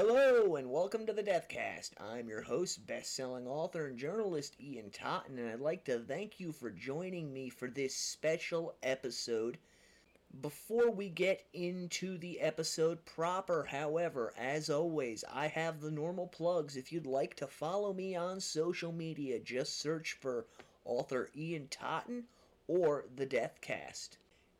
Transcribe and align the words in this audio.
Hello 0.00 0.54
and 0.54 0.70
welcome 0.70 1.06
to 1.06 1.12
the 1.12 1.24
Deathcast. 1.24 1.90
I'm 2.00 2.28
your 2.28 2.42
host, 2.42 2.86
best-selling 2.86 3.48
author 3.48 3.88
and 3.88 3.98
journalist 3.98 4.54
Ian 4.60 4.90
Totten, 4.90 5.40
and 5.40 5.50
I'd 5.50 5.58
like 5.58 5.84
to 5.86 5.98
thank 5.98 6.38
you 6.38 6.52
for 6.52 6.70
joining 6.70 7.32
me 7.32 7.48
for 7.48 7.66
this 7.66 7.96
special 7.96 8.76
episode. 8.84 9.58
Before 10.40 10.88
we 10.88 11.08
get 11.08 11.46
into 11.52 12.16
the 12.16 12.38
episode 12.38 13.04
proper, 13.06 13.64
however, 13.64 14.32
as 14.38 14.70
always, 14.70 15.24
I 15.34 15.48
have 15.48 15.80
the 15.80 15.90
normal 15.90 16.28
plugs. 16.28 16.76
If 16.76 16.92
you'd 16.92 17.04
like 17.04 17.34
to 17.34 17.48
follow 17.48 17.92
me 17.92 18.14
on 18.14 18.38
social 18.38 18.92
media, 18.92 19.40
just 19.40 19.80
search 19.80 20.16
for 20.20 20.46
author 20.84 21.28
Ian 21.36 21.66
Totten 21.72 22.22
or 22.68 23.06
the 23.16 23.26
Deathcast. 23.26 24.10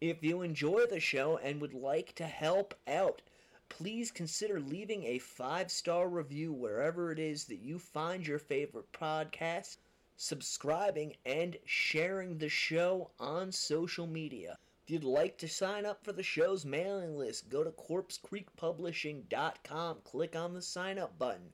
If 0.01 0.25
you 0.25 0.43
enjoy 0.43 0.87
the 0.87 0.99
show 0.99 1.37
and 1.37 1.61
would 1.61 1.75
like 1.75 2.17
to 2.17 2.27
help 2.27 2.75
out, 2.89 3.23
please 3.69 4.11
consider 4.11 4.61
leaving 4.61 5.05
a 5.05 5.19
five 5.19 5.71
star 5.71 6.09
review 6.09 6.53
wherever 6.53 7.13
it 7.13 7.19
is 7.19 7.45
that 7.45 7.61
you 7.61 7.79
find 7.79 8.27
your 8.27 8.39
favorite 8.39 8.91
podcast, 8.93 9.77
subscribing, 10.17 11.15
and 11.25 11.59
sharing 11.65 12.39
the 12.39 12.49
show 12.49 13.11
on 13.21 13.53
social 13.53 14.07
media. 14.07 14.59
If 14.85 14.93
you'd 14.93 15.05
like 15.05 15.37
to 15.39 15.49
sign 15.49 15.85
up 15.85 16.03
for 16.03 16.13
the 16.13 16.23
show's 16.23 16.65
mailing 16.65 17.19
list, 17.19 17.51
go 17.51 17.63
to 17.63 17.71
corpsecreekpublishing.com, 17.71 19.99
click 20.03 20.35
on 20.35 20.55
the 20.55 20.63
sign 20.63 20.99
up 20.99 21.19
button. 21.19 21.53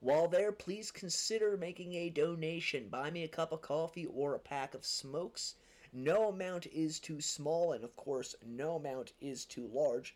While 0.00 0.28
there, 0.28 0.52
please 0.52 0.92
consider 0.92 1.56
making 1.56 1.94
a 1.94 2.10
donation. 2.10 2.88
Buy 2.88 3.10
me 3.10 3.24
a 3.24 3.28
cup 3.28 3.50
of 3.50 3.60
coffee 3.60 4.06
or 4.06 4.34
a 4.34 4.38
pack 4.38 4.74
of 4.74 4.84
smokes. 4.84 5.56
No 5.92 6.28
amount 6.28 6.66
is 6.66 7.00
too 7.00 7.20
small, 7.20 7.72
and 7.72 7.82
of 7.82 7.96
course, 7.96 8.36
no 8.44 8.76
amount 8.76 9.14
is 9.20 9.44
too 9.44 9.66
large. 9.66 10.14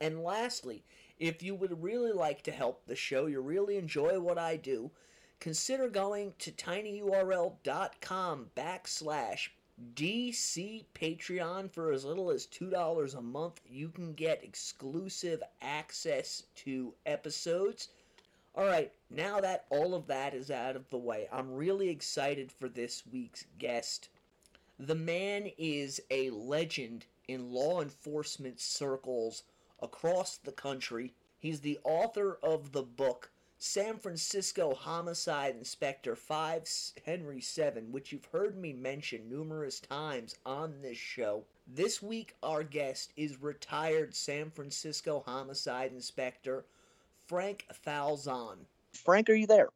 And 0.00 0.22
lastly, 0.22 0.82
if 1.18 1.42
you 1.42 1.54
would 1.54 1.82
really 1.82 2.12
like 2.12 2.42
to 2.44 2.52
help 2.52 2.86
the 2.86 2.96
show, 2.96 3.26
you 3.26 3.42
really 3.42 3.76
enjoy 3.76 4.18
what 4.18 4.38
I 4.38 4.56
do, 4.56 4.90
consider 5.38 5.90
going 5.90 6.32
to 6.38 6.50
tinyurl.com 6.50 8.50
backslash 8.56 9.48
DC 9.94 10.84
Patreon 10.94 11.70
for 11.70 11.92
as 11.92 12.04
little 12.04 12.30
as 12.30 12.46
$2 12.46 13.14
a 13.14 13.20
month. 13.20 13.60
You 13.66 13.90
can 13.90 14.14
get 14.14 14.42
exclusive 14.42 15.42
access 15.60 16.44
to 16.56 16.94
episodes. 17.04 17.88
Alright, 18.56 18.92
now 19.10 19.40
that 19.40 19.66
all 19.70 19.94
of 19.94 20.06
that 20.06 20.34
is 20.34 20.50
out 20.50 20.76
of 20.76 20.88
the 20.90 20.98
way, 20.98 21.28
I'm 21.30 21.52
really 21.52 21.88
excited 21.88 22.50
for 22.50 22.68
this 22.68 23.06
week's 23.06 23.44
guest. 23.58 24.08
The 24.78 24.94
man 24.94 25.50
is 25.58 26.00
a 26.10 26.30
legend 26.30 27.06
in 27.28 27.52
law 27.52 27.80
enforcement 27.80 28.60
circles 28.60 29.44
across 29.82 30.36
the 30.36 30.52
country. 30.52 31.14
He's 31.38 31.60
the 31.60 31.78
author 31.84 32.38
of 32.42 32.72
the 32.72 32.82
book 32.82 33.30
San 33.62 33.98
Francisco 33.98 34.74
Homicide 34.74 35.54
Inspector 35.54 36.16
5 36.16 36.64
Henry 37.04 37.42
7, 37.42 37.92
which 37.92 38.10
you've 38.10 38.24
heard 38.32 38.56
me 38.56 38.72
mention 38.72 39.28
numerous 39.28 39.80
times 39.80 40.34
on 40.46 40.80
this 40.80 40.96
show. 40.96 41.44
This 41.66 42.02
week, 42.02 42.34
our 42.42 42.62
guest 42.62 43.12
is 43.16 43.42
retired 43.42 44.14
San 44.14 44.50
Francisco 44.50 45.22
Homicide 45.26 45.92
Inspector 45.92 46.64
Frank 47.26 47.66
Falzon. 47.86 48.56
Frank, 48.94 49.28
are 49.28 49.34
you 49.34 49.46
there? 49.46 49.68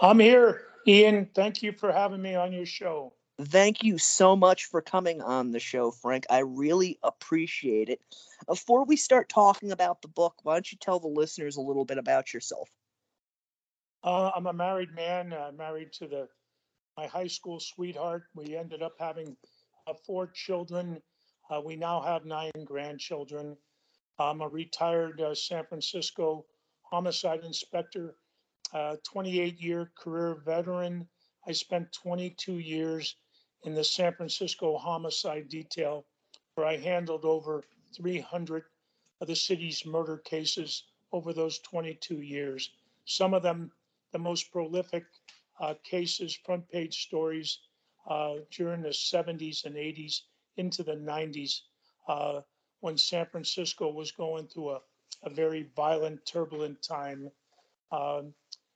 I'm 0.00 0.18
here, 0.18 0.64
Ian. 0.86 1.30
Thank 1.32 1.62
you 1.62 1.72
for 1.72 1.92
having 1.92 2.20
me 2.20 2.34
on 2.34 2.52
your 2.52 2.66
show. 2.66 3.12
Thank 3.38 3.82
you 3.82 3.98
so 3.98 4.34
much 4.34 4.64
for 4.64 4.80
coming 4.80 5.20
on 5.20 5.50
the 5.50 5.60
show, 5.60 5.90
Frank. 5.90 6.24
I 6.30 6.38
really 6.38 6.98
appreciate 7.02 7.90
it. 7.90 8.00
Before 8.46 8.84
we 8.86 8.96
start 8.96 9.28
talking 9.28 9.72
about 9.72 10.00
the 10.00 10.08
book, 10.08 10.36
why 10.42 10.54
don't 10.54 10.72
you 10.72 10.78
tell 10.80 11.00
the 11.00 11.08
listeners 11.08 11.56
a 11.56 11.60
little 11.60 11.84
bit 11.84 11.98
about 11.98 12.32
yourself? 12.32 12.70
Uh, 14.02 14.30
I'm 14.34 14.46
a 14.46 14.54
married 14.54 14.94
man, 14.94 15.34
uh, 15.34 15.50
married 15.56 15.92
to 15.94 16.06
the 16.06 16.28
my 16.96 17.06
high 17.06 17.26
school 17.26 17.60
sweetheart. 17.60 18.24
We 18.34 18.56
ended 18.56 18.82
up 18.82 18.94
having 18.98 19.36
uh, 19.86 19.92
four 20.06 20.28
children. 20.28 21.02
Uh, 21.50 21.60
we 21.60 21.76
now 21.76 22.00
have 22.00 22.24
nine 22.24 22.52
grandchildren. 22.64 23.54
I'm 24.18 24.40
a 24.40 24.48
retired 24.48 25.20
uh, 25.20 25.34
San 25.34 25.66
Francisco 25.66 26.46
homicide 26.80 27.44
inspector, 27.44 28.14
28 28.72 29.52
uh, 29.52 29.56
year 29.58 29.92
career 29.94 30.40
veteran. 30.42 31.06
I 31.46 31.52
spent 31.52 31.92
22 31.92 32.60
years 32.60 33.16
in 33.62 33.74
the 33.74 33.84
San 33.84 34.12
Francisco 34.12 34.76
homicide 34.76 35.48
detail, 35.48 36.04
where 36.54 36.66
I 36.66 36.76
handled 36.76 37.24
over 37.24 37.64
300 37.94 38.64
of 39.20 39.26
the 39.26 39.36
city's 39.36 39.84
murder 39.86 40.18
cases 40.18 40.84
over 41.12 41.32
those 41.32 41.58
22 41.60 42.20
years. 42.20 42.70
Some 43.04 43.34
of 43.34 43.42
them, 43.42 43.72
the 44.12 44.18
most 44.18 44.52
prolific 44.52 45.04
uh, 45.60 45.74
cases, 45.82 46.34
front 46.34 46.68
page 46.68 47.02
stories 47.06 47.58
uh, 48.08 48.36
during 48.50 48.82
the 48.82 48.90
70s 48.90 49.64
and 49.64 49.76
80s 49.76 50.22
into 50.56 50.82
the 50.82 50.96
90s, 50.96 51.62
uh, 52.08 52.40
when 52.80 52.96
San 52.96 53.26
Francisco 53.26 53.90
was 53.90 54.12
going 54.12 54.46
through 54.46 54.70
a, 54.70 54.80
a 55.22 55.30
very 55.30 55.68
violent, 55.74 56.24
turbulent 56.26 56.82
time. 56.82 57.30
Um, 57.90 58.34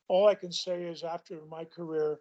all 0.08 0.26
I 0.26 0.34
can 0.34 0.52
say 0.52 0.82
is 0.84 1.02
after 1.02 1.38
my 1.48 1.64
career, 1.64 2.18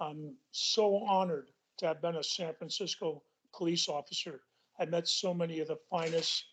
I'm 0.00 0.34
so 0.50 0.96
honored 1.04 1.50
to 1.80 1.86
have 1.86 2.02
been 2.02 2.16
a 2.16 2.22
San 2.22 2.54
Francisco 2.54 3.22
police 3.54 3.88
officer. 3.88 4.42
I 4.78 4.84
met 4.84 5.08
so 5.08 5.34
many 5.34 5.60
of 5.60 5.68
the 5.68 5.78
finest 5.90 6.44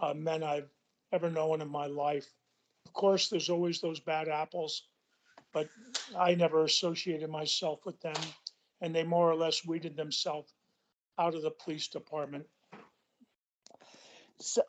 uh, 0.00 0.14
men 0.14 0.42
I've 0.42 0.68
ever 1.12 1.30
known 1.30 1.60
in 1.62 1.68
my 1.68 1.86
life. 1.86 2.26
Of 2.86 2.92
course, 2.92 3.28
there's 3.28 3.48
always 3.48 3.80
those 3.80 4.00
bad 4.00 4.28
apples, 4.28 4.88
but 5.52 5.68
I 6.18 6.34
never 6.34 6.64
associated 6.64 7.30
myself 7.30 7.80
with 7.86 7.98
them, 8.00 8.16
and 8.82 8.94
they 8.94 9.04
more 9.04 9.30
or 9.30 9.34
less 9.34 9.66
weeded 9.66 9.96
themselves 9.96 10.52
out 11.18 11.34
of 11.34 11.42
the 11.42 11.50
police 11.50 11.88
department. 11.88 12.44
So, 14.38 14.62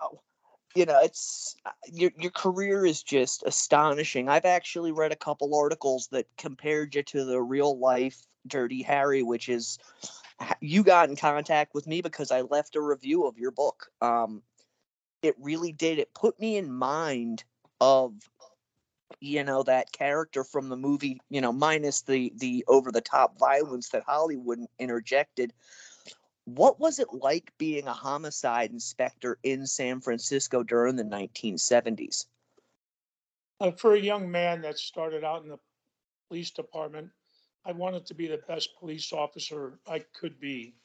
you 0.75 0.85
know, 0.85 0.99
it's 1.01 1.57
uh, 1.65 1.71
your 1.91 2.11
your 2.17 2.31
career 2.31 2.85
is 2.85 3.03
just 3.03 3.43
astonishing. 3.45 4.29
I've 4.29 4.45
actually 4.45 4.91
read 4.91 5.11
a 5.11 5.17
couple 5.17 5.55
articles 5.55 6.07
that 6.11 6.27
compared 6.37 6.95
you 6.95 7.03
to 7.03 7.25
the 7.25 7.41
real 7.41 7.77
life 7.77 8.21
Dirty 8.47 8.81
Harry, 8.83 9.23
which 9.23 9.49
is 9.49 9.79
you 10.59 10.83
got 10.83 11.09
in 11.09 11.15
contact 11.15 11.73
with 11.73 11.87
me 11.87 12.01
because 12.01 12.31
I 12.31 12.41
left 12.41 12.75
a 12.75 12.81
review 12.81 13.25
of 13.25 13.37
your 13.37 13.51
book. 13.51 13.87
Um, 14.01 14.41
it 15.21 15.35
really 15.39 15.71
did. 15.71 15.99
It 15.99 16.13
put 16.13 16.39
me 16.39 16.57
in 16.57 16.71
mind 16.71 17.43
of 17.81 18.13
you 19.19 19.43
know 19.43 19.63
that 19.63 19.91
character 19.91 20.43
from 20.43 20.69
the 20.69 20.77
movie. 20.77 21.19
You 21.29 21.41
know, 21.41 21.51
minus 21.51 22.01
the 22.01 22.31
the 22.35 22.65
over 22.67 22.91
the 22.91 23.01
top 23.01 23.39
violence 23.39 23.89
that 23.89 24.03
Hollywood 24.03 24.59
interjected. 24.79 25.53
What 26.45 26.79
was 26.79 26.99
it 26.99 27.07
like 27.11 27.51
being 27.57 27.87
a 27.87 27.93
homicide 27.93 28.69
inspector 28.69 29.39
in 29.41 29.65
San 29.65 29.99
Francisco 29.99 30.61
during 30.61 30.95
the 30.95 31.03
1970s? 31.03 32.27
Uh, 33.59 33.71
for 33.71 33.95
a 33.95 33.99
young 33.99 34.29
man 34.29 34.61
that 34.61 34.77
started 34.77 35.23
out 35.23 35.41
in 35.41 35.49
the 35.49 35.57
police 36.27 36.51
department, 36.51 37.09
I 37.67 37.71
wanted 37.71 38.05
to 38.05 38.13
be 38.13 38.27
the 38.27 38.41
best 38.47 38.77
police 38.79 39.11
officer 39.11 39.79
I 39.87 39.99
could 40.19 40.39
be. 40.39 40.75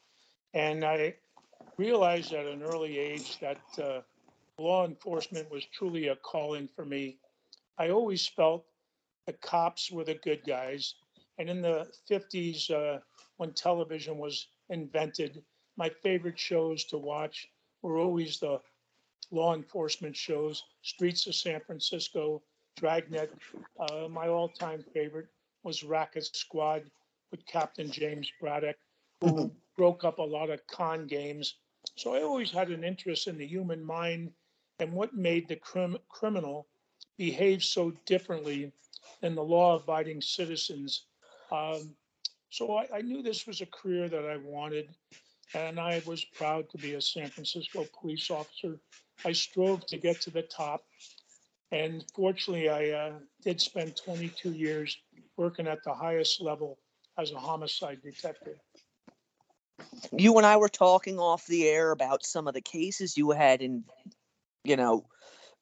And 0.53 0.83
I 0.83 1.15
realized 1.77 2.33
at 2.33 2.47
an 2.47 2.63
early 2.63 2.97
age 2.97 3.39
that 3.39 3.61
uh, 3.81 4.01
law 4.57 4.85
enforcement 4.85 5.49
was 5.51 5.65
truly 5.65 6.07
a 6.07 6.15
calling 6.15 6.67
for 6.75 6.83
me. 6.83 7.17
I 7.77 7.89
always 7.89 8.27
felt 8.27 8.65
the 9.27 9.33
cops 9.33 9.91
were 9.91 10.03
the 10.03 10.15
good 10.15 10.43
guys. 10.45 10.95
And 11.37 11.49
in 11.49 11.61
the 11.61 11.87
50s, 12.09 12.71
uh, 12.71 12.99
when 13.37 13.53
television 13.53 14.17
was 14.17 14.47
invented, 14.69 15.43
my 15.77 15.89
favorite 15.89 16.39
shows 16.39 16.85
to 16.85 16.97
watch 16.97 17.47
were 17.83 17.97
always 17.97 18.39
the 18.39 18.59
law 19.31 19.53
enforcement 19.55 20.15
shows 20.15 20.63
Streets 20.81 21.27
of 21.27 21.35
San 21.35 21.61
Francisco, 21.61 22.41
Dragnet. 22.75 23.31
Uh, 23.79 24.07
my 24.09 24.27
all 24.27 24.49
time 24.49 24.83
favorite 24.93 25.27
was 25.63 25.83
Racket 25.83 26.35
Squad 26.35 26.83
with 27.31 27.45
Captain 27.45 27.89
James 27.89 28.31
Braddock, 28.39 28.77
who 29.21 29.27
mm-hmm. 29.27 29.47
broke 29.77 30.03
up 30.03 30.19
a 30.19 30.23
lot 30.23 30.49
of 30.49 30.65
con 30.67 31.07
games. 31.07 31.55
So 31.95 32.13
I 32.13 32.21
always 32.21 32.51
had 32.51 32.69
an 32.69 32.83
interest 32.83 33.27
in 33.27 33.37
the 33.37 33.47
human 33.47 33.83
mind 33.83 34.31
and 34.79 34.93
what 34.93 35.13
made 35.13 35.47
the 35.47 35.55
crim- 35.55 35.97
criminal 36.09 36.67
behave 37.17 37.63
so 37.63 37.93
differently 38.05 38.71
than 39.21 39.35
the 39.35 39.43
law 39.43 39.75
abiding 39.75 40.21
citizens. 40.21 41.05
Um, 41.51 41.95
so 42.49 42.75
I, 42.75 42.87
I, 42.95 43.01
knew 43.01 43.21
this 43.21 43.45
was 43.45 43.61
a 43.61 43.65
career 43.67 44.09
that 44.09 44.25
I 44.25 44.37
wanted, 44.37 44.89
and 45.53 45.79
I 45.79 46.01
was 46.05 46.23
proud 46.23 46.69
to 46.71 46.77
be 46.77 46.95
a 46.95 47.01
San 47.01 47.29
Francisco 47.29 47.85
police 47.99 48.31
officer. 48.31 48.79
I 49.23 49.33
strove 49.33 49.85
to 49.87 49.97
get 49.97 50.19
to 50.21 50.31
the 50.31 50.41
top, 50.41 50.83
and 51.71 52.03
fortunately, 52.15 52.69
I 52.69 52.89
uh, 52.89 53.13
did 53.43 53.61
spend 53.61 53.95
22 53.95 54.51
years 54.51 54.97
working 55.41 55.67
at 55.67 55.83
the 55.83 55.93
highest 55.93 56.39
level 56.39 56.77
as 57.17 57.31
a 57.31 57.39
homicide 57.39 57.99
detective. 58.03 58.59
You 60.15 60.37
and 60.37 60.45
I 60.45 60.57
were 60.57 60.69
talking 60.69 61.17
off 61.17 61.47
the 61.47 61.67
air 61.67 61.89
about 61.91 62.23
some 62.23 62.47
of 62.47 62.53
the 62.53 62.61
cases 62.61 63.17
you 63.17 63.31
had 63.31 63.63
in, 63.63 63.83
you 64.63 64.75
know, 64.75 65.07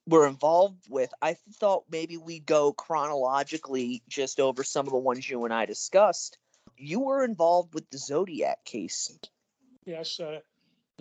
were 0.05 0.27
involved 0.27 0.83
with, 0.89 1.11
I 1.21 1.37
thought 1.61 1.85
maybe 1.89 2.17
we'd 2.17 2.45
go 2.45 2.73
chronologically 2.73 4.03
just 4.09 4.41
over 4.41 4.65
some 4.65 4.85
of 4.85 4.91
the 4.91 4.99
ones 4.99 5.29
you 5.29 5.45
and 5.45 5.53
I 5.53 5.65
discussed. 5.65 6.37
You 6.75 6.99
were 6.99 7.23
involved 7.23 7.73
with 7.73 7.89
the 7.89 7.97
Zodiac 7.97 8.65
case. 8.65 9.17
Yes, 9.85 10.19
uh, 10.19 10.39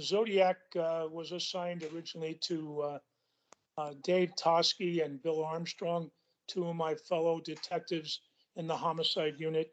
Zodiac 0.01 0.59
uh, 0.77 1.07
was 1.11 1.33
assigned 1.33 1.85
originally 1.93 2.35
to 2.43 2.81
uh, 2.83 2.99
uh, 3.77 3.95
Dave 4.05 4.35
Toschi 4.37 5.05
and 5.05 5.21
Bill 5.21 5.45
Armstrong, 5.45 6.13
two 6.47 6.69
of 6.69 6.77
my 6.77 6.95
fellow 6.95 7.41
detectives 7.41 8.21
in 8.59 8.67
the 8.67 8.77
homicide 8.77 9.37
unit. 9.39 9.73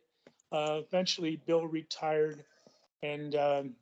Uh, 0.51 0.81
eventually, 0.87 1.41
Bill 1.45 1.67
retired, 1.67 2.45
and 3.03 3.35
um, 3.35 3.75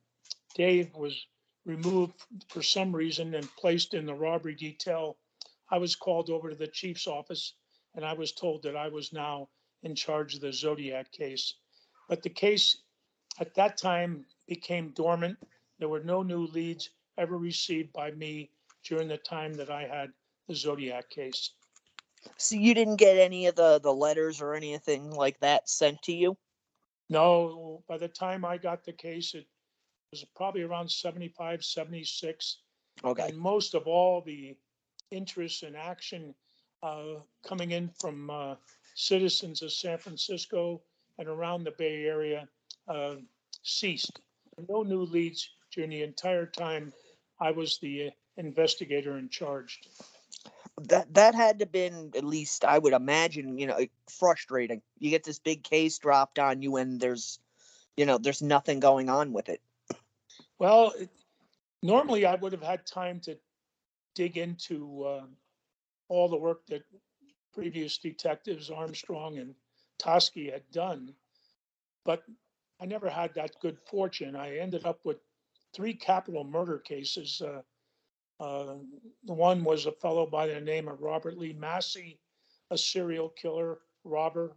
Dave 0.55 0.95
was 0.95 1.27
removed 1.65 2.13
for 2.47 2.63
some 2.63 2.95
reason 2.95 3.35
and 3.35 3.55
placed 3.57 3.93
in 3.93 4.05
the 4.05 4.15
robbery 4.15 4.55
detail. 4.55 5.17
I 5.69 5.77
was 5.77 5.95
called 5.95 6.29
over 6.29 6.49
to 6.49 6.55
the 6.55 6.67
chief's 6.67 7.05
office, 7.05 7.53
and 7.95 8.03
I 8.03 8.13
was 8.13 8.31
told 8.31 8.63
that 8.63 8.75
I 8.75 8.87
was 8.87 9.13
now 9.13 9.49
in 9.83 9.93
charge 9.93 10.35
of 10.35 10.41
the 10.41 10.53
Zodiac 10.53 11.11
case. 11.11 11.55
But 12.07 12.23
the 12.23 12.29
case 12.29 12.77
at 13.39 13.53
that 13.55 13.77
time 13.77 14.25
became 14.47 14.89
dormant. 14.89 15.37
There 15.79 15.89
were 15.89 16.03
no 16.03 16.23
new 16.23 16.47
leads 16.47 16.89
ever 17.17 17.37
received 17.37 17.91
by 17.93 18.11
me 18.11 18.49
during 18.83 19.07
the 19.07 19.17
time 19.17 19.53
that 19.55 19.69
I 19.69 19.83
had 19.83 20.11
the 20.47 20.55
Zodiac 20.55 21.09
case. 21.09 21.51
So 22.37 22.55
you 22.55 22.73
didn't 22.73 22.97
get 22.97 23.17
any 23.17 23.47
of 23.47 23.55
the 23.55 23.79
the 23.79 23.93
letters 23.93 24.41
or 24.41 24.53
anything 24.53 25.11
like 25.11 25.39
that 25.39 25.69
sent 25.69 26.01
to 26.03 26.13
you? 26.13 26.37
No, 27.09 27.83
by 27.87 27.97
the 27.97 28.07
time 28.07 28.45
I 28.45 28.57
got 28.57 28.83
the 28.83 28.93
case, 28.93 29.33
it 29.33 29.45
was 30.11 30.25
probably 30.35 30.61
around 30.61 30.89
75, 30.89 31.63
76. 31.63 32.57
Okay. 33.03 33.27
And 33.27 33.37
most 33.37 33.75
of 33.75 33.87
all 33.87 34.21
the 34.21 34.55
interest 35.11 35.63
and 35.63 35.75
action 35.75 36.33
uh, 36.81 37.19
coming 37.45 37.71
in 37.71 37.89
from 37.99 38.29
uh, 38.29 38.55
citizens 38.95 39.61
of 39.61 39.71
San 39.71 39.97
Francisco 39.97 40.81
and 41.17 41.27
around 41.27 41.63
the 41.63 41.71
Bay 41.71 42.05
Area 42.05 42.47
uh, 42.87 43.15
ceased. 43.63 44.19
No 44.69 44.83
new 44.83 45.03
leads 45.03 45.49
during 45.71 45.89
the 45.89 46.03
entire 46.03 46.45
time 46.45 46.93
I 47.39 47.51
was 47.51 47.79
the 47.79 48.11
investigator 48.37 49.17
in 49.17 49.29
charge. 49.29 49.81
That 50.81 51.13
that 51.13 51.35
had 51.35 51.59
to 51.59 51.65
been 51.65 52.11
at 52.15 52.23
least 52.23 52.65
I 52.65 52.79
would 52.79 52.93
imagine, 52.93 53.59
you 53.59 53.67
know, 53.67 53.79
frustrating. 54.09 54.81
You 54.97 55.11
get 55.11 55.23
this 55.23 55.39
big 55.39 55.63
case 55.63 55.97
dropped 55.99 56.39
on 56.39 56.61
you 56.61 56.77
and 56.77 56.99
there's 56.99 57.39
you 57.95 58.05
know, 58.05 58.17
there's 58.17 58.41
nothing 58.41 58.79
going 58.79 59.09
on 59.09 59.33
with 59.33 59.49
it. 59.49 59.61
Well, 60.59 60.93
it, 60.97 61.09
normally 61.81 62.25
I 62.25 62.35
would 62.35 62.51
have 62.51 62.63
had 62.63 62.85
time 62.85 63.19
to 63.21 63.37
dig 64.15 64.37
into 64.37 65.03
uh, 65.03 65.25
all 66.07 66.27
the 66.27 66.37
work 66.37 66.65
that 66.67 66.83
previous 67.53 67.97
detectives 67.97 68.69
Armstrong 68.69 69.37
and 69.37 69.53
Toschi 69.99 70.51
had 70.51 70.63
done, 70.71 71.13
but 72.03 72.23
I 72.81 72.85
never 72.85 73.09
had 73.09 73.33
that 73.35 73.51
good 73.61 73.77
fortune. 73.89 74.35
I 74.35 74.57
ended 74.57 74.85
up 74.85 74.99
with 75.05 75.17
three 75.73 75.93
capital 75.93 76.43
murder 76.43 76.79
cases. 76.79 77.41
Uh, 77.41 77.61
uh, 78.43 78.75
the 79.23 79.33
one 79.33 79.63
was 79.63 79.85
a 79.85 79.91
fellow 79.91 80.25
by 80.25 80.47
the 80.47 80.59
name 80.59 80.89
of 80.89 81.01
Robert 81.01 81.37
Lee 81.37 81.53
Massey, 81.53 82.19
a 82.71 82.77
serial 82.77 83.29
killer 83.29 83.79
robber. 84.03 84.51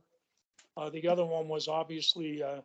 Uh, 0.77 0.91
the 0.91 1.07
other 1.07 1.25
one 1.25 1.47
was 1.47 1.69
obviously 1.69 2.43
uh, 2.43 2.63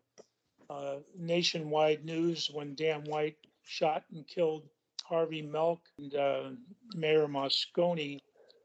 uh, 0.71 0.95
nationwide 1.15 2.03
news 2.03 2.49
when 2.51 2.73
Dan 2.73 3.03
White 3.03 3.37
shot 3.63 4.03
and 4.11 4.27
killed 4.27 4.67
Harvey 5.03 5.43
Milk 5.43 5.81
and 5.99 6.15
uh, 6.15 6.49
Mayor 6.95 7.27
Moscone. 7.27 8.19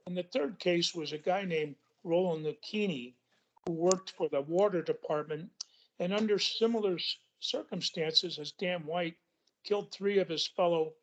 And 0.06 0.16
the 0.16 0.22
third 0.22 0.58
case 0.58 0.94
was 0.94 1.12
a 1.12 1.18
guy 1.18 1.44
named 1.44 1.74
Roland 2.04 2.46
Lucchini, 2.46 3.12
who 3.66 3.72
worked 3.74 4.12
for 4.12 4.30
the 4.30 4.40
water 4.40 4.80
department 4.80 5.50
and 5.98 6.14
under 6.14 6.38
similar 6.38 6.96
circumstances 7.40 8.38
as 8.38 8.52
Dan 8.52 8.86
White 8.86 9.16
killed 9.62 9.92
three 9.92 10.18
of 10.20 10.28
his 10.28 10.46
fellow 10.46 10.94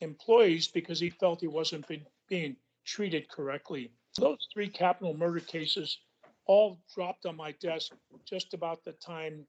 employees 0.00 0.68
because 0.68 1.00
he 1.00 1.10
felt 1.10 1.40
he 1.40 1.46
wasn't 1.46 1.86
be, 1.88 2.02
being 2.28 2.56
treated 2.84 3.28
correctly. 3.28 3.90
Those 4.18 4.48
three 4.52 4.68
capital 4.68 5.16
murder 5.16 5.40
cases 5.40 5.98
all 6.46 6.80
dropped 6.94 7.26
on 7.26 7.36
my 7.36 7.52
desk 7.60 7.92
just 8.24 8.54
about 8.54 8.84
the 8.84 8.92
time 8.92 9.46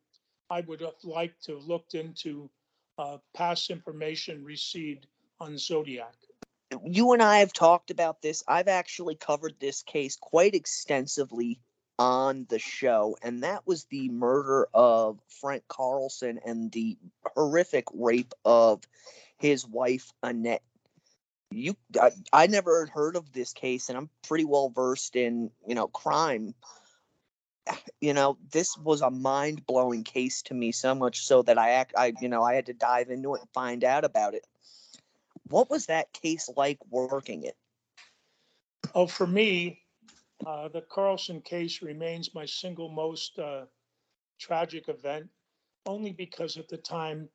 I 0.50 0.62
would 0.62 0.82
have 0.82 0.94
liked 1.04 1.44
to 1.46 1.56
have 1.56 1.64
looked 1.64 1.96
into 1.96 2.50
uh, 2.98 3.18
past 3.36 3.70
information 3.70 4.44
received 4.44 5.08
on 5.40 5.58
Zodiac. 5.58 6.14
You 6.86 7.14
and 7.14 7.22
I 7.22 7.40
have 7.40 7.54
talked 7.54 7.90
about 7.90 8.22
this. 8.22 8.44
I've 8.48 8.68
actually 8.68 9.16
covered 9.16 9.56
this 9.60 9.82
case 9.84 10.16
quite 10.16 10.54
extensively 10.54 11.60
on 11.98 12.46
the 12.50 12.60
show, 12.60 13.18
and 13.22 13.44
that 13.44 13.66
was 13.66 13.86
the 13.86 14.10
murder 14.10 14.68
of 14.74 15.20
Frank 15.28 15.64
Carlson 15.68 16.40
and 16.46 16.72
the 16.72 16.98
horrific 17.36 17.86
rape 17.94 18.34
of 18.46 18.82
his 19.42 19.66
wife 19.68 20.14
Annette. 20.22 20.62
You, 21.50 21.76
I, 22.00 22.12
I 22.32 22.48
never 22.48 22.86
heard 22.86 23.18
of 23.18 23.34
this 23.34 23.52
case, 23.52 23.90
and 23.90 23.98
I'm 23.98 24.10
pretty 24.26 24.46
well 24.46 24.70
versed 24.70 25.16
in 25.16 25.52
you 25.68 25.76
know 25.76 25.88
crime. 25.88 26.54
You 28.02 28.16
know, 28.16 28.40
this 28.52 28.76
was 28.76 29.02
a 29.02 29.12
mind 29.12 29.68
blowing 29.68 30.04
case 30.04 30.42
to 30.44 30.56
me, 30.56 30.72
so 30.72 30.96
much 30.96 31.22
so 31.22 31.44
that 31.44 31.60
I 31.60 31.70
act, 31.70 31.94
I 31.96 32.14
you 32.20 32.28
know, 32.28 32.42
I 32.42 32.56
had 32.56 32.66
to 32.66 32.74
dive 32.74 33.12
into 33.12 33.36
it 33.36 33.42
and 33.42 33.50
find 33.54 33.84
out 33.84 34.04
about 34.04 34.34
it. 34.34 34.46
What 35.48 35.70
was 35.70 35.86
that 35.86 36.12
case 36.12 36.50
like 36.58 36.80
working 36.90 37.44
it? 37.44 37.56
Oh, 38.96 39.06
for 39.06 39.28
me, 39.28 39.82
uh, 40.46 40.70
the 40.70 40.82
Carlson 40.82 41.42
case 41.42 41.84
remains 41.84 42.34
my 42.34 42.46
single 42.46 42.90
most 42.90 43.38
uh, 43.38 43.66
tragic 44.40 44.90
event, 44.90 45.30
only 45.86 46.12
because 46.12 46.58
at 46.58 46.68
the 46.68 46.78
time 46.78 47.30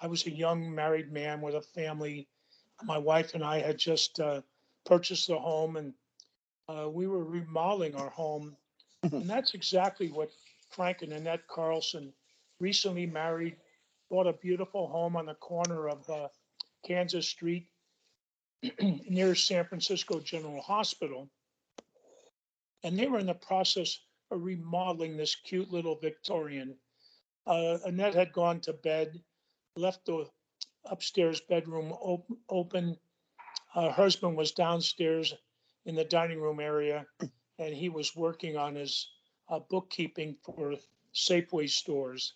I 0.00 0.06
was 0.06 0.26
a 0.26 0.30
young 0.30 0.74
married 0.74 1.12
man 1.12 1.40
with 1.40 1.54
a 1.54 1.62
family. 1.62 2.28
My 2.82 2.98
wife 2.98 3.34
and 3.34 3.44
I 3.44 3.60
had 3.60 3.78
just 3.78 4.20
uh, 4.20 4.42
purchased 4.84 5.30
a 5.30 5.38
home 5.38 5.76
and 5.76 5.94
uh, 6.68 6.88
we 6.88 7.06
were 7.06 7.24
remodeling 7.24 7.94
our 7.94 8.10
home. 8.10 8.56
and 9.02 9.28
that's 9.28 9.54
exactly 9.54 10.08
what 10.08 10.30
Frank 10.70 11.02
and 11.02 11.12
Annette 11.12 11.46
Carlson 11.48 12.12
recently 12.60 13.06
married, 13.06 13.56
bought 14.10 14.26
a 14.26 14.32
beautiful 14.32 14.88
home 14.88 15.16
on 15.16 15.26
the 15.26 15.34
corner 15.34 15.88
of 15.88 16.08
uh, 16.08 16.28
Kansas 16.86 17.28
Street 17.28 17.66
near 18.80 19.34
San 19.34 19.64
Francisco 19.64 20.20
General 20.20 20.60
Hospital. 20.62 21.28
And 22.82 22.98
they 22.98 23.06
were 23.06 23.18
in 23.18 23.26
the 23.26 23.34
process 23.34 23.98
of 24.30 24.42
remodeling 24.42 25.16
this 25.16 25.34
cute 25.34 25.70
little 25.70 25.96
Victorian. 25.96 26.76
Uh, 27.46 27.78
Annette 27.84 28.14
had 28.14 28.32
gone 28.32 28.60
to 28.60 28.72
bed, 28.72 29.20
left 29.76 30.06
the 30.06 30.26
upstairs 30.84 31.40
bedroom 31.40 31.92
op- 31.92 32.38
open. 32.48 32.96
Her 33.74 33.90
husband 33.90 34.36
was 34.36 34.52
downstairs 34.52 35.34
in 35.84 35.94
the 35.94 36.04
dining 36.04 36.40
room 36.40 36.60
area, 36.60 37.06
and 37.58 37.74
he 37.74 37.88
was 37.88 38.14
working 38.14 38.56
on 38.56 38.76
his 38.76 39.08
uh, 39.48 39.60
bookkeeping 39.68 40.36
for 40.44 40.74
Safeway 41.14 41.68
stores. 41.68 42.34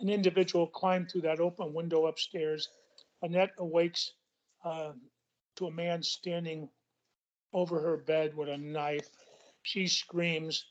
An 0.00 0.08
individual 0.08 0.66
climbed 0.66 1.10
through 1.10 1.22
that 1.22 1.40
open 1.40 1.74
window 1.74 2.06
upstairs. 2.06 2.68
Annette 3.22 3.52
awakes 3.58 4.12
uh, 4.64 4.92
to 5.56 5.66
a 5.66 5.72
man 5.72 6.02
standing 6.02 6.68
over 7.52 7.80
her 7.80 7.96
bed 7.96 8.36
with 8.36 8.48
a 8.48 8.56
knife. 8.56 9.08
She 9.62 9.88
screams. 9.88 10.66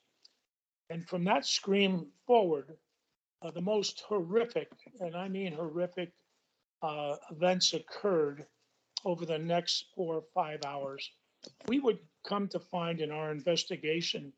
And 0.89 1.05
from 1.07 1.25
that 1.25 1.45
scream 1.45 2.07
forward, 2.25 2.77
uh, 3.41 3.51
the 3.51 3.61
most 3.61 4.01
horrific, 4.07 4.69
and 4.99 5.15
I 5.15 5.27
mean 5.27 5.53
horrific, 5.53 6.11
uh, 6.81 7.15
events 7.31 7.73
occurred 7.73 8.45
over 9.05 9.25
the 9.25 9.37
next 9.37 9.85
four 9.95 10.15
or 10.15 10.23
five 10.33 10.59
hours. 10.65 11.09
We 11.67 11.79
would 11.79 11.99
come 12.25 12.47
to 12.49 12.59
find 12.59 12.99
in 12.99 13.11
our 13.11 13.31
investigation, 13.31 14.33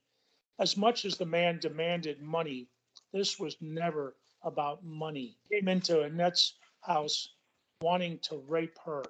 as 0.60 0.76
much 0.78 1.06
as 1.06 1.18
the 1.18 1.26
man 1.26 1.60
demanded 1.60 2.22
money, 2.22 2.68
this 3.14 3.40
was 3.40 3.56
never 3.62 4.16
about 4.44 4.84
money. 4.84 5.38
Came 5.52 5.68
into 5.68 6.04
Annette's 6.04 6.56
house 6.82 7.30
wanting 7.82 8.20
to 8.20 8.38
rape 8.48 8.78
her, 8.86 9.04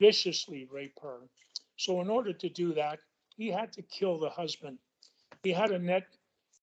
viciously 0.00 0.66
rape 0.70 0.98
her. 1.02 1.20
So, 1.76 2.00
in 2.00 2.10
order 2.10 2.32
to 2.32 2.48
do 2.48 2.74
that, 2.74 2.98
he 3.36 3.48
had 3.48 3.72
to 3.72 3.82
kill 3.82 4.18
the 4.18 4.30
husband. 4.30 4.78
He 5.42 5.52
had 5.52 5.70
Annette 5.70 6.08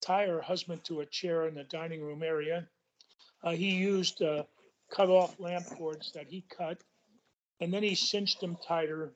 tie 0.00 0.26
her 0.26 0.40
husband 0.40 0.84
to 0.84 1.00
a 1.00 1.06
chair 1.06 1.46
in 1.46 1.54
the 1.54 1.64
dining 1.64 2.02
room 2.02 2.22
area. 2.22 2.66
Uh, 3.42 3.52
he 3.52 3.70
used 3.70 4.22
uh, 4.22 4.44
cut 4.90 5.08
off 5.08 5.38
lamp 5.40 5.66
cords 5.66 6.12
that 6.12 6.26
he 6.28 6.44
cut, 6.56 6.78
and 7.60 7.72
then 7.72 7.82
he 7.82 7.94
cinched 7.94 8.40
them 8.40 8.56
tighter. 8.66 9.12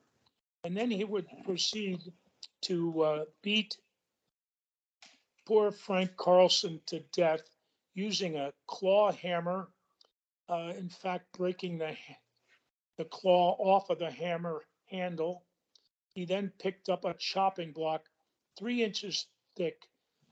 And 0.64 0.76
then 0.76 0.90
he 0.90 1.04
would 1.04 1.26
proceed 1.44 2.00
to 2.62 3.02
uh, 3.02 3.24
beat 3.42 3.76
poor 5.46 5.70
Frank 5.70 6.16
Carlson 6.16 6.80
to 6.86 7.00
death 7.12 7.42
using 7.94 8.36
a 8.36 8.52
claw 8.66 9.12
hammer. 9.12 9.68
Uh, 10.48 10.72
in 10.76 10.88
fact, 10.88 11.26
breaking 11.36 11.78
the 11.78 11.96
the 12.96 13.04
claw 13.04 13.56
off 13.58 13.90
of 13.90 13.98
the 13.98 14.10
hammer 14.10 14.62
handle. 14.90 15.42
He 16.14 16.24
then 16.26 16.52
picked 16.60 16.88
up 16.88 17.04
a 17.04 17.14
chopping 17.14 17.72
block, 17.72 18.04
three 18.56 18.84
inches 18.84 19.26
thick, 19.56 19.82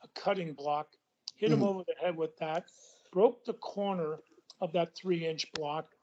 a 0.03 0.09
cutting 0.09 0.55
block, 0.55 0.97
hit 1.37 1.53
him 1.53 1.61
Mhm. 1.61 1.67
over 1.69 1.85
the 1.85 1.95
head 2.01 2.17
with 2.17 2.37
that, 2.39 2.71
broke 3.11 3.45
the 3.45 3.55
corner 3.55 4.23
of 4.61 4.73
that 4.73 4.95
three 4.97 5.27
inch 5.27 5.51
block, 5.53 5.95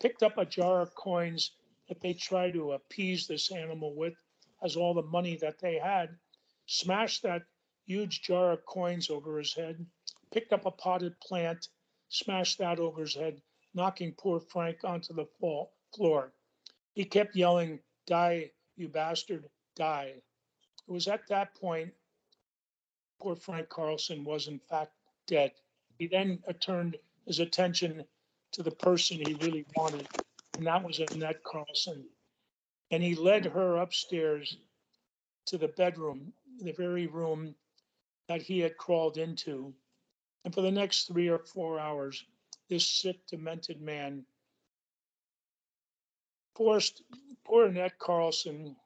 picked 0.00 0.22
up 0.22 0.38
a 0.38 0.44
jar 0.44 0.80
of 0.80 0.94
coins 0.94 1.56
that 1.88 2.00
they 2.00 2.14
tried 2.14 2.52
to 2.54 2.72
appease 2.72 3.26
this 3.26 3.50
animal 3.52 3.94
with, 3.94 4.14
as 4.62 4.76
all 4.76 4.94
the 4.94 5.02
money 5.02 5.36
that 5.36 5.58
they 5.58 5.78
had, 5.78 6.18
smashed 6.66 7.22
that 7.22 7.42
huge 7.86 8.22
jar 8.22 8.52
of 8.52 8.64
coins 8.66 9.10
over 9.10 9.38
his 9.38 9.54
head, 9.54 9.84
picked 10.30 10.52
up 10.52 10.64
a 10.66 10.70
potted 10.70 11.18
plant, 11.20 11.68
smashed 12.08 12.58
that 12.58 12.78
over 12.78 13.00
his 13.00 13.14
head, 13.14 13.42
knocking 13.74 14.14
poor 14.14 14.40
Frank 14.40 14.84
onto 14.84 15.12
the 15.12 15.26
fall, 15.40 15.72
floor. 15.94 16.32
He 16.94 17.04
kept 17.04 17.34
yelling, 17.34 17.82
Die, 18.06 18.52
you 18.76 18.88
bastard, 18.88 19.50
die. 19.74 20.22
It 20.86 20.90
was 20.90 21.08
at 21.08 21.26
that 21.28 21.54
point 21.54 21.94
poor 23.22 23.36
Frank 23.36 23.68
Carlson 23.68 24.24
was 24.24 24.48
in 24.48 24.58
fact 24.58 24.92
dead. 25.28 25.52
He 25.98 26.08
then 26.08 26.42
turned 26.60 26.96
his 27.26 27.38
attention 27.38 28.04
to 28.50 28.62
the 28.64 28.72
person 28.72 29.18
he 29.18 29.34
really 29.34 29.64
wanted, 29.76 30.08
and 30.56 30.66
that 30.66 30.82
was 30.82 30.98
Annette 30.98 31.44
Carlson. 31.44 32.04
And 32.90 33.02
he 33.02 33.14
led 33.14 33.46
her 33.46 33.76
upstairs 33.76 34.56
to 35.46 35.56
the 35.56 35.68
bedroom, 35.68 36.32
the 36.60 36.72
very 36.72 37.06
room 37.06 37.54
that 38.26 38.42
he 38.42 38.58
had 38.58 38.76
crawled 38.76 39.16
into. 39.18 39.72
And 40.44 40.52
for 40.52 40.62
the 40.62 40.72
next 40.72 41.04
three 41.04 41.28
or 41.28 41.38
four 41.38 41.78
hours, 41.78 42.24
this 42.68 42.84
sick, 42.84 43.24
demented 43.28 43.80
man 43.80 44.24
forced 46.56 47.02
poor 47.44 47.66
Annette 47.66 47.98
Carlson, 47.98 48.76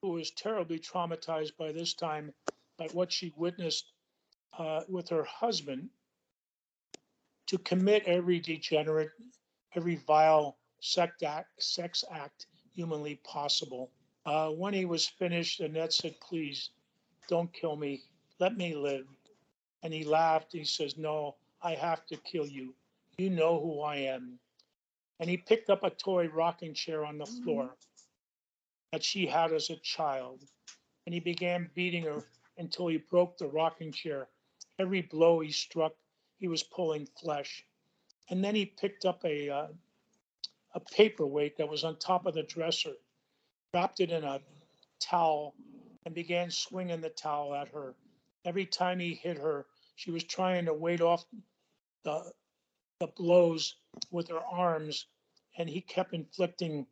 who 0.00 0.10
was 0.10 0.30
terribly 0.30 0.78
traumatized 0.78 1.56
by 1.56 1.72
this 1.72 1.92
time 1.92 2.32
by 2.78 2.86
what 2.92 3.12
she 3.12 3.32
witnessed 3.36 3.92
uh, 4.58 4.80
with 4.88 5.08
her 5.08 5.24
husband, 5.24 5.88
to 7.46 7.58
commit 7.58 8.04
every 8.06 8.38
degenerate, 8.38 9.10
every 9.74 9.96
vile 10.06 10.58
sex 10.80 11.22
act, 11.22 11.62
sex 11.62 12.04
act 12.10 12.46
humanly 12.74 13.20
possible. 13.24 13.90
Uh, 14.26 14.50
when 14.50 14.74
he 14.74 14.84
was 14.84 15.08
finished, 15.08 15.60
Annette 15.60 15.92
said, 15.92 16.14
Please 16.20 16.70
don't 17.28 17.52
kill 17.52 17.76
me. 17.76 18.02
Let 18.38 18.56
me 18.56 18.74
live. 18.74 19.06
And 19.82 19.92
he 19.92 20.04
laughed. 20.04 20.52
He 20.52 20.64
says, 20.64 20.96
No, 20.96 21.36
I 21.62 21.74
have 21.74 22.06
to 22.06 22.16
kill 22.18 22.46
you. 22.46 22.74
You 23.16 23.30
know 23.30 23.60
who 23.60 23.80
I 23.80 23.96
am. 23.96 24.38
And 25.20 25.28
he 25.28 25.36
picked 25.36 25.70
up 25.70 25.82
a 25.82 25.90
toy 25.90 26.28
rocking 26.28 26.74
chair 26.74 27.04
on 27.04 27.18
the 27.18 27.26
floor 27.26 27.74
that 28.92 29.02
she 29.02 29.26
had 29.26 29.52
as 29.52 29.70
a 29.70 29.76
child. 29.76 30.44
And 31.06 31.14
he 31.14 31.20
began 31.20 31.70
beating 31.74 32.04
her 32.04 32.22
until 32.58 32.88
he 32.88 32.98
broke 32.98 33.38
the 33.38 33.46
rocking 33.46 33.92
chair. 33.92 34.28
Every 34.78 35.02
blow 35.02 35.40
he 35.40 35.50
struck, 35.50 35.94
he 36.38 36.48
was 36.48 36.62
pulling 36.62 37.08
flesh. 37.20 37.64
And 38.30 38.44
then 38.44 38.54
he 38.54 38.66
picked 38.66 39.04
up 39.04 39.24
a, 39.24 39.48
uh, 39.48 39.66
a 40.74 40.80
paperweight 40.80 41.56
that 41.56 41.68
was 41.68 41.84
on 41.84 41.98
top 41.98 42.26
of 42.26 42.34
the 42.34 42.42
dresser, 42.42 42.92
wrapped 43.72 44.00
it 44.00 44.10
in 44.10 44.24
a 44.24 44.40
towel, 45.00 45.54
and 46.04 46.14
began 46.14 46.50
swinging 46.50 47.00
the 47.00 47.10
towel 47.10 47.54
at 47.54 47.68
her. 47.68 47.94
Every 48.44 48.66
time 48.66 48.98
he 48.98 49.14
hit 49.14 49.38
her, 49.38 49.66
she 49.96 50.10
was 50.10 50.24
trying 50.24 50.66
to 50.66 50.74
wait 50.74 51.00
off 51.00 51.24
the, 52.04 52.32
the 53.00 53.08
blows 53.16 53.76
with 54.10 54.28
her 54.28 54.40
arms, 54.40 55.06
and 55.56 55.68
he 55.68 55.80
kept 55.80 56.14
inflicting 56.14 56.86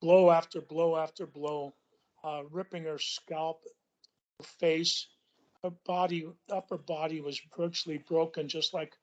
blow 0.00 0.30
after 0.30 0.60
blow 0.60 0.96
after 0.96 1.26
blow, 1.26 1.74
uh, 2.22 2.42
ripping 2.50 2.84
her 2.84 2.98
scalp, 2.98 3.62
face, 4.42 5.06
her 5.62 5.70
body, 5.84 6.26
upper 6.50 6.76
body 6.76 7.20
was 7.20 7.40
virtually 7.56 7.98
broken, 7.98 8.48
just 8.48 8.74
like 8.74 8.94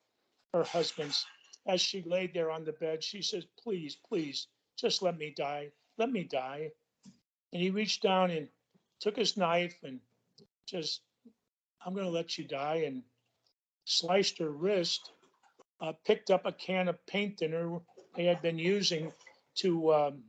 her 0.54 0.64
husband's. 0.64 1.26
As 1.66 1.82
she 1.82 2.02
laid 2.04 2.34
there 2.34 2.52
on 2.52 2.66
the 2.66 2.74
bed, 2.74 3.04
she 3.04 3.22
says, 3.22 3.46
Please, 3.64 3.96
please, 3.96 4.48
just 4.78 5.02
let 5.02 5.18
me 5.18 5.34
die. 5.36 5.72
Let 5.98 6.12
me 6.12 6.24
die. 6.24 6.72
And 7.52 7.62
he 7.62 7.70
reached 7.70 8.02
down 8.02 8.32
and 8.32 8.50
took 9.00 9.16
his 9.16 9.38
knife 9.38 9.78
and 9.84 10.00
just, 10.66 11.02
I'm 11.86 11.94
going 11.94 12.06
to 12.06 12.12
let 12.12 12.38
you 12.38 12.46
die, 12.46 12.84
and 12.86 13.04
sliced 13.86 14.40
her 14.40 14.50
wrist, 14.50 15.12
uh, 15.82 15.94
picked 16.06 16.32
up 16.32 16.46
a 16.46 16.52
can 16.52 16.88
of 16.88 17.06
paint 17.06 17.40
thinner 17.40 17.80
they 18.16 18.26
had 18.26 18.42
been 18.42 18.60
using 18.60 19.12
to, 19.56 19.94
um, 19.94 20.24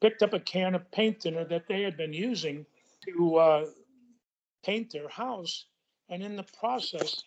picked 0.00 0.22
up 0.22 0.32
a 0.32 0.40
can 0.40 0.74
of 0.74 0.90
paint 0.90 1.22
thinner 1.22 1.44
that 1.44 1.66
they 1.68 1.82
had 1.82 1.96
been 1.96 2.12
using 2.12 2.64
to 3.04 3.36
uh, 3.36 3.64
paint 4.64 4.92
their 4.92 5.08
house. 5.08 5.66
And 6.08 6.22
in 6.22 6.36
the 6.36 6.46
process, 6.58 7.22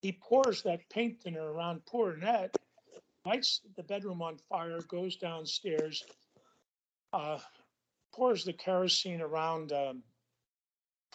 he 0.00 0.12
pours 0.12 0.62
that 0.62 0.88
paint 0.90 1.20
thinner 1.22 1.52
around 1.52 1.84
poor 1.86 2.12
Annette, 2.12 2.56
lights 3.24 3.60
the 3.76 3.82
bedroom 3.82 4.22
on 4.22 4.38
fire, 4.48 4.80
goes 4.88 5.16
downstairs, 5.16 6.04
uh, 7.12 7.38
pours 8.12 8.44
the 8.44 8.52
kerosene 8.52 9.20
around 9.20 9.72
um, 9.72 10.02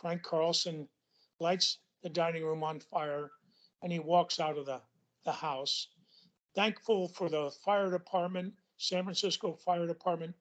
Frank 0.01 0.23
Carlson, 0.23 0.87
lights 1.39 1.79
the 2.03 2.09
dining 2.09 2.43
room 2.43 2.63
on 2.63 2.79
fire, 2.79 3.31
and 3.83 3.91
he 3.91 3.99
walks 3.99 4.39
out 4.39 4.57
of 4.57 4.65
the, 4.65 4.81
the 5.25 5.31
house. 5.31 5.87
Thankful 6.55 7.09
for 7.09 7.29
the 7.29 7.51
fire 7.63 7.91
department, 7.91 8.53
San 8.79 9.03
Francisco 9.03 9.53
Fire 9.53 9.85
Department 9.85 10.33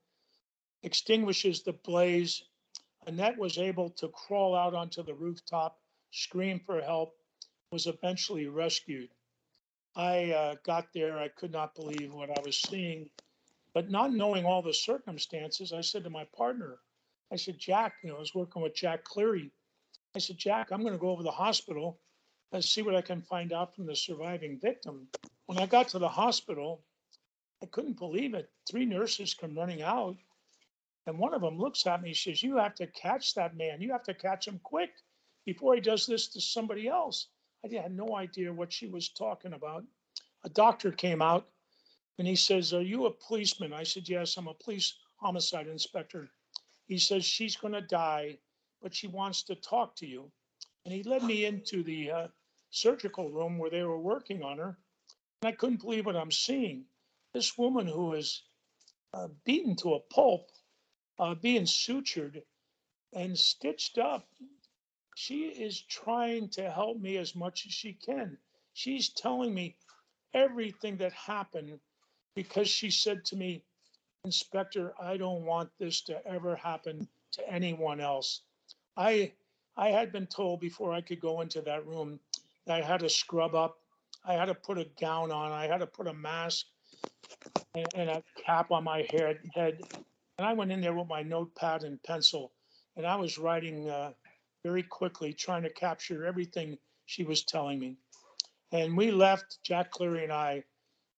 extinguishes 0.85 1.63
the 1.63 1.73
blaze. 1.73 2.45
Annette 3.07 3.37
was 3.37 3.59
able 3.59 3.91
to 3.91 4.09
crawl 4.09 4.55
out 4.55 4.75
onto 4.75 5.03
the 5.03 5.13
rooftop, 5.13 5.81
scream 6.13 6.61
for 6.65 6.81
help, 6.81 7.17
was 7.73 7.89
eventually 7.89 8.47
rescued. 8.47 9.11
I 9.97 10.31
uh, 10.31 10.55
got 10.65 10.87
there, 10.95 11.19
I 11.19 11.29
could 11.29 11.51
not 11.51 11.75
believe 11.75 12.15
what 12.15 12.31
I 12.31 12.41
was 12.45 12.61
seeing, 12.61 13.11
but 13.75 13.91
not 13.91 14.13
knowing 14.13 14.45
all 14.45 14.63
the 14.63 14.73
circumstances, 14.73 15.73
I 15.73 15.81
said 15.81 16.05
to 16.05 16.11
my 16.11 16.25
partner, 16.37 16.79
I 17.33 17.37
said, 17.37 17.59
Jack, 17.59 17.95
you 18.03 18.11
know, 18.11 18.17
I 18.17 18.21
was 18.21 18.37
working 18.37 18.63
with 18.63 18.75
Jack 18.75 19.03
Cleary. 19.03 19.51
I 20.15 20.21
said, 20.21 20.39
Jack, 20.39 20.71
I'm 20.71 20.83
going 20.83 20.93
to 20.93 20.99
go 20.99 21.11
over 21.11 21.23
to 21.23 21.25
the 21.25 21.31
hospital 21.33 21.99
and 22.53 22.65
see 22.65 22.83
what 22.83 22.95
I 22.95 23.03
can 23.03 23.21
find 23.21 23.53
out 23.53 23.75
from 23.75 23.87
the 23.87 23.97
surviving 23.97 24.61
victim. 24.61 25.09
When 25.47 25.59
I 25.59 25.67
got 25.67 25.89
to 25.89 25.99
the 25.99 26.09
hospital, 26.09 26.85
I 27.61 27.67
couldn't 27.67 27.99
believe 27.99 28.35
it. 28.35 28.53
Three 28.71 28.87
nurses 28.87 29.35
come 29.35 29.59
running 29.59 29.83
out, 29.83 30.17
and 31.07 31.19
one 31.19 31.35
of 31.35 31.41
them 31.41 31.59
looks 31.59 31.89
at 31.89 32.01
me. 32.01 32.13
She 32.13 32.31
says, 32.31 32.43
"You 32.43 32.57
have 32.57 32.77
to 32.77 32.87
catch 32.87 33.35
that 33.35 33.57
man. 33.57 33.83
You 33.83 33.91
have 33.91 34.05
to 34.05 34.15
catch 34.15 34.47
him 34.47 34.61
quick 34.61 35.03
before 35.45 35.75
he 35.75 35.81
does 35.81 36.07
this 36.07 36.29
to 36.29 36.41
somebody 36.41 36.87
else." 36.87 37.29
I 37.65 37.69
had 37.75 37.93
no 37.93 38.15
idea 38.15 38.53
what 38.53 38.73
she 38.73 38.87
was 38.87 39.09
talking 39.09 39.55
about. 39.55 39.85
A 40.45 40.49
doctor 40.49 40.93
came 40.93 41.21
out, 41.21 41.51
and 42.17 42.29
he 42.29 42.37
says, 42.37 42.73
"Are 42.73 42.81
you 42.81 43.07
a 43.07 43.11
policeman?" 43.11 43.73
I 43.73 43.83
said, 43.83 44.09
"Yes, 44.09 44.37
I'm 44.37 44.47
a 44.47 44.55
police 44.55 44.95
homicide 45.17 45.67
inspector." 45.67 46.31
He 46.87 46.97
says, 46.97 47.25
"She's 47.25 47.57
going 47.57 47.75
to 47.75 47.81
die, 47.81 48.39
but 48.81 48.95
she 48.95 49.09
wants 49.09 49.43
to 49.43 49.57
talk 49.57 49.97
to 49.97 50.07
you." 50.07 50.31
And 50.85 50.95
he 50.95 51.03
led 51.03 51.25
me 51.25 51.45
into 51.45 51.83
the 51.83 52.11
uh, 52.11 52.29
surgical 52.71 53.31
room 53.31 53.59
where 53.59 53.71
they 53.71 53.83
were 53.83 53.99
working 53.99 54.45
on 54.45 54.59
her, 54.59 54.79
and 55.43 55.49
I 55.49 55.53
couldn't 55.53 55.81
believe 55.81 56.07
what 56.07 56.15
I'm 56.15 56.31
seeing 56.31 56.87
this 57.39 57.57
woman 57.57 57.87
who 57.87 58.15
is 58.15 58.43
uh, 59.15 59.29
beaten 59.45 59.77
to 59.77 59.95
a 59.95 60.01
pulp, 60.13 60.51
uh, 61.21 61.37
being 61.37 61.63
sutured 61.63 62.43
and 63.13 63.39
stitched 63.39 63.97
up, 63.97 64.27
she 65.15 65.43
is 65.45 65.81
trying 65.83 66.49
to 66.49 66.69
help 66.69 66.99
me 66.99 67.17
as 67.17 67.37
much 67.37 67.65
as 67.65 67.73
she 67.73 67.93
can. 67.93 68.37
She's 68.73 69.11
telling 69.11 69.55
me 69.55 69.77
everything 70.35 70.97
that 70.97 71.13
happened 71.13 71.79
because 72.35 72.69
she 72.69 72.91
said 72.91 73.25
to 73.27 73.37
me, 73.37 73.63
Inspector, 74.25 74.93
I 75.01 75.17
don't 75.17 75.45
want 75.45 75.71
this 75.79 76.01
to 76.03 76.27
ever 76.27 76.57
happen 76.57 77.07
to 77.35 77.49
anyone 77.49 78.01
else. 78.01 78.41
I 78.97 79.33
I 79.77 79.91
had 79.91 80.11
been 80.11 80.27
told 80.27 80.59
before 80.59 80.93
I 80.93 81.03
could 81.03 81.21
go 81.21 81.41
into 81.41 81.61
that 81.61 81.87
room 81.87 82.19
that 82.67 82.83
I 82.83 82.85
had 82.85 82.99
to 82.99 83.09
scrub 83.09 83.55
up, 83.55 83.79
I 84.25 84.33
had 84.33 84.47
to 84.47 84.57
put 84.57 84.77
a 84.77 84.89
gown 85.01 85.31
on, 85.31 85.53
I 85.53 85.69
had 85.69 85.79
to 85.79 85.87
put 85.87 86.09
a 86.09 86.13
mask 86.13 86.67
and, 87.75 87.87
and 87.95 88.11
a 88.11 88.23
cap 88.45 88.71
on 88.71 88.85
my 88.85 89.07
head, 89.11 89.39
head. 89.55 89.79
And 90.39 90.47
I 90.47 90.53
went 90.53 90.73
in 90.73 90.81
there 90.81 90.95
with 90.95 91.09
my 91.09 91.23
notepad 91.23 91.85
and 91.85 92.03
pencil, 92.03 92.53
and 92.97 93.07
I 93.07 93.17
was 93.17 93.39
writing 93.39 93.91
uh, 93.91 94.13
very 94.65 94.83
quickly, 94.83 95.33
trying 95.33 95.63
to 95.63 95.71
capture 95.71 96.25
everything 96.25 96.79
she 97.07 97.25
was 97.25 97.45
telling 97.45 97.79
me. 97.79 97.97
And 98.73 98.97
we 98.97 99.11
left, 99.11 99.59
Jack 99.65 99.91
Cleary 99.91 100.25
and 100.25 100.33
I, 100.33 100.63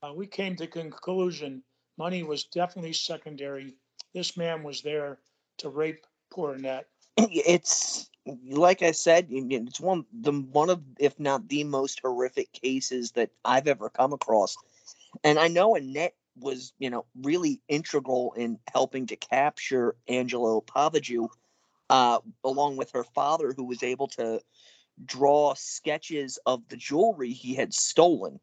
uh, 0.02 0.12
we 0.14 0.26
came 0.26 0.56
to 0.56 0.66
conclusion 0.66 1.62
money 1.98 2.22
was 2.22 2.44
definitely 2.44 2.94
secondary. 2.94 3.74
This 4.14 4.36
man 4.36 4.62
was 4.62 4.80
there 4.80 5.18
to 5.58 5.68
rape 5.68 6.06
poor 6.30 6.54
Annette. 6.54 6.86
it's 7.16 8.08
like 8.48 8.82
I 8.82 8.92
said, 8.92 9.26
it's 9.30 9.80
one 9.80 10.04
the 10.12 10.32
one 10.32 10.70
of 10.70 10.80
if 10.98 11.18
not 11.18 11.48
the 11.48 11.64
most 11.64 12.00
horrific 12.00 12.52
cases 12.52 13.12
that 13.12 13.30
I've 13.44 13.68
ever 13.68 13.90
come 13.90 14.12
across. 14.12 14.56
And 15.24 15.38
I 15.38 15.48
know 15.48 15.74
Annette 15.74 16.14
was, 16.38 16.72
you 16.78 16.90
know, 16.90 17.04
really 17.20 17.60
integral 17.68 18.32
in 18.36 18.58
helping 18.72 19.06
to 19.06 19.16
capture 19.16 19.96
Angelo 20.08 20.60
Pavageau, 20.60 21.28
uh, 21.88 22.18
along 22.44 22.76
with 22.76 22.92
her 22.92 23.04
father, 23.04 23.52
who 23.56 23.64
was 23.64 23.82
able 23.82 24.08
to 24.08 24.40
draw 25.04 25.54
sketches 25.54 26.38
of 26.46 26.68
the 26.68 26.76
jewelry 26.76 27.32
he 27.32 27.54
had 27.54 27.74
stolen. 27.74 28.40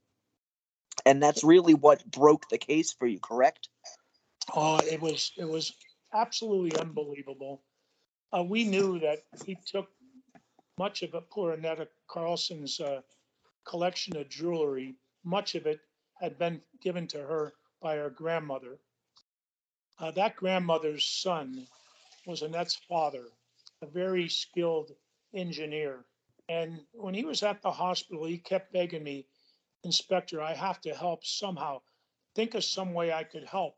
And 1.05 1.21
that's 1.21 1.43
really 1.43 1.73
what 1.73 2.09
broke 2.09 2.49
the 2.49 2.57
case 2.57 2.91
for 2.91 3.07
you, 3.07 3.19
correct? 3.19 3.69
Oh, 4.55 4.79
it 4.79 5.01
was, 5.01 5.31
it 5.37 5.47
was 5.47 5.73
absolutely 6.13 6.77
unbelievable. 6.79 7.61
Uh, 8.35 8.43
we 8.43 8.65
knew 8.65 8.99
that 8.99 9.19
he 9.45 9.57
took 9.65 9.87
much 10.77 11.03
of 11.03 11.13
it, 11.13 11.29
poor 11.29 11.53
Annetta 11.53 11.87
Carlson's, 12.07 12.79
uh, 12.79 13.01
collection 13.65 14.15
of 14.17 14.29
jewelry, 14.29 14.95
much 15.23 15.55
of 15.55 15.65
it 15.65 15.79
had 16.19 16.37
been 16.39 16.63
given 16.81 17.07
to 17.09 17.19
her 17.19 17.53
by 17.81 17.97
her 17.97 18.09
grandmother. 18.09 18.79
Uh, 19.99 20.11
that 20.11 20.35
grandmother's 20.37 21.05
son 21.05 21.67
was 22.25 22.41
Annette's 22.43 22.75
father, 22.75 23.27
a 23.81 23.87
very 23.87 24.29
skilled 24.29 24.91
engineer. 25.33 26.05
And 26.49 26.87
when 26.93 27.13
he 27.15 27.25
was 27.25 27.43
at 27.43 27.61
the 27.61 27.71
hospital, 27.71 28.25
he 28.25 28.39
kept 28.39 28.73
begging 28.73 29.03
me, 29.03 29.27
Inspector, 29.83 30.41
I 30.41 30.53
have 30.55 30.81
to 30.81 30.95
help 30.95 31.25
somehow. 31.25 31.81
Think 32.35 32.55
of 32.55 32.63
some 32.63 32.93
way 32.93 33.13
I 33.13 33.23
could 33.23 33.45
help. 33.45 33.77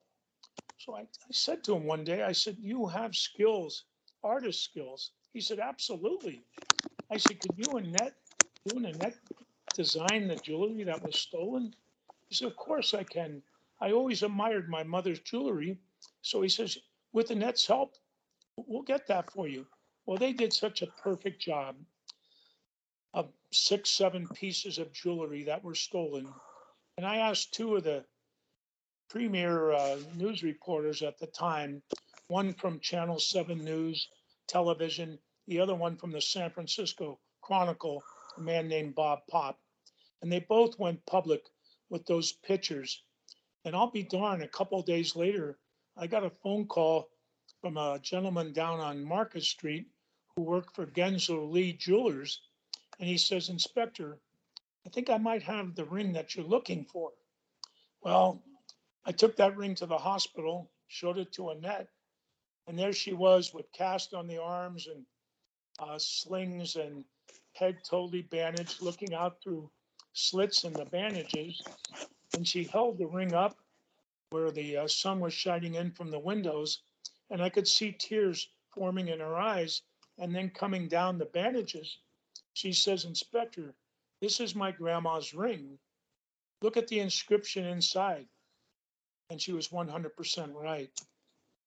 So 0.78 0.96
I, 0.96 1.02
I 1.02 1.32
said 1.32 1.64
to 1.66 1.76
him 1.76 1.86
one 1.86 2.04
day, 2.06 2.24
I 2.24 2.34
said, 2.34 2.58
You 2.60 2.88
have 2.88 3.16
skills, 3.16 3.86
artist 4.24 4.64
skills. 4.64 5.14
He 5.34 5.42
said, 5.42 5.60
Absolutely. 5.60 6.46
I 7.12 7.18
said, 7.18 7.42
Could 7.42 7.58
you 7.58 7.78
Annette, 7.78 8.18
you 8.66 8.78
and 8.78 8.86
Annette 8.88 9.20
design 9.74 10.28
the 10.28 10.38
jewelry 10.38 10.84
that 10.86 11.04
was 11.04 11.18
stolen? 11.18 11.76
He 12.30 12.36
said, 12.36 12.48
Of 12.48 12.56
course 12.56 12.94
I 12.94 13.04
can. 13.04 13.42
I 13.82 13.92
always 13.92 14.24
admired 14.24 14.70
my 14.70 14.84
mother's 14.84 15.20
jewelry. 15.20 15.78
So 16.22 16.42
he 16.42 16.50
says, 16.50 16.78
With 17.12 17.32
Annette's 17.32 17.66
help, 17.66 17.96
we'll 18.56 18.84
get 18.84 19.08
that 19.08 19.32
for 19.32 19.48
you. 19.48 19.66
Well, 20.06 20.18
they 20.18 20.34
did 20.34 20.54
such 20.54 20.82
a 20.82 20.88
perfect 20.88 21.42
job 21.42 21.76
of 23.14 23.32
six, 23.52 23.90
seven 23.90 24.28
pieces 24.28 24.78
of 24.78 24.94
jewelry 24.94 25.44
that 25.44 25.64
were 25.64 25.76
stolen. 25.76 26.28
And 26.98 27.06
I 27.06 27.18
asked 27.18 27.54
two 27.54 27.76
of 27.76 27.84
the 27.84 28.06
premier 29.10 29.72
uh, 29.72 29.98
news 30.16 30.44
reporters 30.44 31.02
at 31.02 31.18
the 31.18 31.28
time, 31.28 31.82
one 32.28 32.54
from 32.54 32.80
Channel 32.80 33.20
7 33.20 33.58
News 33.58 34.10
Television, 34.48 35.18
the 35.48 35.60
other 35.60 35.76
one 35.76 35.96
from 35.96 36.12
the 36.12 36.22
San 36.22 36.52
Francisco 36.52 37.20
Chronicle, 37.42 38.04
a 38.38 38.42
man 38.42 38.68
named 38.68 38.94
Bob 38.94 39.20
Pop. 39.28 39.60
And 40.22 40.32
they 40.32 40.42
both 40.42 40.78
went 40.78 41.04
public 41.08 41.42
with 41.90 42.06
those 42.06 42.32
pictures. 42.32 43.04
And 43.66 43.76
I'll 43.76 43.92
be 43.92 44.04
darned, 44.04 44.44
a 44.44 44.48
couple 44.48 44.82
days 44.82 45.16
later, 45.16 45.58
I 45.98 46.08
got 46.08 46.24
a 46.24 46.30
phone 46.30 46.66
call 46.66 47.10
from 47.62 47.78
a 47.78 48.00
gentleman 48.02 48.54
down 48.54 48.80
on 48.80 49.04
Market 49.04 49.44
Street 49.44 49.88
who 50.36 50.44
worked 50.44 50.76
for 50.76 50.86
Gensler 50.86 51.52
Lee 51.52 51.74
Jewelers. 51.74 52.42
And 53.00 53.08
he 53.08 53.18
says, 53.18 53.50
Inspector, 53.50 54.18
I 54.86 54.90
think 54.90 55.10
I 55.10 55.18
might 55.18 55.44
have 55.44 55.76
the 55.76 55.86
ring 55.86 56.14
that 56.14 56.36
you're 56.36 56.46
looking 56.46 56.86
for. 56.86 57.12
Well, 58.02 58.42
I 59.06 59.12
took 59.12 59.36
that 59.38 59.58
ring 59.58 59.76
to 59.76 59.86
the 59.86 59.98
hospital, 59.98 60.72
showed 60.88 61.18
it 61.18 61.34
to 61.34 61.50
Annette, 61.50 61.90
and 62.68 62.78
there 62.78 62.94
she 62.94 63.14
was 63.14 63.54
with 63.54 63.72
cast 63.72 64.14
on 64.14 64.28
the 64.28 64.42
arms 64.42 64.88
and 64.88 65.06
uh, 65.80 65.98
slings 65.98 66.76
and 66.76 67.04
head 67.54 67.78
totally 67.84 68.22
bandaged, 68.22 68.82
looking 68.82 69.14
out 69.14 69.42
through 69.42 69.70
slits 70.14 70.64
in 70.64 70.74
the 70.74 70.86
bandages. 70.86 71.62
And 72.34 72.48
she 72.48 72.64
held 72.64 72.98
the 72.98 73.08
ring 73.08 73.34
up 73.34 73.58
where 74.30 74.52
the 74.52 74.78
uh, 74.78 74.88
sun 74.88 75.20
was 75.20 75.34
shining 75.34 75.76
in 75.76 75.92
from 75.92 76.12
the 76.12 76.20
windows, 76.20 76.82
and 77.32 77.42
I 77.42 77.50
could 77.50 77.68
see 77.68 77.92
tears 77.92 78.50
forming 78.72 79.08
in 79.08 79.20
her 79.20 79.36
eyes 79.36 79.82
and 80.20 80.36
then 80.36 80.50
coming 80.50 80.88
down 80.88 81.18
the 81.18 81.26
bandages. 81.26 81.98
She 82.54 82.74
says, 82.74 83.06
Inspector, 83.06 83.74
this 84.22 84.40
is 84.40 84.56
my 84.56 84.72
grandma's 84.72 85.34
ring. 85.34 85.80
Look 86.62 86.78
at 86.78 86.88
the 86.88 87.00
inscription 87.00 87.66
inside. 87.66 88.28
And 89.30 89.42
she 89.42 89.54
was 89.54 89.70
100% 89.70 90.54
right. 90.54 90.90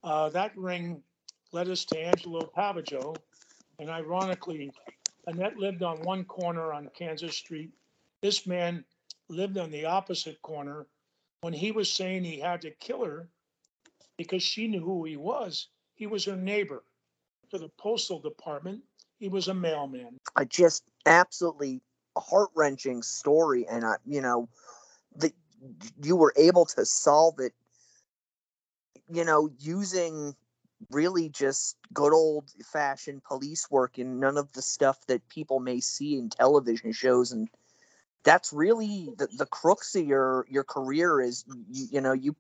Uh, 0.05 0.29
that 0.31 0.57
ring 0.57 1.03
led 1.53 1.69
us 1.69 1.85
to 1.87 1.99
Angelo 1.99 2.51
Pavageau. 2.57 3.17
And 3.79 3.89
ironically, 3.89 4.71
Annette 5.27 5.57
lived 5.57 5.83
on 5.83 6.03
one 6.03 6.25
corner 6.25 6.73
on 6.73 6.91
Kansas 6.95 7.37
Street. 7.37 7.71
This 8.23 8.47
man 8.47 8.85
lived 9.29 9.59
on 9.59 9.71
the 9.71 9.85
opposite 9.85 10.41
corner. 10.43 10.87
When 11.41 11.53
he 11.53 11.73
was 11.73 11.91
saying 11.91 12.23
he 12.23 12.39
had 12.39 12.63
to 12.63 12.71
kill 12.71 13.05
her 13.05 13.29
because 14.17 14.43
she 14.43 14.69
knew 14.69 14.81
who 14.81 15.05
he 15.05 15.17
was, 15.17 15.69
he 15.95 16.07
was 16.07 16.25
her 16.25 16.37
neighbor. 16.37 16.85
For 17.51 17.59
the 17.59 17.71
postal 17.79 18.21
department, 18.21 18.83
he 19.19 19.29
was 19.29 19.49
a 19.49 19.55
mailman. 19.55 20.19
I 20.37 20.45
just 20.45 20.85
absolutely 21.05 21.83
heart 22.17 22.51
wrenching 22.55 23.03
story, 23.03 23.67
and 23.69 23.85
I, 23.85 23.97
you 24.07 24.21
know, 24.21 24.49
that 25.17 25.33
you 26.03 26.17
were 26.17 26.33
able 26.37 26.65
to 26.67 26.87
solve 26.87 27.41
it. 27.41 27.53
You 29.09 29.25
know, 29.25 29.51
using 29.59 30.35
really 30.91 31.29
just 31.29 31.77
good 31.93 32.13
old 32.13 32.51
fashioned 32.65 33.25
police 33.25 33.71
work 33.71 33.99
and 33.99 34.19
none 34.21 34.37
of 34.37 34.53
the 34.53 34.63
stuff 34.63 34.99
that 35.09 35.29
people 35.29 35.61
may 35.61 35.81
see 35.81 36.17
in 36.17 36.31
television 36.31 36.93
shows 36.93 37.33
and 37.33 37.49
that's 38.25 38.53
really 38.53 39.13
the, 39.19 39.29
the 39.39 39.47
crux 39.47 39.95
of 39.95 40.07
your 40.07 40.47
your 40.49 40.65
career 40.65 41.21
is 41.21 41.45
you, 41.71 41.87
you 41.93 42.01
know 42.01 42.13
you 42.13 42.35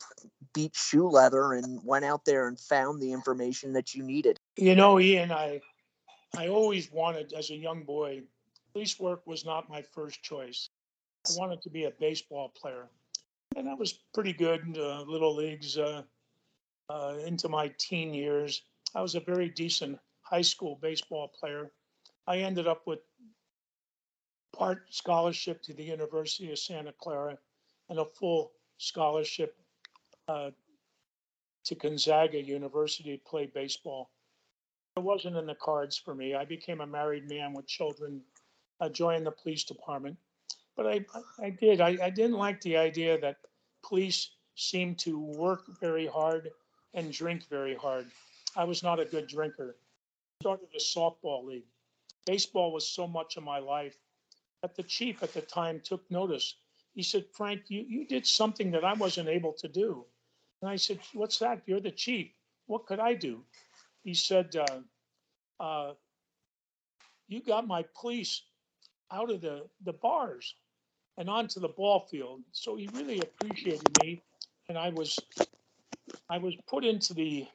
beat 0.54 0.74
shoe 0.74 1.08
leather 1.08 1.54
and 1.54 1.80
went 1.84 2.04
out 2.04 2.24
there 2.24 2.48
and 2.48 2.58
found 2.58 3.00
the 3.00 3.12
information 3.12 3.72
that 3.72 3.94
you 3.94 4.02
needed 4.02 4.38
You 4.56 4.74
know, 4.74 5.00
Ian, 5.00 5.32
I 5.32 5.60
I 6.36 6.48
always 6.48 6.90
wanted 6.90 7.32
as 7.32 7.50
a 7.50 7.56
young 7.56 7.84
boy, 7.84 8.22
police 8.72 8.98
work 8.98 9.26
was 9.26 9.44
not 9.44 9.68
my 9.68 9.82
first 9.82 10.22
choice. 10.22 10.68
I 11.28 11.38
wanted 11.38 11.62
to 11.62 11.70
be 11.70 11.84
a 11.84 11.90
baseball 11.90 12.48
player. 12.50 12.88
And 13.56 13.68
I 13.68 13.74
was 13.74 13.92
pretty 14.14 14.32
good 14.32 14.62
in 14.62 14.76
uh, 14.80 15.02
little 15.06 15.34
leagues 15.36 15.76
uh, 15.76 16.02
uh, 16.88 17.14
into 17.26 17.48
my 17.48 17.72
teen 17.78 18.14
years. 18.14 18.62
I 18.94 19.02
was 19.02 19.14
a 19.14 19.20
very 19.20 19.48
decent 19.50 19.98
high 20.22 20.42
school 20.42 20.78
baseball 20.80 21.28
player. 21.38 21.70
I 22.26 22.38
ended 22.38 22.66
up 22.66 22.86
with 22.86 23.00
part 24.52 24.84
scholarship 24.90 25.62
to 25.62 25.72
the 25.72 25.82
University 25.82 26.50
of 26.52 26.58
Santa 26.58 26.92
Clara 26.92 27.38
and 27.88 27.98
a 27.98 28.04
full 28.04 28.52
scholarship 28.78 29.56
uh, 30.28 30.50
to 31.64 31.74
Gonzaga 31.74 32.40
University 32.40 33.16
to 33.16 33.24
play 33.24 33.46
baseball. 33.46 34.10
It 34.96 35.02
wasn't 35.02 35.36
in 35.36 35.46
the 35.46 35.54
cards 35.54 35.96
for 35.96 36.14
me. 36.14 36.34
I 36.34 36.44
became 36.44 36.80
a 36.80 36.86
married 36.86 37.28
man 37.28 37.54
with 37.54 37.66
children, 37.66 38.22
I 38.80 38.88
joined 38.88 39.26
the 39.26 39.30
police 39.30 39.62
department. 39.62 40.16
But 40.76 40.86
I, 40.86 41.04
I 41.40 41.50
did. 41.50 41.80
I, 41.80 41.96
I 42.02 42.10
didn't 42.10 42.36
like 42.36 42.60
the 42.62 42.76
idea 42.76 43.18
that 43.20 43.36
police 43.82 44.30
seemed 44.56 44.98
to 45.00 45.18
work 45.18 45.62
very 45.80 46.06
hard 46.06 46.50
and 46.94 47.12
drink 47.12 47.48
very 47.48 47.74
hard. 47.74 48.06
I 48.56 48.64
was 48.64 48.82
not 48.82 48.98
a 48.98 49.04
good 49.04 49.28
drinker. 49.28 49.76
I 49.76 50.42
Started 50.42 50.68
a 50.74 50.80
softball 50.80 51.44
league. 51.44 51.66
Baseball 52.26 52.72
was 52.72 52.88
so 52.88 53.06
much 53.06 53.36
of 53.36 53.44
my 53.44 53.58
life 53.58 53.96
that 54.62 54.76
the 54.76 54.82
chief 54.84 55.22
at 55.22 55.32
the 55.34 55.42
time 55.42 55.80
took 55.80 56.10
notice. 56.10 56.56
He 56.94 57.02
said, 57.02 57.26
Frank, 57.32 57.70
you, 57.70 57.82
you 57.82 58.06
did 58.06 58.26
something 58.26 58.72
that 58.72 58.84
I 58.84 58.94
wasn't 58.94 59.28
able 59.28 59.54
to 59.54 59.68
do. 59.68 60.06
And 60.62 60.70
I 60.70 60.76
said, 60.76 61.00
What's 61.14 61.38
that? 61.40 61.62
You're 61.66 61.80
the 61.80 61.92
chief. 61.92 62.32
What 62.66 62.86
could 62.86 63.00
I 63.00 63.14
do? 63.14 63.44
He 64.04 64.14
said, 64.14 64.56
uh, 64.56 64.82
uh, 65.60 65.94
You 67.28 67.42
got 67.42 67.66
my 67.66 67.84
police 68.00 68.42
out 69.12 69.30
of 69.30 69.40
the, 69.40 69.68
the 69.82 69.92
bars 69.92 70.56
and 71.18 71.28
onto 71.30 71.60
the 71.60 71.68
ball 71.68 72.00
field. 72.00 72.42
So 72.52 72.76
he 72.76 72.88
really 72.88 73.20
appreciated 73.20 73.94
me. 73.96 74.22
And 74.68 74.78
I 74.78 74.90
was 74.90 75.26
I 76.28 76.38
was 76.38 76.56
put 76.68 76.84
into 76.84 77.14
the 77.14 77.48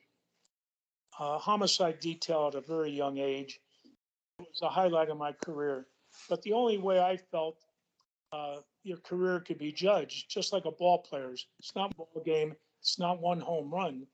uh, 1.20 1.40
homicide 1.40 2.00
detail 2.00 2.48
at 2.48 2.56
a 2.56 2.62
very 2.62 2.92
young 2.92 3.18
age. 3.18 3.60
It 4.40 4.48
was 4.50 4.62
a 4.62 4.70
highlight 4.70 5.10
of 5.10 5.18
my 5.18 5.34
career. 5.34 5.88
But 6.30 6.42
the 6.42 6.54
only 6.54 6.78
way 6.78 7.00
I 7.00 7.18
felt 7.18 7.58
uh, 8.32 8.58
your 8.84 8.98
career 8.98 9.40
could 9.40 9.58
be 9.58 9.72
judged, 9.72 10.30
just 10.30 10.54
like 10.54 10.66
a 10.66 10.72
ball 10.72 11.00
player's. 11.00 11.48
It's 11.60 11.76
not 11.76 11.92
a 11.92 11.96
ball 11.96 12.22
game. 12.26 12.56
It's 12.80 13.00
not 13.00 13.22
one 13.22 13.40
home 13.40 13.74
run. 13.74 14.06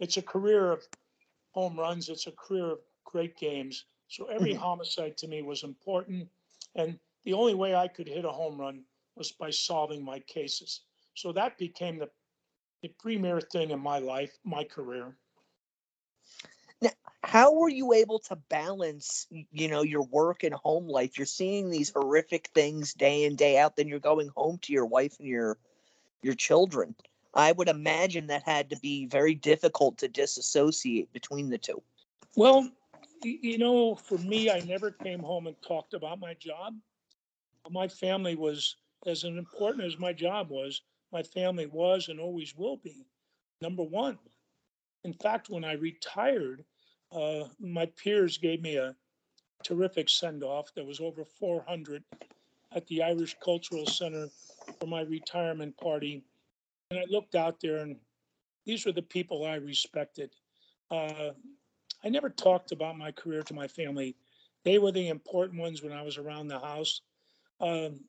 It's 0.00 0.16
a 0.16 0.22
career 0.22 0.72
of 0.72 0.82
home 1.52 1.78
runs. 1.78 2.08
It's 2.08 2.26
a 2.26 2.32
career 2.32 2.72
of 2.72 2.78
great 3.04 3.36
games. 3.36 3.84
So 4.08 4.26
every 4.26 4.54
homicide 4.54 5.16
to 5.18 5.28
me 5.28 5.42
was 5.42 5.64
important. 5.64 6.28
And 6.74 6.98
the 7.24 7.32
only 7.32 7.54
way 7.54 7.74
I 7.74 7.88
could 7.88 8.08
hit 8.08 8.24
a 8.24 8.30
home 8.30 8.60
run 8.60 8.84
was 9.16 9.32
by 9.32 9.50
solving 9.50 10.04
my 10.04 10.20
cases. 10.20 10.82
So 11.14 11.32
that 11.32 11.58
became 11.58 11.98
the, 11.98 12.08
the 12.82 12.88
premier 13.00 13.40
thing 13.40 13.70
in 13.70 13.80
my 13.80 13.98
life, 13.98 14.38
my 14.44 14.64
career. 14.64 15.16
How 17.22 17.52
were 17.52 17.68
you 17.68 17.92
able 17.92 18.18
to 18.18 18.36
balance 18.36 19.26
you 19.30 19.68
know 19.68 19.82
your 19.82 20.02
work 20.02 20.42
and 20.44 20.54
home 20.54 20.88
life 20.88 21.18
you're 21.18 21.26
seeing 21.26 21.70
these 21.70 21.90
horrific 21.90 22.48
things 22.54 22.94
day 22.94 23.24
in 23.24 23.36
day 23.36 23.58
out 23.58 23.76
then 23.76 23.88
you're 23.88 23.98
going 23.98 24.28
home 24.36 24.58
to 24.62 24.72
your 24.72 24.86
wife 24.86 25.16
and 25.18 25.28
your 25.28 25.58
your 26.22 26.34
children 26.34 26.94
I 27.34 27.52
would 27.52 27.68
imagine 27.68 28.26
that 28.28 28.42
had 28.44 28.70
to 28.70 28.76
be 28.76 29.06
very 29.06 29.34
difficult 29.34 29.98
to 29.98 30.08
disassociate 30.08 31.12
between 31.12 31.50
the 31.50 31.58
two. 31.58 31.82
Well, 32.36 32.68
you 33.22 33.58
know, 33.58 33.94
for 33.94 34.18
me, 34.18 34.50
I 34.50 34.60
never 34.60 34.90
came 34.90 35.20
home 35.20 35.46
and 35.46 35.56
talked 35.62 35.94
about 35.94 36.18
my 36.20 36.34
job. 36.34 36.74
My 37.70 37.88
family 37.88 38.34
was 38.34 38.76
as 39.06 39.24
important 39.24 39.84
as 39.84 39.98
my 39.98 40.12
job 40.12 40.50
was. 40.50 40.82
My 41.12 41.22
family 41.22 41.66
was 41.66 42.08
and 42.08 42.18
always 42.20 42.56
will 42.56 42.76
be 42.76 43.06
number 43.60 43.82
one. 43.82 44.18
In 45.04 45.12
fact, 45.12 45.48
when 45.48 45.64
I 45.64 45.72
retired, 45.72 46.64
uh, 47.12 47.44
my 47.60 47.86
peers 47.86 48.38
gave 48.38 48.62
me 48.62 48.76
a 48.76 48.94
terrific 49.62 50.08
send 50.08 50.42
off. 50.42 50.74
There 50.74 50.84
was 50.84 51.00
over 51.00 51.24
400 51.24 52.04
at 52.72 52.86
the 52.86 53.02
Irish 53.02 53.36
Cultural 53.42 53.86
Center 53.86 54.28
for 54.78 54.86
my 54.86 55.02
retirement 55.02 55.76
party. 55.78 56.22
And 56.90 57.00
I 57.00 57.04
looked 57.08 57.34
out 57.34 57.60
there, 57.60 57.78
and 57.78 57.96
these 58.64 58.84
were 58.84 58.92
the 58.92 59.02
people 59.02 59.46
I 59.46 59.56
respected. 59.56 60.30
Uh, 60.90 61.30
I 62.04 62.08
never 62.08 62.30
talked 62.30 62.72
about 62.72 62.98
my 62.98 63.12
career 63.12 63.42
to 63.42 63.54
my 63.54 63.66
family. 63.66 64.16
They 64.64 64.78
were 64.78 64.92
the 64.92 65.08
important 65.08 65.60
ones 65.60 65.82
when 65.82 65.92
I 65.92 66.02
was 66.02 66.18
around 66.18 66.48
the 66.48 66.58
house. 66.58 67.00
Um, 67.60 68.00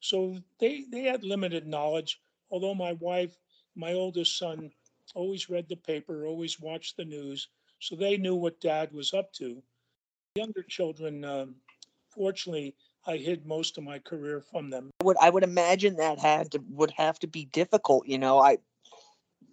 so 0.00 0.38
they 0.58 0.84
they 0.90 1.02
had 1.02 1.24
limited 1.24 1.66
knowledge. 1.66 2.20
Although 2.50 2.74
my 2.74 2.92
wife, 2.94 3.36
my 3.74 3.92
oldest 3.92 4.38
son, 4.38 4.70
always 5.14 5.50
read 5.50 5.68
the 5.68 5.76
paper, 5.76 6.26
always 6.26 6.60
watched 6.60 6.96
the 6.96 7.04
news, 7.04 7.48
so 7.80 7.96
they 7.96 8.16
knew 8.16 8.34
what 8.34 8.60
Dad 8.60 8.92
was 8.92 9.14
up 9.14 9.32
to. 9.34 9.62
Younger 10.34 10.62
children, 10.68 11.24
um, 11.24 11.56
fortunately, 12.10 12.74
I 13.06 13.16
hid 13.16 13.46
most 13.46 13.78
of 13.78 13.84
my 13.84 13.98
career 13.98 14.40
from 14.40 14.70
them. 14.70 14.90
Would 15.02 15.16
I 15.20 15.30
would 15.30 15.44
imagine 15.44 15.96
that 15.96 16.18
had 16.18 16.52
to 16.52 16.60
would 16.70 16.92
have 16.92 17.18
to 17.20 17.26
be 17.26 17.46
difficult. 17.46 18.06
You 18.06 18.18
know, 18.18 18.38
I 18.38 18.58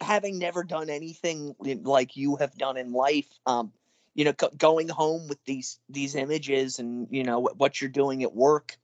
having 0.01 0.37
never 0.37 0.63
done 0.63 0.89
anything 0.89 1.55
like 1.59 2.17
you 2.17 2.35
have 2.37 2.55
done 2.55 2.77
in 2.77 2.91
life. 2.91 3.29
Um, 3.45 3.71
you 4.13 4.25
know, 4.25 4.33
go- 4.33 4.51
going 4.57 4.89
home 4.89 5.27
with 5.27 5.43
these 5.45 5.79
these 5.89 6.15
images 6.15 6.79
and 6.79 7.07
you 7.09 7.23
know 7.23 7.39
what, 7.39 7.57
what 7.57 7.81
you're 7.81 7.89
doing 7.89 8.23
at 8.23 8.33
work 8.33 8.77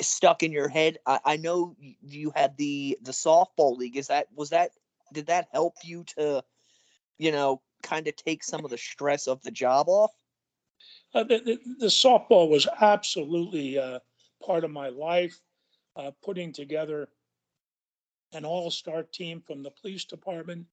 stuck 0.00 0.42
in 0.42 0.52
your 0.52 0.68
head. 0.68 0.98
I, 1.06 1.20
I 1.24 1.36
know 1.36 1.76
you 2.02 2.32
had 2.34 2.56
the 2.56 2.98
the 3.02 3.12
softball 3.12 3.76
league. 3.76 3.96
Is 3.96 4.08
that 4.08 4.28
was 4.34 4.50
that 4.50 4.70
did 5.12 5.26
that 5.26 5.48
help 5.52 5.74
you 5.82 6.04
to, 6.16 6.42
you 7.18 7.32
know, 7.32 7.62
kind 7.82 8.06
of 8.08 8.16
take 8.16 8.42
some 8.42 8.64
of 8.64 8.70
the 8.70 8.78
stress 8.78 9.26
of 9.26 9.42
the 9.42 9.50
job 9.50 9.88
off? 9.88 10.12
Uh, 11.14 11.24
the, 11.24 11.38
the, 11.38 11.58
the 11.78 11.86
softball 11.86 12.48
was 12.50 12.66
absolutely 12.80 13.78
uh, 13.78 13.98
part 14.44 14.64
of 14.64 14.70
my 14.70 14.88
life. 14.88 15.40
Uh, 15.96 16.12
putting 16.22 16.52
together 16.52 17.08
an 18.32 18.44
all-star 18.44 19.02
team 19.02 19.42
from 19.44 19.64
the 19.64 19.70
police 19.82 20.04
department, 20.04 20.64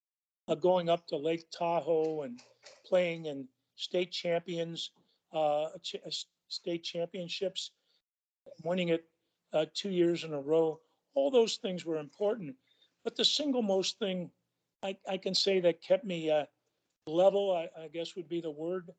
uh, 0.48 0.54
going 0.54 0.88
up 0.88 1.08
to 1.08 1.18
Lake 1.18 1.50
Tahoe 1.50 2.22
and 2.22 2.40
playing 2.86 3.26
in 3.26 3.48
state 3.76 4.12
champions, 4.12 4.92
uh, 5.34 5.70
ch- 5.82 5.96
uh, 6.06 6.12
state 6.48 6.84
championships, 6.84 7.72
winning 8.64 8.90
it 8.90 9.06
two 9.74 9.90
years 9.90 10.24
in 10.24 10.34
a 10.34 10.40
row. 10.40 10.80
All 11.16 11.32
those 11.32 11.56
things 11.56 11.86
were 11.86 11.98
important, 11.98 12.56
but 13.04 13.16
the 13.16 13.26
single 13.26 13.64
most 13.64 13.98
thing 13.98 14.30
I, 14.84 14.96
I 15.10 15.18
can 15.18 15.34
say 15.34 15.60
that 15.62 15.82
kept 15.82 16.06
me 16.06 16.30
level, 17.08 17.52
I, 17.52 17.84
I 17.84 17.88
guess 17.88 18.16
would 18.16 18.28
be 18.28 18.42
the 18.42 18.52
word. 18.52 18.90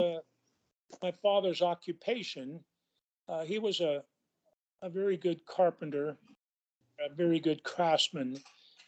Uh, 0.00 0.18
my 1.02 1.10
father's 1.10 1.62
occupation. 1.62 2.60
Uh, 3.28 3.44
he 3.44 3.58
was 3.58 3.80
a, 3.80 4.02
a 4.82 4.90
very 4.90 5.16
good 5.16 5.44
carpenter, 5.46 6.16
a 7.00 7.14
very 7.14 7.40
good 7.40 7.62
craftsman, 7.62 8.38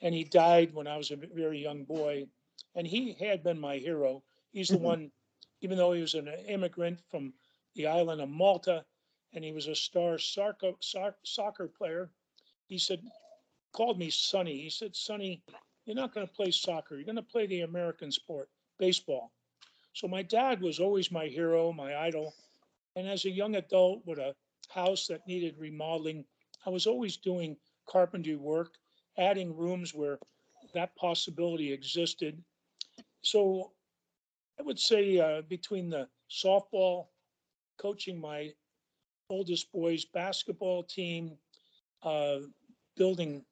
and 0.02 0.14
he 0.14 0.24
died 0.24 0.74
when 0.74 0.86
I 0.86 0.96
was 0.96 1.10
a 1.10 1.16
very 1.16 1.62
young 1.62 1.84
boy. 1.84 2.26
And 2.74 2.86
he 2.86 3.14
had 3.14 3.42
been 3.42 3.58
my 3.58 3.76
hero. 3.76 4.22
He's 4.52 4.68
the 4.68 4.76
Mhm. 4.76 4.82
one, 4.82 5.12
even 5.60 5.78
though 5.78 5.92
he 5.92 6.00
was 6.00 6.14
an 6.14 6.28
immigrant 6.28 7.00
from 7.08 7.32
the 7.74 7.86
island 7.86 8.20
of 8.20 8.28
Malta 8.28 8.84
and 9.32 9.44
he 9.44 9.52
was 9.52 9.66
a 9.66 9.74
star 9.74 10.18
soccer, 10.18 10.72
soccer 10.80 11.68
player, 11.68 12.10
he 12.66 12.78
said, 12.78 13.02
called 13.72 13.98
me 13.98 14.10
Sonny. 14.10 14.60
He 14.60 14.70
said, 14.70 14.94
Sonny, 14.94 15.42
you're 15.84 15.96
not 15.96 16.14
going 16.14 16.26
to 16.26 16.32
play 16.32 16.50
soccer. 16.50 16.94
You're 16.94 17.04
going 17.04 17.16
to 17.16 17.22
play 17.22 17.46
the 17.46 17.60
American 17.62 18.10
sport, 18.10 18.48
baseball. 18.78 19.32
So 19.92 20.08
my 20.08 20.22
dad 20.22 20.60
was 20.60 20.80
always 20.80 21.12
my 21.12 21.26
hero, 21.26 21.72
my 21.72 21.96
idol. 21.96 22.34
And 22.96 23.08
as 23.08 23.24
a 23.24 23.30
young 23.30 23.56
adult 23.56 24.02
with 24.06 24.18
a 24.18 24.34
house 24.68 25.06
that 25.08 25.26
needed 25.26 25.56
remodeling, 25.58 26.24
I 26.66 26.70
was 26.70 26.86
always 26.86 27.16
doing 27.16 27.56
carpentry 27.88 28.36
work, 28.36 28.74
adding 29.18 29.56
rooms 29.56 29.94
where 29.94 30.18
that 30.74 30.96
possibility 30.96 31.72
existed. 31.72 32.42
So 33.22 33.72
I 34.58 34.62
would 34.62 34.78
say 34.78 35.18
uh, 35.18 35.42
between 35.42 35.90
the 35.90 36.08
softball, 36.30 37.06
coaching 37.78 38.20
my 38.20 38.50
oldest 39.30 39.70
boy's 39.72 40.04
basketball 40.04 40.82
team, 40.82 41.36
uh, 42.02 42.38
building 42.96 43.44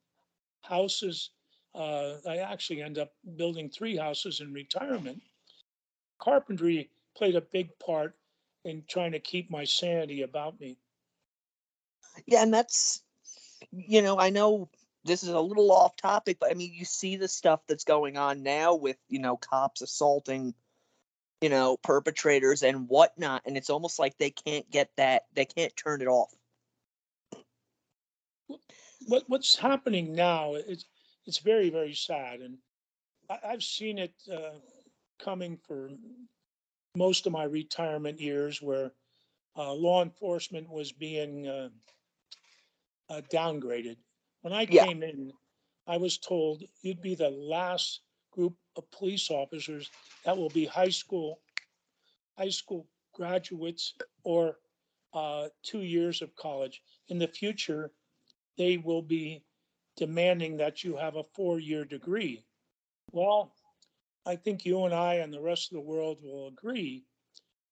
houses. 0.61 1.31
Uh, 1.75 2.15
I 2.27 2.37
actually 2.37 2.81
end 2.81 2.97
up 2.99 3.13
building 3.35 3.69
three 3.69 3.97
houses 3.97 4.41
in 4.41 4.53
retirement. 4.53 5.21
Carpentry 6.19 6.89
played 7.15 7.35
a 7.35 7.41
big 7.41 7.69
part 7.79 8.15
in 8.65 8.83
trying 8.87 9.11
to 9.11 9.19
keep 9.19 9.49
my 9.49 9.63
sanity 9.63 10.21
about 10.21 10.59
me. 10.59 10.77
Yeah, 12.27 12.43
and 12.43 12.53
that's 12.53 13.01
you 13.71 14.01
know, 14.01 14.19
I 14.19 14.29
know 14.29 14.69
this 15.05 15.23
is 15.23 15.29
a 15.29 15.39
little 15.39 15.71
off 15.71 15.95
topic, 15.95 16.37
but 16.39 16.51
I 16.51 16.53
mean, 16.53 16.73
you 16.73 16.85
see 16.85 17.15
the 17.15 17.27
stuff 17.27 17.61
that's 17.67 17.83
going 17.83 18.17
on 18.17 18.43
now 18.43 18.75
with, 18.75 18.97
you 19.09 19.19
know, 19.19 19.37
cops 19.37 19.81
assaulting, 19.81 20.53
you 21.41 21.49
know, 21.49 21.77
perpetrators 21.77 22.63
and 22.63 22.87
whatnot. 22.87 23.43
And 23.45 23.57
it's 23.57 23.69
almost 23.69 23.99
like 23.99 24.17
they 24.17 24.31
can't 24.31 24.69
get 24.69 24.89
that, 24.97 25.23
they 25.33 25.45
can't 25.45 25.75
turn 25.75 26.01
it 26.01 26.07
off. 26.07 26.33
What 29.07 29.23
what's 29.27 29.57
happening 29.57 30.15
now? 30.15 30.53
It's 30.53 30.85
it's 31.25 31.39
very 31.39 31.69
very 31.69 31.93
sad, 31.93 32.41
and 32.41 32.57
I, 33.29 33.39
I've 33.49 33.63
seen 33.63 33.97
it 33.99 34.13
uh, 34.31 34.59
coming 35.19 35.57
for 35.67 35.89
most 36.95 37.25
of 37.25 37.33
my 37.33 37.43
retirement 37.43 38.19
years, 38.19 38.61
where 38.61 38.91
uh, 39.57 39.73
law 39.73 40.03
enforcement 40.03 40.69
was 40.69 40.91
being 40.91 41.47
uh, 41.47 41.69
uh, 43.09 43.21
downgraded. 43.31 43.97
When 44.41 44.53
I 44.53 44.65
Yeah. 44.67 44.85
came 44.85 45.03
in, 45.03 45.31
I 45.87 45.97
was 45.97 46.17
told 46.17 46.63
you'd 46.81 47.01
be 47.01 47.15
the 47.15 47.29
last 47.29 48.01
group 48.31 48.55
of 48.75 48.89
police 48.91 49.29
officers 49.29 49.89
that 50.25 50.37
will 50.37 50.49
be 50.49 50.65
high 50.65 50.89
school, 50.89 51.39
high 52.37 52.49
school 52.49 52.87
graduates 53.13 53.93
or 54.23 54.57
uh, 55.13 55.49
two 55.63 55.81
years 55.81 56.21
of 56.21 56.35
college. 56.35 56.81
In 57.09 57.19
the 57.19 57.27
future, 57.27 57.91
they 58.57 58.77
will 58.77 59.01
be 59.01 59.43
demanding 59.95 60.57
that 60.57 60.83
you 60.83 60.95
have 60.97 61.15
a 61.15 61.23
four-year 61.35 61.85
degree. 61.85 62.43
Well, 63.11 63.53
I 64.25 64.35
think 64.35 64.65
you 64.65 64.85
and 64.85 64.93
I 64.93 65.15
and 65.15 65.33
the 65.33 65.41
rest 65.41 65.71
of 65.71 65.75
the 65.75 65.81
world 65.81 66.19
will 66.21 66.47
agree 66.47 67.03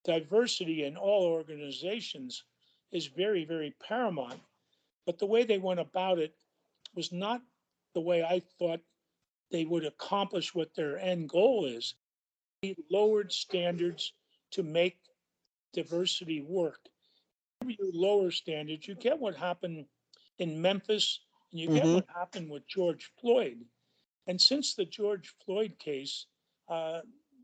diversity 0.04 0.86
in 0.86 0.98
all 0.98 1.26
organizations 1.26 2.44
is 2.92 3.08
very, 3.08 3.46
very 3.46 3.76
paramount. 3.88 4.40
But 5.06 5.20
the 5.20 5.26
way 5.26 5.44
they 5.44 5.58
went 5.58 5.80
about 5.80 6.20
it 6.20 6.34
was 6.96 7.12
not 7.12 7.42
the 7.94 8.02
way 8.02 8.24
I 8.24 8.42
thought 8.60 8.82
they 9.52 9.66
would 9.66 9.86
accomplish 9.86 10.56
what 10.56 10.74
their 10.76 10.98
end 11.00 11.30
goal 11.30 11.66
is. 11.66 11.96
They 12.62 12.76
lowered 12.90 13.32
standards 13.32 14.14
to 14.52 14.64
make 14.64 14.98
diversity 15.74 16.42
work. 16.42 16.80
If 17.62 17.78
you 17.80 17.92
lower 17.94 18.32
standards, 18.32 18.88
you 18.88 18.96
get 18.96 19.20
what 19.20 19.36
happened 19.36 19.86
in 20.40 20.62
Memphis 20.62 21.20
and 21.52 21.60
you 21.60 21.68
get 21.70 21.84
Mhm. 21.84 21.96
what 21.96 22.10
happened 22.10 22.50
with 22.50 22.68
George 22.68 23.12
Floyd. 23.20 23.68
And 24.28 24.40
since 24.42 24.74
the 24.76 24.86
George 24.86 25.30
Floyd 25.46 25.78
case, 25.80 26.28
uh, 26.68 27.02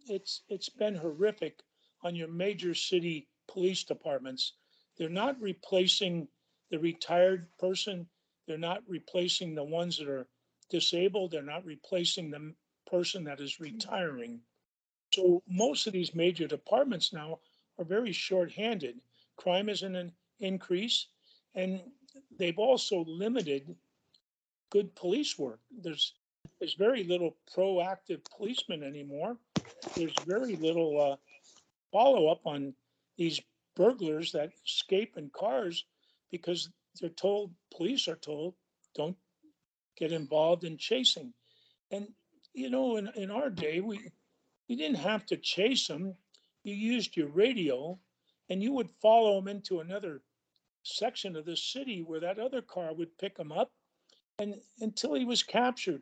it's 0.08 0.44
it's 0.50 0.70
been 0.70 0.96
horrific 0.96 1.64
on 2.02 2.16
your 2.16 2.28
major 2.30 2.74
city 2.74 3.28
police 3.48 3.84
departments. 3.84 4.54
They're 4.98 5.10
not 5.10 5.40
replacing 5.42 6.30
the 6.70 6.80
retired 6.80 7.48
person. 7.58 8.10
They're 8.46 8.58
not 8.58 8.88
replacing 8.88 9.56
the 9.56 9.64
ones 9.64 9.98
that 9.98 10.08
are 10.08 10.28
disabled. 10.70 11.32
They're 11.32 11.42
not 11.42 11.66
replacing 11.66 12.30
the 12.30 12.56
person 12.86 13.24
that 13.26 13.42
is 13.42 13.60
retiring. 13.60 14.42
So 15.14 15.44
most 15.48 15.88
of 15.88 15.94
these 15.94 16.14
major 16.16 16.48
departments 16.48 17.14
now 17.14 17.40
are 17.78 17.86
very 17.86 18.12
short-handed. 18.12 19.02
Crime 19.38 19.70
is 19.70 19.84
in 19.84 19.96
an 19.96 20.16
increase, 20.40 21.08
and 21.56 21.92
they've 22.38 22.60
also 22.60 23.04
limited 23.06 23.76
good 24.70 24.96
police 24.96 25.38
work. 25.38 25.60
There's 25.72 26.14
there's 26.60 26.74
very 26.74 27.04
little 27.04 27.36
proactive 27.56 28.22
policemen 28.36 28.84
anymore. 28.84 29.38
There's 29.96 30.14
very 30.26 30.56
little 30.56 31.00
uh, 31.00 31.16
follow 31.92 32.28
up 32.28 32.42
on 32.46 32.74
these 33.18 33.40
burglars 33.76 34.32
that 34.32 34.52
escape 34.66 35.18
in 35.18 35.30
cars 35.30 35.86
because 36.32 36.70
they're 37.00 37.10
told 37.10 37.52
police 37.76 38.08
are 38.08 38.16
told 38.16 38.56
don't 38.96 39.18
get 39.98 40.12
involved 40.12 40.64
in 40.64 40.78
chasing. 40.78 41.34
And, 41.92 42.08
you 42.54 42.70
know, 42.70 42.98
in, 42.98 43.10
in 43.16 43.32
our 43.32 43.50
day, 43.50 43.80
we, 43.80 44.00
you 44.68 44.76
didn't 44.76 44.98
have 44.98 45.26
to 45.28 45.38
chase 45.38 45.88
them. 45.88 46.16
You 46.64 46.74
used 46.74 47.16
your 47.16 47.30
radio 47.30 48.00
and 48.50 48.64
you 48.64 48.74
would 48.74 48.90
follow 49.02 49.36
them 49.36 49.48
into 49.48 49.80
another 49.80 50.22
section 50.84 51.36
of 51.36 51.46
the 51.46 51.58
city 51.58 52.02
where 52.02 52.22
that 52.22 52.40
other 52.40 52.62
car 52.62 52.94
would 52.94 53.18
pick 53.18 53.36
them 53.38 53.52
up 53.52 53.72
and 54.40 54.56
until 54.82 55.14
he 55.14 55.26
was 55.26 55.44
captured. 55.44 56.02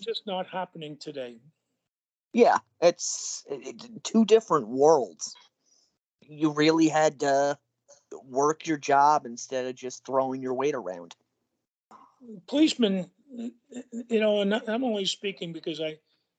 Just 0.00 0.26
not 0.26 0.48
happening 0.48 0.96
today. 0.96 1.36
Yeah, 2.32 2.58
it's 2.80 3.44
it, 3.48 4.02
two 4.02 4.24
different 4.24 4.66
worlds. 4.66 5.36
You 6.20 6.50
really 6.50 6.88
had 6.88 7.20
to 7.20 7.56
work 8.24 8.66
your 8.66 8.76
job 8.76 9.24
instead 9.24 9.66
of 9.66 9.76
just 9.76 10.04
throwing 10.04 10.42
your 10.42 10.54
weight 10.54 10.74
around. 10.74 11.14
Policemen, 12.48 13.08
you 13.30 14.20
know, 14.20 14.40
and 14.40 14.54
I'm 14.54 14.82
only 14.82 15.04
speaking 15.04 15.52
because 15.52 15.80
I 15.80 15.96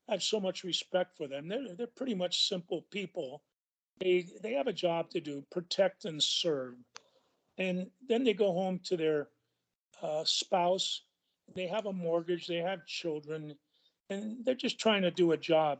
have 0.10 0.22
so 0.22 0.40
much 0.42 0.66
respect 0.66 1.16
for 1.16 1.28
them. 1.28 1.48
They're 1.48 1.76
they're 1.78 1.88
pretty 1.88 2.16
much 2.16 2.50
simple 2.50 2.86
people. 2.92 3.42
They 4.02 4.28
they 4.44 4.54
have 4.54 4.68
a 4.68 4.74
job 4.74 5.10
to 5.12 5.22
do, 5.22 5.46
protect 5.50 6.04
and 6.04 6.22
serve, 6.22 6.74
and 7.58 7.90
then 8.10 8.26
they 8.26 8.34
go 8.34 8.52
home 8.52 8.82
to 8.84 8.98
their 8.98 9.30
uh, 10.02 10.24
spouse. 10.26 11.02
They 11.54 11.68
have 11.68 11.86
a 11.86 11.94
mortgage. 11.94 12.48
They 12.48 12.58
have 12.58 12.86
children 12.86 13.56
and 14.10 14.46
they're 14.46 14.56
just 14.56 14.80
trying 14.80 15.02
to 15.02 15.12
do 15.12 15.32
a 15.32 15.38
job. 15.38 15.80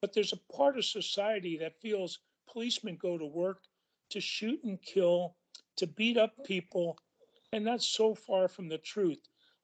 But 0.00 0.12
there's 0.12 0.32
a 0.32 0.54
part 0.56 0.78
of 0.78 0.84
society 0.84 1.58
that 1.58 1.80
feels 1.80 2.20
policemen 2.50 2.96
go 2.96 3.18
to 3.18 3.26
work 3.26 3.62
to 4.10 4.20
shoot 4.20 4.62
and 4.64 4.80
kill, 4.80 5.34
to 5.76 5.86
beat 5.86 6.16
up 6.16 6.32
people, 6.44 6.98
and 7.52 7.66
that's 7.66 7.86
so 7.86 8.14
far 8.14 8.48
from 8.48 8.68
the 8.68 8.78
truth. 8.78 9.18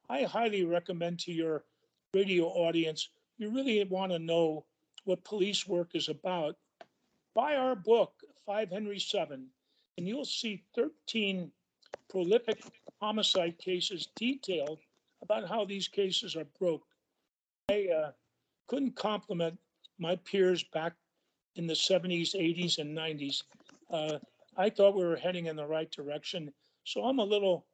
I 0.09 0.23
highly 0.23 0.63
recommend 0.65 1.19
to 1.21 1.31
your 1.31 1.63
radio 2.13 2.45
audience, 2.45 3.09
you 3.37 3.49
really 3.49 3.83
want 3.85 4.11
to 4.11 4.19
know 4.19 4.65
what 5.03 5.23
police 5.23 5.67
work 5.67 5.89
is 5.93 6.09
about. 6.09 6.55
Buy 7.33 7.55
our 7.55 7.75
book, 7.75 8.13
5 8.45 8.69
Henry 8.69 8.99
7, 8.99 9.47
and 9.97 10.07
you'll 10.07 10.25
see 10.25 10.63
13 10.75 11.51
prolific 12.09 12.63
homicide 13.01 13.57
cases 13.57 14.07
detailed 14.15 14.79
about 15.21 15.47
how 15.47 15.65
these 15.65 15.87
cases 15.87 16.35
are 16.35 16.45
broke. 16.59 16.83
I 17.69 17.87
uh, 17.95 18.11
couldn't 18.67 18.95
compliment 18.95 19.57
my 19.97 20.15
peers 20.17 20.63
back 20.63 20.93
in 21.55 21.67
the 21.67 21.73
70s, 21.73 22.35
80s, 22.35 22.79
and 22.79 22.95
90s. 22.95 23.43
Uh, 23.89 24.19
I 24.57 24.69
thought 24.69 24.95
we 24.95 25.05
were 25.05 25.15
heading 25.15 25.47
in 25.47 25.55
the 25.55 25.65
right 25.65 25.89
direction. 25.91 26.51
So 26.83 27.03
I'm 27.03 27.19
a 27.19 27.23
little 27.23 27.65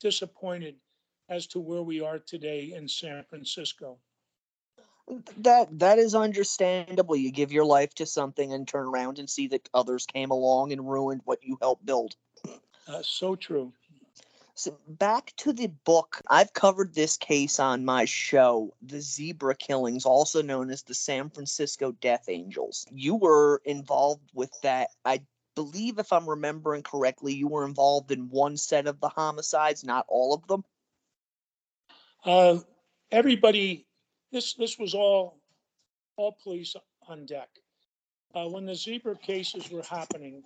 disappointed 0.00 0.76
as 1.28 1.46
to 1.48 1.60
where 1.60 1.82
we 1.82 2.00
are 2.00 2.18
today 2.18 2.72
in 2.74 2.88
San 2.88 3.24
Francisco. 3.28 3.98
That 5.38 5.76
that 5.78 5.98
is 5.98 6.14
understandable. 6.14 7.16
You 7.16 7.32
give 7.32 7.50
your 7.50 7.64
life 7.64 7.94
to 7.96 8.06
something 8.06 8.52
and 8.52 8.66
turn 8.66 8.86
around 8.86 9.18
and 9.18 9.28
see 9.28 9.48
that 9.48 9.68
others 9.74 10.06
came 10.06 10.30
along 10.30 10.72
and 10.72 10.88
ruined 10.88 11.22
what 11.24 11.42
you 11.42 11.58
helped 11.60 11.84
build. 11.84 12.14
Uh, 12.86 13.02
so 13.02 13.34
true. 13.34 13.72
So 14.60 14.76
back 14.86 15.32
to 15.38 15.54
the 15.54 15.68
book. 15.68 16.20
I've 16.28 16.52
covered 16.52 16.92
this 16.92 17.16
case 17.16 17.58
on 17.58 17.82
my 17.82 18.04
show, 18.04 18.74
The 18.82 19.00
Zebra 19.00 19.54
Killings, 19.54 20.04
also 20.04 20.42
known 20.42 20.68
as 20.70 20.82
the 20.82 20.92
San 20.92 21.30
Francisco 21.30 21.92
Death 21.92 22.28
Angels. 22.28 22.86
You 22.92 23.14
were 23.14 23.62
involved 23.64 24.30
with 24.34 24.52
that. 24.62 24.90
I 25.06 25.22
believe, 25.54 25.98
if 25.98 26.12
I'm 26.12 26.28
remembering 26.28 26.82
correctly, 26.82 27.32
you 27.32 27.48
were 27.48 27.64
involved 27.64 28.10
in 28.10 28.28
one 28.28 28.58
set 28.58 28.86
of 28.86 29.00
the 29.00 29.08
homicides, 29.08 29.82
not 29.82 30.04
all 30.08 30.34
of 30.34 30.46
them. 30.46 30.62
Uh, 32.26 32.58
everybody, 33.10 33.86
this 34.30 34.52
this 34.52 34.78
was 34.78 34.92
all 34.92 35.40
all 36.16 36.36
police 36.42 36.76
on 37.08 37.24
deck. 37.24 37.48
Uh, 38.34 38.46
when 38.46 38.66
the 38.66 38.74
zebra 38.74 39.16
cases 39.16 39.70
were 39.70 39.84
happening, 39.84 40.42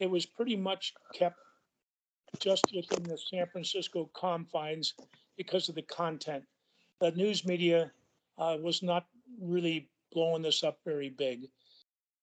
it 0.00 0.10
was 0.10 0.26
pretty 0.26 0.54
much 0.54 0.92
kept 1.14 1.38
just 2.38 2.64
within 2.74 3.02
the 3.02 3.18
San 3.18 3.46
Francisco 3.46 4.10
confines 4.14 4.94
because 5.36 5.68
of 5.68 5.74
the 5.74 5.82
content. 5.82 6.44
The 7.00 7.10
news 7.12 7.44
media 7.44 7.90
uh, 8.38 8.56
was 8.60 8.82
not 8.82 9.06
really 9.40 9.88
blowing 10.12 10.42
this 10.42 10.62
up 10.62 10.78
very 10.84 11.10
big. 11.10 11.48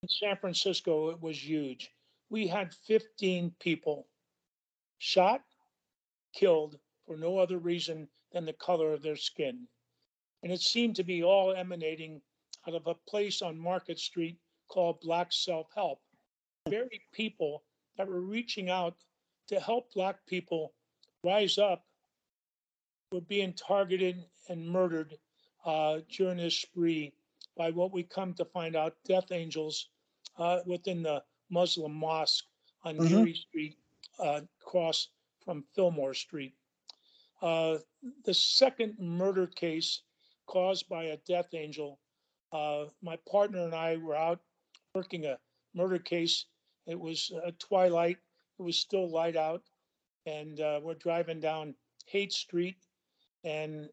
In 0.04 0.10
San 0.10 0.38
Francisco, 0.38 1.10
it 1.10 1.22
was 1.22 1.44
huge. 1.44 1.92
We 2.30 2.48
had 2.48 2.74
15 2.88 3.54
people 3.60 4.08
shot, 4.98 5.42
killed 6.34 6.78
for 7.06 7.18
no 7.18 7.38
other 7.38 7.58
reason 7.58 8.08
than 8.32 8.46
the 8.46 8.54
color 8.54 8.94
of 8.94 9.02
their 9.02 9.16
skin. 9.16 9.68
And 10.44 10.52
it 10.52 10.62
seemed 10.62 10.96
to 10.98 11.04
be 11.04 11.24
all 11.24 11.54
emanating 11.54 12.22
out 12.68 12.76
of 12.76 12.88
a 12.88 12.96
place 13.10 13.42
on 13.42 13.58
Market 13.58 14.00
Street 14.00 14.38
called 14.68 15.00
Black 15.02 15.32
Self 15.32 15.68
Help. 15.74 16.02
Very 16.68 17.02
people 17.14 17.64
that 17.98 18.08
were 18.08 18.22
reaching 18.22 18.70
out 18.70 18.96
to 19.48 19.60
help 19.60 19.92
Black 19.94 20.26
people 20.28 20.74
rise 21.24 21.58
up 21.58 21.86
were 23.12 23.22
being 23.22 23.54
targeted 23.54 24.24
and 24.50 24.68
murdered 24.68 25.18
uh, 25.66 26.00
during 26.10 26.38
this 26.38 26.58
spree 26.58 27.14
by 27.58 27.70
what 27.72 27.92
we 27.92 28.04
come 28.04 28.34
to 28.34 28.46
find 28.46 28.76
out 28.76 28.96
death 29.06 29.32
angels 29.32 29.90
uh, 30.38 30.60
within 30.66 31.02
the 31.02 31.24
Muslim 31.50 31.94
mosque 31.94 32.46
on 32.84 32.98
Mhm. 32.98 33.08
Geary 33.10 33.34
Street, 33.34 33.78
uh, 34.20 34.42
across 34.62 35.10
from 35.44 35.64
Fillmore 35.74 36.14
Street. 36.14 36.54
Uh, 37.42 37.78
the 38.24 38.34
second 38.34 38.98
murder 39.00 39.48
case 39.48 40.02
caused 40.48 40.88
by 40.90 41.06
a 41.06 41.18
death 41.18 41.54
angel, 41.54 42.00
uh, 42.52 42.86
my 43.02 43.16
partner 43.18 43.64
and 43.64 43.74
I 43.76 43.98
were 43.98 44.16
out 44.16 44.42
working 44.94 45.26
a 45.26 45.40
murder 45.74 46.00
case. 46.00 46.46
It 46.86 47.00
was 47.00 47.32
uh, 47.32 47.52
twilight 47.60 48.18
it 48.60 48.64
was 48.64 48.78
still 48.78 49.10
light 49.10 49.36
out, 49.36 49.64
and 50.26 50.60
uh, 50.60 50.80
we're 50.82 50.96
driving 50.96 51.40
down 51.40 51.76
Haight 52.06 52.32
Street, 52.32 52.78
and 53.44 53.90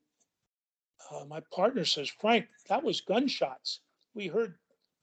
uh, 1.11 1.25
my 1.25 1.41
partner 1.53 1.85
says, 1.85 2.09
"Frank, 2.09 2.47
that 2.69 2.83
was 2.83 3.01
gunshots. 3.01 3.81
We 4.15 4.27
heard 4.27 4.55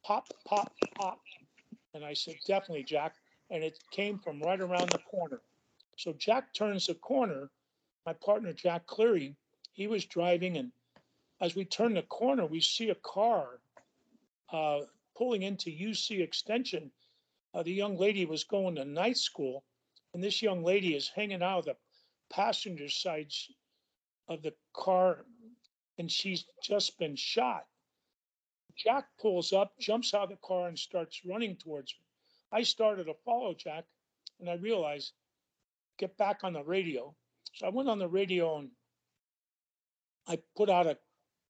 pop, 0.04 0.28
pop, 0.46 0.72
pop." 0.98 1.20
And 1.94 2.06
I 2.06 2.14
said, 2.14 2.36
"Definitely, 2.48 2.84
Jack." 2.84 3.16
And 3.52 3.64
it 3.64 3.80
came 3.92 4.20
from 4.20 4.42
right 4.42 4.60
around 4.60 4.90
the 4.92 5.00
corner. 5.00 5.42
So 5.98 6.14
Jack 6.14 6.54
turns 6.54 6.86
the 6.88 6.96
corner. 6.96 7.50
My 8.06 8.14
partner, 8.14 8.54
Jack 8.54 8.86
Cleary, 8.86 9.36
he 9.74 9.88
was 9.88 10.06
driving, 10.06 10.58
and 10.58 10.72
as 11.42 11.56
we 11.56 11.66
turn 11.66 11.94
the 11.94 12.04
corner, 12.04 12.46
we 12.46 12.62
see 12.62 12.90
a 12.90 12.96
car 12.96 13.60
uh, 14.52 14.82
pulling 15.18 15.44
into 15.44 15.70
UC 15.70 16.22
Extension 16.22 16.92
uh, 17.54 17.64
the 17.64 17.74
young 17.74 17.98
lady 17.98 18.26
was 18.26 18.44
going 18.44 18.76
to 18.76 18.86
night 18.86 19.18
school, 19.18 19.64
and 20.14 20.24
this 20.24 20.42
young 20.42 20.64
lady 20.64 20.96
is 20.96 21.10
hanging 21.10 21.44
out 21.44 21.60
of 21.60 21.66
the 21.66 21.76
passenger 22.30 22.90
side 22.90 23.32
of 24.28 24.42
the 24.42 24.54
car, 24.74 25.26
and 25.98 26.12
she's 26.12 26.46
just 26.64 26.98
been 27.00 27.16
shot. 27.16 27.66
Jack 28.76 29.06
pulls 29.20 29.52
up, 29.52 29.78
jumps 29.80 30.14
out 30.14 30.24
of 30.24 30.30
the 30.30 30.38
car, 30.38 30.68
and 30.68 30.78
starts 30.78 31.26
running 31.26 31.56
towards 31.58 31.92
her. 31.92 32.58
I 32.58 32.64
started 32.64 33.06
to 33.06 33.14
follow 33.26 33.54
Jack, 33.54 33.86
and 34.40 34.50
I 34.50 34.56
realized, 34.56 35.14
get 35.98 36.18
back 36.18 36.44
on 36.44 36.54
the 36.54 36.64
radio. 36.64 37.16
So 37.54 37.66
I 37.68 37.70
went 37.70 37.90
on 37.90 38.00
the 38.00 38.08
radio 38.08 38.60
and 38.60 38.70
I 40.28 40.40
put 40.56 40.70
out 40.70 40.88
a 40.88 40.98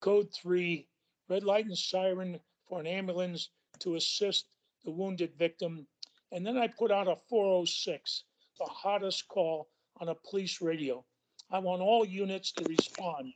code 0.01 0.33
three 0.33 0.87
red 1.27 1.43
light 1.43 1.65
and 1.65 1.77
siren 1.77 2.39
for 2.67 2.79
an 2.79 2.87
ambulance 2.87 3.49
to 3.79 3.95
assist 3.95 4.47
the 4.83 4.91
wounded 4.91 5.35
victim. 5.37 5.87
And 6.31 6.45
then 6.45 6.57
I 6.57 6.67
put 6.67 6.91
out 6.91 7.07
a 7.07 7.15
406, 7.29 8.23
the 8.57 8.65
hottest 8.65 9.27
call 9.27 9.69
on 9.97 10.09
a 10.09 10.15
police 10.15 10.61
radio. 10.61 11.03
I 11.51 11.59
want 11.59 11.81
all 11.81 12.05
units 12.05 12.51
to 12.53 12.63
respond. 12.65 13.33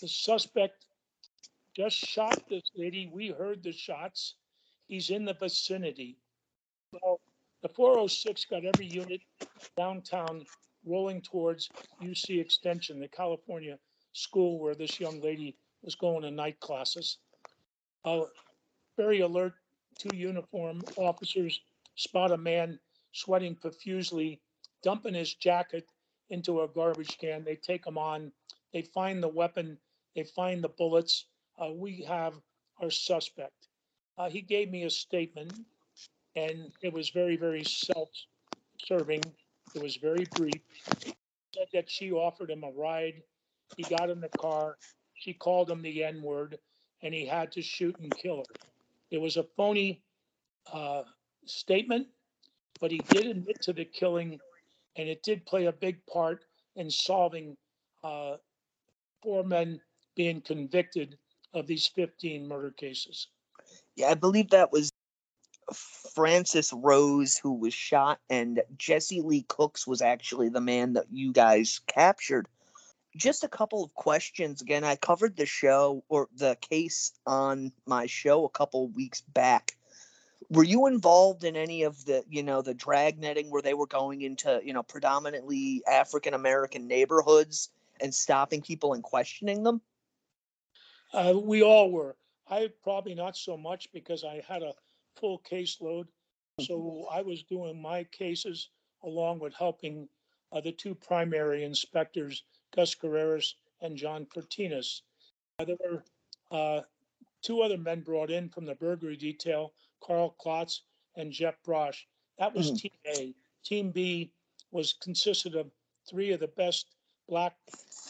The 0.00 0.08
suspect 0.08 0.86
just 1.74 1.96
shot 1.96 2.42
this 2.48 2.70
lady. 2.76 3.10
We 3.12 3.28
heard 3.28 3.62
the 3.62 3.72
shots. 3.72 4.34
He's 4.88 5.10
in 5.10 5.24
the 5.24 5.34
vicinity. 5.34 6.18
So 6.92 7.20
the 7.62 7.68
406 7.68 8.44
got 8.46 8.64
every 8.64 8.86
unit 8.86 9.20
downtown 9.76 10.44
rolling 10.84 11.22
towards 11.22 11.68
UC 12.02 12.40
Extension, 12.40 13.00
the 13.00 13.08
California 13.08 13.78
school 14.12 14.58
where 14.58 14.74
this 14.74 14.98
young 15.00 15.20
lady 15.20 15.56
was 15.82 15.94
going 15.94 16.22
to 16.22 16.30
night 16.30 16.60
classes. 16.60 17.18
Uh, 18.04 18.22
very 18.96 19.20
alert 19.20 19.54
two 19.98 20.16
uniform 20.16 20.80
officers 20.96 21.60
spot 21.96 22.30
a 22.30 22.36
man 22.36 22.78
sweating 23.12 23.54
profusely, 23.54 24.40
dumping 24.82 25.14
his 25.14 25.34
jacket 25.34 25.86
into 26.30 26.62
a 26.62 26.68
garbage 26.68 27.18
can. 27.18 27.44
They 27.44 27.56
take 27.56 27.86
him 27.86 27.98
on. 27.98 28.32
They 28.72 28.82
find 28.82 29.22
the 29.22 29.28
weapon. 29.28 29.78
They 30.14 30.24
find 30.24 30.62
the 30.62 30.68
bullets. 30.68 31.26
Uh, 31.58 31.72
we 31.72 32.04
have 32.06 32.34
our 32.80 32.90
suspect. 32.90 33.68
Uh, 34.16 34.28
he 34.28 34.40
gave 34.40 34.70
me 34.70 34.84
a 34.84 34.90
statement, 34.90 35.52
and 36.36 36.72
it 36.82 36.92
was 36.92 37.10
very, 37.10 37.36
very 37.36 37.64
self-serving. 37.64 39.22
It 39.74 39.82
was 39.82 39.96
very 39.96 40.26
brief. 40.36 40.62
Said 41.54 41.68
that 41.72 41.90
she 41.90 42.12
offered 42.12 42.50
him 42.50 42.64
a 42.64 42.70
ride. 42.70 43.22
He 43.76 43.82
got 43.84 44.10
in 44.10 44.20
the 44.20 44.28
car. 44.28 44.76
she 45.14 45.32
called 45.34 45.70
him 45.70 45.82
the 45.82 46.04
N 46.04 46.22
word 46.22 46.58
and 47.02 47.14
he 47.14 47.26
had 47.26 47.52
to 47.52 47.62
shoot 47.62 47.96
and 48.00 48.14
kill 48.16 48.38
her. 48.38 48.77
It 49.10 49.18
was 49.18 49.36
a 49.36 49.46
phony 49.56 50.02
uh, 50.72 51.02
statement, 51.46 52.08
but 52.80 52.90
he 52.90 52.98
did 53.10 53.26
admit 53.26 53.60
to 53.62 53.72
the 53.72 53.84
killing 53.84 54.38
and 54.96 55.08
it 55.08 55.22
did 55.22 55.46
play 55.46 55.66
a 55.66 55.72
big 55.72 56.04
part 56.06 56.44
in 56.76 56.90
solving 56.90 57.56
uh, 58.04 58.36
four 59.22 59.44
men 59.44 59.80
being 60.16 60.40
convicted 60.40 61.16
of 61.54 61.66
these 61.66 61.86
15 61.94 62.46
murder 62.46 62.72
cases. 62.72 63.28
Yeah, 63.96 64.08
I 64.08 64.14
believe 64.14 64.50
that 64.50 64.72
was 64.72 64.90
Frances 66.14 66.72
Rose 66.72 67.36
who 67.36 67.54
was 67.54 67.74
shot, 67.74 68.18
and 68.28 68.60
Jesse 68.76 69.22
Lee 69.22 69.44
Cooks 69.48 69.86
was 69.86 70.02
actually 70.02 70.48
the 70.48 70.60
man 70.60 70.94
that 70.94 71.06
you 71.10 71.32
guys 71.32 71.80
captured. 71.86 72.48
Just 73.16 73.44
a 73.44 73.48
couple 73.48 73.82
of 73.82 73.94
questions. 73.94 74.62
Again, 74.62 74.84
I 74.84 74.96
covered 74.96 75.36
the 75.36 75.46
show 75.46 76.04
or 76.08 76.28
the 76.36 76.56
case 76.60 77.12
on 77.26 77.72
my 77.86 78.06
show 78.06 78.44
a 78.44 78.50
couple 78.50 78.88
weeks 78.88 79.20
back. 79.20 79.76
Were 80.50 80.64
you 80.64 80.86
involved 80.86 81.44
in 81.44 81.56
any 81.56 81.82
of 81.82 82.04
the, 82.04 82.24
you 82.28 82.42
know, 82.42 82.62
the 82.62 82.74
drag 82.74 83.18
netting 83.18 83.50
where 83.50 83.62
they 83.62 83.74
were 83.74 83.86
going 83.86 84.22
into, 84.22 84.60
you 84.64 84.72
know, 84.72 84.82
predominantly 84.82 85.82
African 85.90 86.34
American 86.34 86.86
neighborhoods 86.86 87.70
and 88.00 88.14
stopping 88.14 88.62
people 88.62 88.94
and 88.94 89.02
questioning 89.02 89.62
them? 89.62 89.80
Uh, 91.12 91.34
we 91.36 91.62
all 91.62 91.90
were. 91.90 92.16
I 92.48 92.70
probably 92.82 93.14
not 93.14 93.36
so 93.36 93.56
much 93.56 93.92
because 93.92 94.24
I 94.24 94.42
had 94.46 94.62
a 94.62 94.72
full 95.16 95.42
caseload. 95.50 96.06
So 96.60 97.06
I 97.10 97.22
was 97.22 97.42
doing 97.44 97.80
my 97.80 98.04
cases 98.04 98.70
along 99.04 99.38
with 99.38 99.54
helping 99.54 100.08
uh, 100.50 100.60
the 100.60 100.72
two 100.72 100.94
primary 100.94 101.64
inspectors, 101.64 102.44
Gus 102.74 102.94
Coreris 102.94 103.54
and 103.80 103.96
John 103.96 104.26
Fotinos. 104.26 105.02
Uh, 105.58 105.64
there 105.64 105.76
were 105.80 106.04
uh, 106.50 106.82
two 107.42 107.62
other 107.62 107.78
men 107.78 108.00
brought 108.00 108.30
in 108.30 108.48
from 108.48 108.64
the 108.64 108.74
burglary 108.74 109.16
detail, 109.16 109.72
Carl 110.00 110.30
Klotz 110.38 110.82
and 111.16 111.32
Jeff 111.32 111.54
Brosch. 111.64 112.04
That 112.38 112.54
was 112.54 112.70
Mhm. 112.72 112.80
Team 112.80 112.92
A. 113.06 113.34
Team 113.64 113.90
B 113.90 114.32
was 114.70 114.92
consisted 114.94 115.54
of 115.54 115.70
three 116.08 116.32
of 116.32 116.40
the 116.40 116.48
best 116.48 116.94
black 117.28 117.56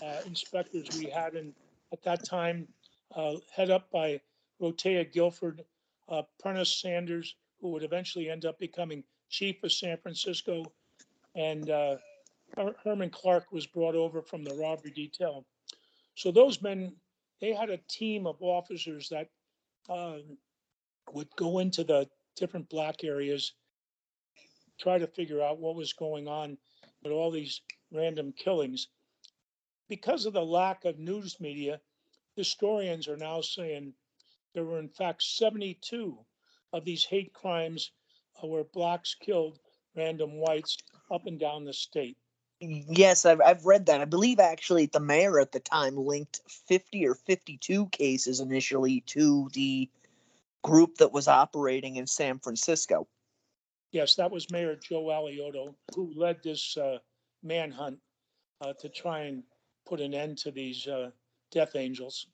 uh, 0.03 0.23
inspectors 0.27 0.89
we 0.99 1.07
had 1.11 1.35
in 1.35 1.55
at 1.93 2.03
that 2.03 2.23
time, 2.25 2.69
uh, 3.17 3.37
head 3.51 3.71
up 3.71 3.91
by 3.91 4.21
Rotea 4.61 5.11
Gilford, 5.11 5.65
uh, 6.09 6.23
Prentice 6.39 6.77
Sanders, 6.77 7.35
who 7.61 7.71
would 7.71 7.83
eventually 7.83 8.29
end 8.31 8.45
up 8.45 8.59
becoming 8.59 9.03
chief 9.29 9.63
of 9.65 9.73
San 9.73 9.97
Francisco, 9.99 10.73
and 11.35 11.71
uh, 11.71 11.97
Her- 12.57 12.77
Herman 12.85 13.11
Clark 13.11 13.53
was 13.53 13.67
brought 13.67 13.95
over 13.95 14.23
from 14.23 14.45
the 14.45 14.55
robbery 14.55 14.91
detail. 14.91 15.47
So 16.15 16.31
those 16.33 16.63
men, 16.63 16.97
they 17.41 17.55
had 17.55 17.71
a 17.71 17.81
team 17.89 18.27
of 18.27 18.43
officers 18.43 19.09
that 19.11 19.29
uh, 19.89 20.19
would 21.13 21.29
go 21.37 21.59
into 21.59 21.85
the 21.85 22.09
different 22.37 22.69
black 22.69 23.05
areas, 23.05 23.55
try 24.81 24.99
to 24.99 25.07
figure 25.07 25.43
out 25.43 25.59
what 25.59 25.77
was 25.77 25.93
going 25.93 26.29
on 26.29 26.59
with 27.03 27.13
all 27.13 27.31
these 27.31 27.63
random 27.93 28.33
killings. 28.33 28.89
Because 29.89 30.27
of 30.27 30.33
the 30.35 30.45
lack 30.45 30.85
of 30.85 30.99
news 30.99 31.41
media, 31.41 31.81
historians 32.37 33.09
are 33.09 33.17
now 33.17 33.41
saying 33.41 33.95
there 34.55 34.65
were 34.65 34.79
in 34.79 34.89
fact 34.89 35.23
72 35.23 36.19
of 36.73 36.85
these 36.85 37.05
hate 37.05 37.33
crimes 37.33 37.93
uh, 38.43 38.47
where 38.47 38.65
blacks 38.65 39.15
killed 39.15 39.59
random 39.97 40.35
whites 40.35 40.77
up 41.11 41.27
and 41.27 41.41
down 41.41 41.65
the 41.65 41.73
state. 41.73 42.17
Yes, 42.61 43.25
I've, 43.25 43.41
I've 43.41 43.65
read 43.67 43.87
that. 43.87 44.01
I 44.01 44.05
believe 44.05 44.41
actually 44.41 44.87
the 44.87 45.01
mayor 45.01 45.39
at 45.39 45.53
the 45.53 45.61
time 45.61 45.97
linked 45.97 46.41
50 46.49 47.07
or 47.07 47.15
52 47.15 47.87
cases 47.87 48.41
initially 48.41 49.03
to 49.03 49.49
the 49.53 49.89
group 50.63 50.97
that 50.97 51.13
was 51.13 51.29
operating 51.29 51.97
in 51.97 52.07
San 52.07 52.39
Francisco. 52.41 53.07
Yes, 53.93 54.17
that 54.17 54.31
was 54.31 54.51
Mayor 54.51 54.77
Joe 54.77 55.05
Alioto 55.05 55.75
who 55.95 56.13
led 56.15 56.43
this 56.43 56.77
uh, 56.77 56.99
manhunt 57.43 57.99
uh, 58.61 58.73
to 58.75 58.89
try 58.89 59.21
and 59.21 59.43
put 59.87 60.01
an 60.01 60.13
end 60.13 60.39
to 60.39 60.51
these 60.51 60.87
uh, 60.87 61.11
death 61.51 61.77
angels. 61.77 62.27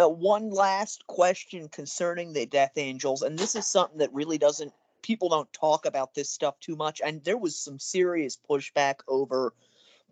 Uh, 0.00 0.08
one 0.08 0.50
last 0.50 1.06
question 1.06 1.68
concerning 1.68 2.32
the 2.32 2.46
Death 2.46 2.76
Angels, 2.76 3.22
and 3.22 3.38
this 3.38 3.54
is 3.54 3.66
something 3.66 3.98
that 3.98 4.12
really 4.12 4.38
doesn't, 4.38 4.72
people 5.02 5.28
don't 5.28 5.52
talk 5.52 5.86
about 5.86 6.14
this 6.14 6.30
stuff 6.30 6.58
too 6.60 6.76
much. 6.76 7.00
And 7.04 7.22
there 7.24 7.38
was 7.38 7.56
some 7.56 7.78
serious 7.78 8.38
pushback 8.48 8.96
over 9.08 9.52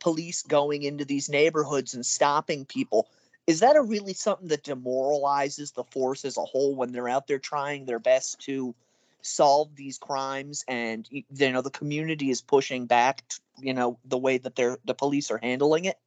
police 0.01 0.43
going 0.43 0.83
into 0.83 1.05
these 1.05 1.29
neighborhoods 1.29 1.95
and 1.95 2.05
stopping 2.05 2.65
people. 2.65 3.09
Is 3.47 3.61
that 3.61 3.77
a 3.77 3.83
really 3.83 4.13
something 4.13 4.49
that 4.49 4.65
demoralizes 4.65 5.73
the 5.73 5.85
force 5.85 6.25
as 6.25 6.37
a 6.37 6.45
whole 6.45 6.75
when 6.75 6.93
they're 6.93 7.09
out 7.09 7.27
there 7.27 7.39
trying 7.39 7.87
their 7.87 7.99
best 7.99 8.41
to 8.41 8.75
solve 9.23 9.75
these 9.75 9.99
crimes 9.99 10.65
and 10.69 11.09
you 11.11 11.25
know 11.53 11.61
the 11.61 11.71
community 11.71 12.31
is 12.31 12.41
pushing 12.41 12.87
back 12.87 13.25
you 13.59 13.75
know 13.75 13.99
the 14.05 14.17
way 14.17 14.39
that 14.39 14.55
they're 14.55 14.79
the 14.85 14.95
police 14.95 15.31
are 15.33 15.39
handling 15.39 15.87
it 15.87 15.99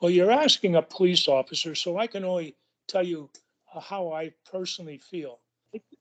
Well, 0.00 0.10
you're 0.10 0.30
asking 0.30 0.76
a 0.76 0.82
police 0.82 1.28
officer, 1.28 1.74
so 1.74 1.96
I 1.96 2.06
can 2.06 2.24
only 2.24 2.56
tell 2.88 3.02
you 3.02 3.30
uh, 3.74 3.80
how 3.80 4.12
I 4.12 4.32
personally 4.44 4.98
feel. 4.98 5.40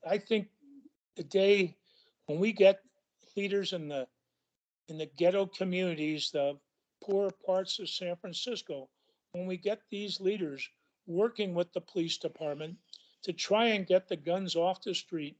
I 0.06 0.18
think 0.18 0.50
the 1.16 1.24
day 1.24 1.76
when 2.26 2.40
we 2.40 2.52
get 2.52 2.80
leaders 3.36 3.74
in 3.74 3.88
the 3.88 4.08
in 4.90 4.98
the 4.98 5.10
ghetto 5.18 5.46
communities, 5.46 6.30
the 6.32 6.58
poorer 7.02 7.32
parts 7.46 7.80
of 7.80 7.90
San 7.90 8.16
Francisco, 8.18 8.90
when 9.32 9.46
we 9.46 9.58
get 9.58 9.82
these 9.90 10.20
leaders 10.20 10.68
working 11.08 11.54
with 11.54 11.72
the 11.74 11.82
police 11.82 12.18
department 12.18 12.76
to 13.24 13.32
try 13.32 13.68
and 13.68 13.88
get 13.88 14.08
the 14.08 14.16
guns 14.16 14.56
off 14.56 14.82
the 14.82 14.94
street, 14.94 15.38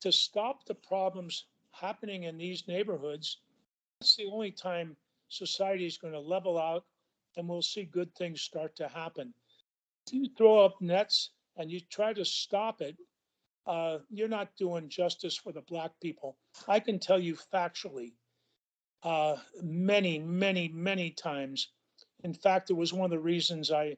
to 0.00 0.12
stop 0.12 0.64
the 0.66 0.74
problems 0.74 1.46
happening 1.72 2.24
in 2.24 2.36
these 2.36 2.68
neighborhoods, 2.68 3.38
that's 4.00 4.16
the 4.16 4.26
only 4.26 4.50
time 4.50 4.96
society 5.28 5.86
is 5.86 5.98
going 5.98 6.12
to 6.12 6.20
level 6.20 6.58
out 6.58 6.84
and 7.36 7.48
we'll 7.48 7.62
see 7.62 7.84
good 7.84 8.14
things 8.14 8.40
start 8.40 8.76
to 8.76 8.88
happen. 8.88 9.32
If 10.06 10.14
you 10.14 10.28
throw 10.36 10.64
up 10.64 10.80
nets 10.80 11.30
and 11.56 11.70
you 11.70 11.80
try 11.80 12.12
to 12.12 12.24
stop 12.24 12.80
it, 12.80 12.96
uh, 13.70 14.00
you're 14.10 14.26
not 14.26 14.56
doing 14.56 14.88
justice 14.88 15.36
for 15.36 15.52
the 15.52 15.60
black 15.60 15.92
people. 16.02 16.36
I 16.66 16.80
can 16.80 16.98
tell 16.98 17.20
you 17.20 17.36
factually, 17.54 18.14
uh, 19.04 19.36
many, 19.62 20.18
many, 20.18 20.66
many 20.74 21.10
times. 21.10 21.68
In 22.24 22.34
fact, 22.34 22.70
it 22.70 22.76
was 22.76 22.92
one 22.92 23.04
of 23.04 23.12
the 23.12 23.20
reasons 23.20 23.70
I, 23.70 23.96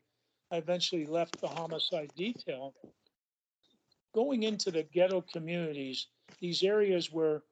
I 0.50 0.58
eventually 0.58 1.06
left 1.06 1.40
the 1.40 1.48
homicide 1.48 2.12
detail. 2.14 2.74
Going 4.14 4.42
into 4.42 4.70
the 4.70 4.82
ghetto 4.82 5.22
communities, 5.22 6.08
these 6.38 6.62
areas 6.62 7.10
where 7.10 7.42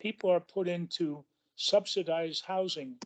people 0.00 0.30
are 0.30 0.40
put 0.40 0.66
into 0.66 1.24
subsidized 1.54 2.44
housing, 2.44 2.96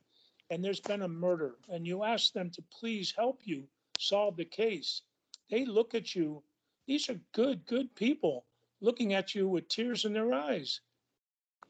and 0.48 0.64
there's 0.64 0.80
been 0.80 1.02
a 1.02 1.08
murder, 1.08 1.56
and 1.68 1.87
you 1.87 2.04
ask 2.04 2.32
them 2.32 2.48
to 2.48 2.64
please 2.80 3.12
help 3.14 3.40
you 3.44 3.64
solve 3.98 4.38
the 4.38 4.46
case, 4.46 5.02
they 5.50 5.66
look 5.66 5.94
at 5.94 6.14
you, 6.14 6.42
these 6.87 7.11
are 7.11 7.20
good, 7.35 7.66
good 7.66 7.94
people, 7.94 8.46
looking 8.83 9.14
at 9.14 9.35
you 9.35 9.49
with 9.49 9.68
tears 9.68 10.05
in 10.05 10.12
their 10.12 10.35
eyes. 10.35 10.81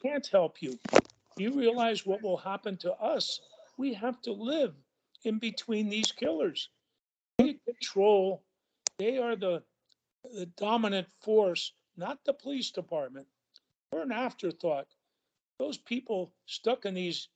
Can't 0.03 0.27
help 0.27 0.61
you. 0.61 0.79
You 1.37 1.53
realize 1.53 2.05
what 2.05 2.23
will 2.23 2.39
happen 2.39 2.77
to 2.79 2.93
us? 2.95 3.41
We 3.77 3.95
have 3.95 4.21
to 4.23 4.33
live 4.33 4.75
in 5.25 5.39
between 5.39 5.89
these 5.89 6.11
killers. 6.11 6.71
They 7.39 7.59
control, 7.65 8.43
they 8.99 9.19
are 9.19 9.37
the, 9.37 9.63
the 10.25 10.47
dominant 10.57 11.07
force, 11.21 11.73
not 11.97 12.19
the 12.25 12.33
police 12.33 12.71
department. 12.71 13.27
We're 13.93 14.03
an 14.03 14.13
afterthought. 14.13 14.87
Those 15.59 15.79
people 15.79 16.33
stuck 16.47 16.87
in 16.87 16.95
these 16.95 17.29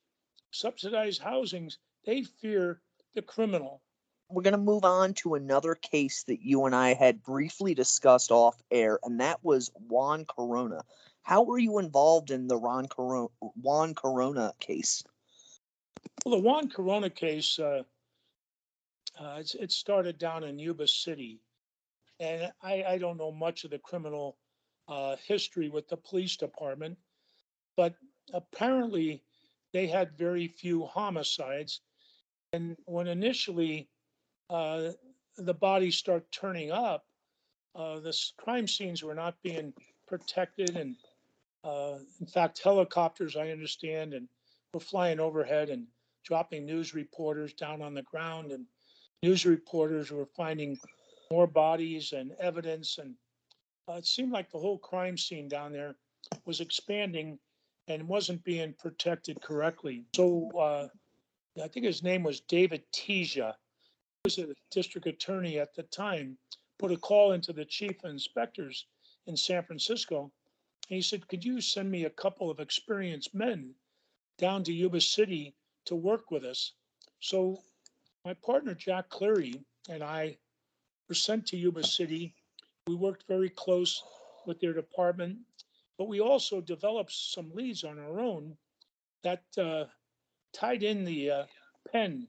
subsidized 0.51 1.21
housings, 1.21 1.77
they 2.05 2.23
fear 2.23 2.81
the 3.13 3.21
criminal. 3.21 3.81
We're 4.29 4.43
going 4.43 4.53
to 4.53 4.57
move 4.57 4.83
on 4.83 5.13
to 5.13 5.35
another 5.35 5.75
case 5.75 6.23
that 6.23 6.41
you 6.41 6.65
and 6.65 6.75
I 6.75 6.93
had 6.93 7.23
briefly 7.23 7.73
discussed 7.73 8.31
off 8.31 8.61
air, 8.71 8.99
and 9.03 9.21
that 9.21 9.43
was 9.43 9.71
Juan 9.87 10.25
Corona. 10.25 10.83
How 11.23 11.43
were 11.43 11.59
you 11.59 11.79
involved 11.79 12.31
in 12.31 12.47
the 12.47 12.57
Ron 12.57 12.87
Juan 13.39 13.95
Corona 13.95 14.53
case? 14.59 15.03
Well, 16.25 16.35
the 16.35 16.41
Juan 16.41 16.69
Corona 16.69 17.09
case, 17.09 17.59
uh, 17.59 17.83
uh, 19.19 19.43
it 19.59 19.71
started 19.71 20.17
down 20.17 20.43
in 20.43 20.59
Yuba 20.59 20.87
City. 20.87 21.39
And 22.19 22.51
I, 22.61 22.83
I 22.83 22.97
don't 22.97 23.17
know 23.17 23.31
much 23.31 23.63
of 23.63 23.71
the 23.71 23.79
criminal 23.79 24.37
uh, 24.87 25.15
history 25.25 25.69
with 25.69 25.87
the 25.87 25.97
police 25.97 26.35
department, 26.35 26.97
but 27.75 27.93
apparently 28.33 29.21
they 29.73 29.87
had 29.87 30.17
very 30.17 30.47
few 30.47 30.85
homicides. 30.85 31.81
And 32.53 32.75
when 32.85 33.07
initially 33.07 33.89
uh, 34.49 34.91
the 35.37 35.53
bodies 35.53 35.95
start 35.95 36.31
turning 36.31 36.71
up, 36.71 37.05
uh, 37.75 37.99
the 37.99 38.17
crime 38.37 38.67
scenes 38.67 39.03
were 39.03 39.15
not 39.15 39.35
being 39.43 39.73
protected. 40.07 40.75
And 40.75 40.95
uh, 41.63 41.99
in 42.19 42.27
fact, 42.27 42.61
helicopters, 42.63 43.35
I 43.35 43.49
understand, 43.49 44.13
and 44.13 44.27
were 44.73 44.79
flying 44.79 45.19
overhead 45.19 45.69
and 45.69 45.85
dropping 46.23 46.65
news 46.65 46.93
reporters 46.93 47.53
down 47.53 47.81
on 47.81 47.93
the 47.93 48.03
ground. 48.03 48.51
And 48.51 48.65
news 49.23 49.45
reporters 49.45 50.11
were 50.11 50.27
finding 50.35 50.77
more 51.31 51.47
bodies 51.47 52.13
and 52.13 52.31
evidence 52.39 52.97
and 52.97 53.15
uh, 53.89 53.93
it 53.93 54.05
seemed 54.05 54.31
like 54.31 54.51
the 54.51 54.59
whole 54.59 54.77
crime 54.77 55.17
scene 55.17 55.47
down 55.47 55.71
there 55.71 55.95
was 56.45 56.59
expanding 56.59 57.39
and 57.87 58.07
wasn't 58.07 58.43
being 58.43 58.73
protected 58.77 59.41
correctly. 59.41 60.03
So 60.15 60.51
uh, 60.57 60.87
I 61.63 61.67
think 61.69 61.85
his 61.85 62.03
name 62.03 62.23
was 62.23 62.41
David 62.41 62.83
Teja, 62.91 63.55
was 64.27 64.37
a 64.39 64.53
district 64.71 65.07
attorney 65.07 65.57
at 65.57 65.73
the 65.73 65.83
time, 65.83 66.37
put 66.79 66.91
a 66.91 66.97
call 66.97 67.31
into 67.31 67.53
the 67.53 67.63
chief 67.63 68.03
inspectors 68.03 68.85
in 69.25 69.37
San 69.37 69.63
Francisco. 69.63 70.23
And 70.89 70.95
he 70.97 71.01
said, 71.01 71.29
Could 71.29 71.45
you 71.45 71.61
send 71.61 71.89
me 71.89 72.03
a 72.03 72.09
couple 72.09 72.51
of 72.51 72.59
experienced 72.59 73.33
men 73.33 73.73
down 74.37 74.65
to 74.65 74.73
Yuba 74.73 74.99
City 74.99 75.55
to 75.85 75.95
work 75.95 76.29
with 76.29 76.43
us? 76.43 76.73
So 77.21 77.61
my 78.25 78.33
partner, 78.33 78.73
Jack 78.73 79.07
Cleary, 79.07 79.61
and 79.89 80.03
I 80.03 80.37
were 81.07 81.15
sent 81.15 81.45
to 81.47 81.57
Yuba 81.57 81.85
City. 81.85 82.35
We 82.85 82.95
worked 82.95 83.23
very 83.29 83.49
close 83.49 84.03
with 84.45 84.59
their 84.59 84.73
department, 84.73 85.37
but 85.97 86.09
we 86.09 86.19
also 86.19 86.59
developed 86.59 87.13
some 87.13 87.49
leads 87.53 87.85
on 87.85 87.97
our 87.97 88.19
own 88.19 88.57
that 89.23 89.43
uh, 89.57 89.85
tied 90.51 90.83
in 90.83 91.05
the 91.05 91.31
uh, 91.31 91.45
pen 91.89 92.27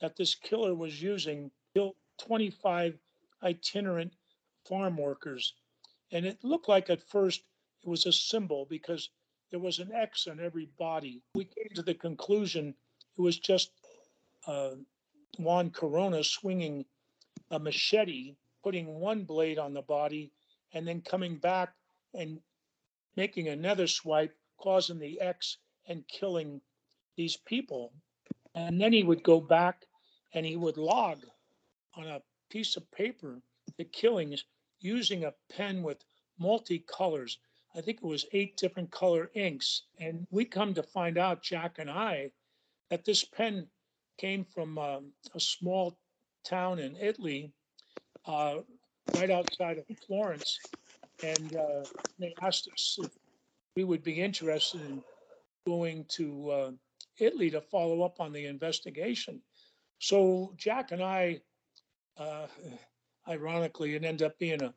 that 0.00 0.16
this 0.16 0.34
killer 0.34 0.74
was 0.74 1.02
using, 1.02 1.50
killed 1.74 1.94
25 2.18 2.98
itinerant 3.42 4.12
farm 4.64 4.96
workers. 4.96 5.54
And 6.12 6.24
it 6.26 6.42
looked 6.42 6.68
like 6.68 6.90
at 6.90 7.02
first 7.02 7.42
it 7.82 7.88
was 7.88 8.06
a 8.06 8.12
symbol 8.12 8.66
because 8.68 9.10
there 9.50 9.60
was 9.60 9.78
an 9.78 9.92
X 9.92 10.26
on 10.26 10.40
every 10.40 10.68
body. 10.78 11.22
We 11.34 11.44
came 11.44 11.68
to 11.74 11.82
the 11.82 11.94
conclusion 11.94 12.74
it 13.16 13.20
was 13.20 13.38
just 13.38 13.72
uh, 14.46 14.76
Juan 15.38 15.70
Corona 15.70 16.22
swinging 16.22 16.84
a 17.50 17.58
machete, 17.58 18.36
putting 18.62 19.00
one 19.00 19.24
blade 19.24 19.58
on 19.58 19.74
the 19.74 19.82
body, 19.82 20.30
and 20.72 20.86
then 20.86 21.00
coming 21.00 21.36
back 21.36 21.74
and 22.14 22.40
making 23.16 23.48
another 23.48 23.88
swipe, 23.88 24.34
causing 24.58 24.98
the 24.98 25.20
X 25.20 25.58
and 25.86 26.06
killing 26.06 26.60
these 27.16 27.36
people. 27.36 27.92
And 28.54 28.80
then 28.80 28.92
he 28.92 29.02
would 29.02 29.22
go 29.24 29.40
back 29.40 29.87
and 30.34 30.44
he 30.44 30.56
would 30.56 30.76
log 30.76 31.18
on 31.94 32.06
a 32.06 32.22
piece 32.50 32.76
of 32.76 32.90
paper 32.92 33.40
the 33.76 33.84
killings 33.84 34.44
using 34.80 35.24
a 35.24 35.34
pen 35.50 35.82
with 35.82 36.04
multicolors. 36.40 37.36
I 37.76 37.80
think 37.80 37.98
it 37.98 38.06
was 38.06 38.26
eight 38.32 38.56
different 38.56 38.90
color 38.90 39.30
inks. 39.34 39.82
And 39.98 40.26
we 40.30 40.44
come 40.44 40.74
to 40.74 40.82
find 40.82 41.18
out, 41.18 41.42
Jack 41.42 41.78
and 41.78 41.90
I, 41.90 42.30
that 42.90 43.04
this 43.04 43.24
pen 43.24 43.66
came 44.18 44.44
from 44.44 44.78
um, 44.78 45.12
a 45.34 45.40
small 45.40 45.98
town 46.44 46.78
in 46.78 46.96
Italy, 46.96 47.52
uh, 48.26 48.56
right 49.14 49.30
outside 49.30 49.78
of 49.78 49.84
Florence. 50.06 50.58
And 51.22 51.56
uh, 51.56 51.84
they 52.18 52.34
asked 52.40 52.68
us 52.72 52.98
if 53.02 53.10
we 53.76 53.84
would 53.84 54.02
be 54.02 54.20
interested 54.20 54.80
in 54.80 55.02
going 55.66 56.06
to 56.08 56.50
uh, 56.50 56.70
Italy 57.18 57.50
to 57.50 57.60
follow 57.60 58.02
up 58.02 58.20
on 58.20 58.32
the 58.32 58.46
investigation. 58.46 59.42
So 59.98 60.52
Jack 60.56 60.92
and 60.92 61.02
I, 61.02 61.40
uh, 62.16 62.46
ironically, 63.28 63.94
it 63.94 64.04
ended 64.04 64.26
up 64.26 64.38
being 64.38 64.62
a 64.62 64.74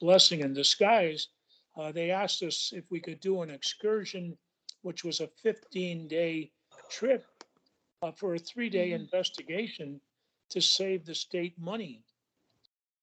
blessing 0.00 0.40
in 0.40 0.54
disguise. 0.54 1.28
Uh, 1.76 1.92
they 1.92 2.10
asked 2.10 2.42
us 2.42 2.72
if 2.74 2.90
we 2.90 3.00
could 3.00 3.20
do 3.20 3.42
an 3.42 3.50
excursion, 3.50 4.36
which 4.82 5.04
was 5.04 5.20
a 5.20 5.28
15 5.42 6.08
day 6.08 6.50
trip 6.90 7.26
uh, 8.02 8.12
for 8.12 8.34
a 8.34 8.38
three 8.38 8.70
day 8.70 8.92
investigation 8.92 10.00
to 10.50 10.60
save 10.60 11.04
the 11.04 11.14
state 11.14 11.58
money. 11.58 12.02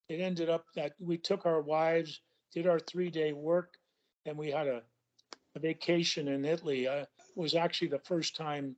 It 0.10 0.20
ended 0.20 0.50
up 0.50 0.66
that 0.76 0.94
we 1.00 1.18
took 1.18 1.46
our 1.46 1.62
wives, 1.62 2.22
did 2.52 2.68
our 2.68 2.80
three 2.80 3.10
day 3.10 3.34
work, 3.34 3.76
and 4.26 4.38
we 4.38 4.50
had 4.50 4.68
a, 4.68 4.82
a 5.56 5.60
vacation 5.60 6.28
in 6.28 6.46
Italy. 6.46 6.88
Uh, 6.88 7.02
it 7.02 7.10
was 7.36 7.56
actually 7.56 7.90
the 7.90 8.00
first 8.00 8.36
time 8.36 8.76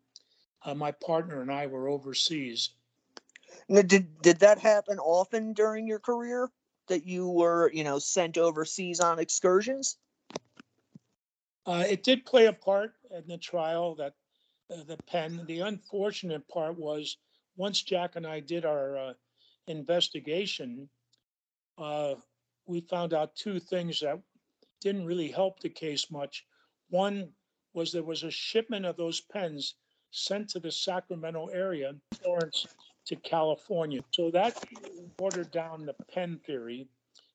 uh, 0.65 0.73
my 0.73 0.91
partner 0.91 1.41
and 1.41 1.51
I 1.51 1.67
were 1.67 1.87
overseas. 1.87 2.71
Now, 3.69 3.83
did 3.83 4.21
did 4.21 4.39
that 4.39 4.59
happen 4.59 4.99
often 4.99 5.53
during 5.53 5.87
your 5.87 5.99
career 5.99 6.49
that 6.87 7.05
you 7.05 7.29
were, 7.29 7.71
you 7.71 7.83
know, 7.83 7.99
sent 7.99 8.37
overseas 8.37 8.99
on 8.99 9.19
excursions? 9.19 9.97
Uh, 11.65 11.83
it 11.87 12.03
did 12.03 12.25
play 12.25 12.47
a 12.47 12.53
part 12.53 12.93
in 13.11 13.23
the 13.27 13.37
trial 13.37 13.95
that 13.95 14.13
uh, 14.71 14.83
the 14.87 14.97
pen. 15.07 15.43
The 15.47 15.61
unfortunate 15.61 16.47
part 16.47 16.77
was 16.77 17.17
once 17.55 17.81
Jack 17.81 18.15
and 18.15 18.27
I 18.27 18.39
did 18.39 18.65
our 18.65 18.97
uh, 18.97 19.13
investigation, 19.67 20.89
uh, 21.77 22.15
we 22.67 22.81
found 22.81 23.13
out 23.13 23.35
two 23.35 23.59
things 23.59 23.99
that 24.01 24.19
didn't 24.81 25.05
really 25.05 25.29
help 25.29 25.59
the 25.59 25.69
case 25.69 26.11
much. 26.11 26.45
One 26.89 27.29
was 27.73 27.91
there 27.91 28.03
was 28.03 28.23
a 28.23 28.31
shipment 28.31 28.85
of 28.85 28.97
those 28.97 29.21
pens 29.21 29.75
sent 30.15 30.49
to 30.49 30.59
the 30.59 30.71
Sacramento 30.71 31.47
area, 31.47 31.93
Florence 32.21 32.65
to 33.05 33.15
California. 33.17 33.99
So 34.11 34.31
that 34.31 34.57
watered 35.19 35.51
down 35.51 35.85
the 35.85 35.95
pen 36.13 36.39
theory. 36.45 36.87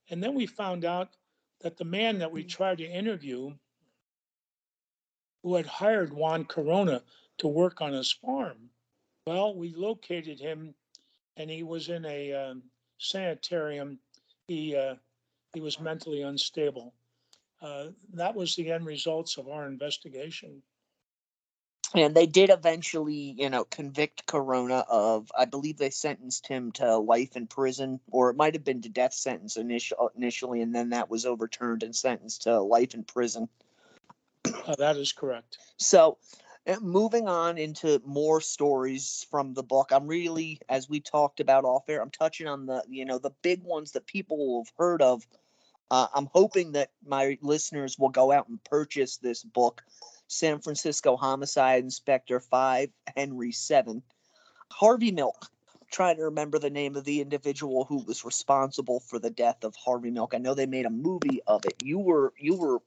And 0.09 0.23
then 0.23 0.35
we 0.35 0.47
found 0.47 0.85
out 0.85 1.11
that 1.61 1.77
the 1.77 1.85
man 1.85 2.19
that 2.19 2.33
we 2.33 2.43
tried 2.43 2.79
to 2.79 2.87
interview, 2.87 3.53
who 5.43 5.55
had 5.55 5.67
hired 5.67 6.13
Juan 6.13 6.45
Corona 6.47 7.03
to 7.39 7.49
work 7.49 7.83
on 7.83 7.93
his 7.93 8.11
farm, 8.11 8.71
well, 9.27 9.55
we 9.55 9.75
located 9.75 10.41
him 10.41 10.75
and 11.37 11.51
he 11.51 11.63
was 11.63 11.91
in 11.91 12.05
a 12.07 12.33
um, 12.33 12.63
sanitarium. 12.99 13.99
He, 14.49 14.75
uh, 14.75 14.95
he 15.53 15.61
was 15.61 15.79
mentally 15.79 16.23
unstable. 16.23 16.95
Uh, 17.61 17.89
that 18.15 18.35
was 18.35 18.57
the 18.57 18.73
end 18.73 18.87
results 18.87 19.37
of 19.37 19.49
our 19.49 19.67
investigation. 19.67 20.63
And 21.93 22.15
they 22.15 22.27
did 22.27 22.51
eventually, 22.51 23.35
you 23.37 23.51
know, 23.51 23.65
convict 23.65 24.27
Corona 24.27 24.85
of, 24.89 25.31
I 25.37 25.45
believe 25.45 25.77
they 25.77 25.91
sentenced 25.91 26.47
him 26.47 26.71
to 26.73 26.99
life 26.99 27.37
in 27.37 27.49
prison, 27.49 27.99
or 28.11 28.31
it 28.31 28.37
might 28.37 28.55
have 28.55 28.63
been 28.63 28.83
to 28.83 28.89
death 28.89 29.13
sentence 29.13 29.57
initial, 29.57 30.11
initially, 30.17 30.63
and 30.63 30.73
then 30.75 30.91
that 30.91 31.11
was 31.11 31.27
overturned 31.27 31.83
and 31.83 31.95
sentenced 31.95 32.43
to 32.43 32.61
life 32.61 32.95
in 32.95 33.03
prison. 33.03 33.49
Uh, 34.45 34.77
that 34.79 34.97
is 34.97 35.13
correct. 35.13 35.59
So, 35.79 36.19
uh, 36.67 36.77
moving 36.81 37.27
on 37.27 37.59
into 37.59 38.01
more 38.05 38.41
stories 38.41 39.27
from 39.31 39.55
the 39.55 39.63
book, 39.63 39.91
I'm 39.91 40.07
really, 40.07 40.61
as 40.69 40.89
we 40.89 41.01
talked 41.01 41.41
about 41.41 41.65
off 41.65 41.89
air, 41.89 42.01
I'm 42.01 42.11
touching 42.11 42.47
on 42.47 42.67
the, 42.67 42.85
you 42.89 43.05
know, 43.05 43.19
the 43.19 43.33
big 43.43 43.65
ones 43.65 43.93
that 43.93 44.07
people 44.07 44.37
will 44.37 44.65
have 44.65 44.73
heard 44.77 45.03
of. 45.03 45.27
Uh, 45.91 46.07
I'm 46.15 46.29
hoping 46.33 46.73
that 46.73 46.91
my 47.05 47.37
listeners 47.41 47.99
will 47.99 48.11
go 48.11 48.31
out 48.31 48.49
and 48.49 48.63
purchase 48.63 49.17
this 49.17 49.43
book, 49.43 49.83
San 50.31 50.61
Francisco 50.61 51.17
Homicide 51.17 51.83
Inspector 51.83 52.39
5, 52.39 52.91
Henry 53.17 53.51
7. 53.51 54.03
Harvey 54.71 55.11
Milk. 55.11 55.51
Trying 55.91 56.17
to 56.19 56.25
remember 56.25 56.59
the 56.59 56.71
name 56.71 56.95
of 56.97 57.05
the 57.05 57.21
individual 57.21 57.85
who 57.85 58.05
was 58.05 58.25
responsible 58.25 59.01
for 59.01 59.19
the 59.19 59.31
death 59.31 59.65
of 59.65 59.75
Harvey 59.75 60.11
Milk. 60.11 60.33
I 60.33 60.39
know 60.39 60.55
they 60.55 60.67
made 60.67 60.87
a 60.87 60.91
movie 60.91 61.43
of 61.49 61.67
it. 61.67 61.75
You 61.83 61.99
were 61.99 62.33
you 62.39 62.55
were 62.55 62.79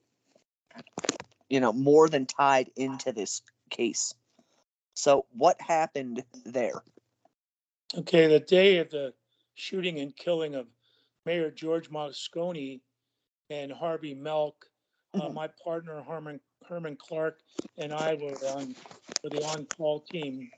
you 1.49 1.59
know 1.59 1.73
more 1.73 2.07
than 2.07 2.25
tied 2.25 2.71
into 2.77 3.11
this 3.11 3.41
case. 3.69 4.13
So 4.93 5.25
what 5.31 5.59
happened 5.61 6.23
there? 6.45 6.81
Okay, 7.97 8.27
the 8.27 8.39
day 8.39 8.77
of 8.77 8.89
the 8.89 9.13
shooting 9.55 9.99
and 9.99 10.15
killing 10.15 10.55
of 10.55 10.67
Mayor 11.25 11.51
George 11.51 11.89
Moscone 11.89 12.81
and 13.49 13.71
Harvey 13.71 14.13
Milk, 14.13 14.71
uh, 15.19 15.29
Mhm. 15.29 15.33
my 15.33 15.47
partner 15.47 16.01
Herman 16.01 16.39
Herman 16.67 16.97
Clark 16.97 17.39
and 17.77 17.93
I 17.93 18.15
were 18.15 18.35
on 18.49 18.75
for 19.21 19.29
the 19.29 19.43
on-call 19.43 20.01
team. 20.01 20.49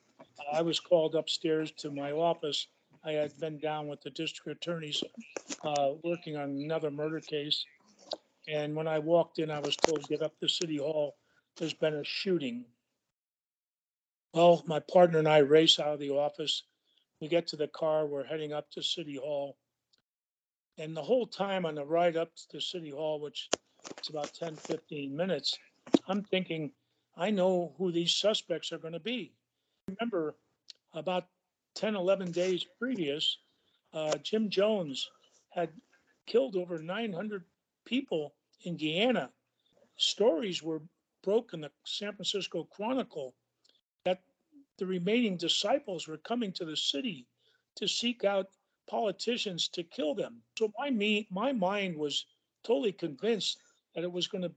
I 0.51 0.61
was 0.61 0.79
called 0.79 1.15
upstairs 1.15 1.71
to 1.77 1.91
my 1.91 2.11
office. 2.11 2.67
I 3.03 3.11
had 3.11 3.37
been 3.39 3.59
down 3.59 3.87
with 3.87 4.01
the 4.01 4.09
district 4.09 4.63
attorneys 4.63 5.03
uh, 5.63 5.91
working 6.03 6.37
on 6.37 6.49
another 6.51 6.91
murder 6.91 7.19
case. 7.19 7.63
And 8.47 8.75
when 8.75 8.87
I 8.87 8.99
walked 8.99 9.39
in, 9.39 9.51
I 9.51 9.59
was 9.59 9.75
told, 9.75 10.07
get 10.07 10.21
up 10.21 10.37
to 10.39 10.47
City 10.47 10.77
Hall. 10.77 11.15
There's 11.57 11.73
been 11.73 11.95
a 11.95 12.03
shooting. 12.03 12.65
Well, 14.33 14.63
my 14.67 14.79
partner 14.79 15.19
and 15.19 15.27
I 15.27 15.39
race 15.39 15.79
out 15.79 15.93
of 15.93 15.99
the 15.99 16.11
office. 16.11 16.63
We 17.21 17.27
get 17.27 17.47
to 17.47 17.55
the 17.55 17.67
car. 17.69 18.05
We're 18.05 18.25
heading 18.25 18.53
up 18.53 18.69
to 18.71 18.83
City 18.83 19.15
Hall. 19.15 19.57
And 20.77 20.95
the 20.95 21.01
whole 21.01 21.25
time 21.25 21.65
on 21.65 21.75
the 21.75 21.85
ride 21.85 22.17
up 22.17 22.31
to 22.51 22.59
City 22.59 22.89
Hall, 22.89 23.21
which 23.21 23.49
it's 23.97 24.09
about 24.09 24.33
10, 24.33 24.55
15 24.57 25.15
minutes, 25.15 25.57
I'm 26.07 26.23
thinking, 26.23 26.71
I 27.17 27.31
know 27.31 27.73
who 27.77 27.91
these 27.91 28.15
suspects 28.15 28.71
are 28.71 28.77
going 28.77 28.93
to 28.93 28.99
be. 28.99 29.33
Remember, 29.87 30.35
about 30.93 31.27
10, 31.75 31.95
11 31.95 32.31
days 32.31 32.65
previous, 32.79 33.37
uh, 33.93 34.17
Jim 34.17 34.49
Jones 34.49 35.09
had 35.49 35.69
killed 36.25 36.55
over 36.55 36.77
900 36.77 37.43
people 37.85 38.33
in 38.63 38.77
Guyana. 38.77 39.29
Stories 39.97 40.63
were 40.63 40.81
broke 41.23 41.53
in 41.53 41.61
the 41.61 41.71
San 41.85 42.13
Francisco 42.13 42.65
Chronicle 42.65 43.33
that 44.03 44.21
the 44.77 44.85
remaining 44.85 45.37
disciples 45.37 46.07
were 46.07 46.17
coming 46.17 46.51
to 46.53 46.65
the 46.65 46.77
city 46.77 47.25
to 47.75 47.87
seek 47.87 48.23
out 48.23 48.49
politicians 48.87 49.67
to 49.69 49.83
kill 49.83 50.13
them. 50.13 50.41
So 50.57 50.71
my 50.77 50.89
me 50.91 51.27
my 51.31 51.51
mind 51.51 51.95
was 51.97 52.25
totally 52.63 52.91
convinced 52.91 53.57
that 53.93 54.03
it 54.03 54.11
was 54.11 54.27
going 54.27 54.43
to 54.43 54.51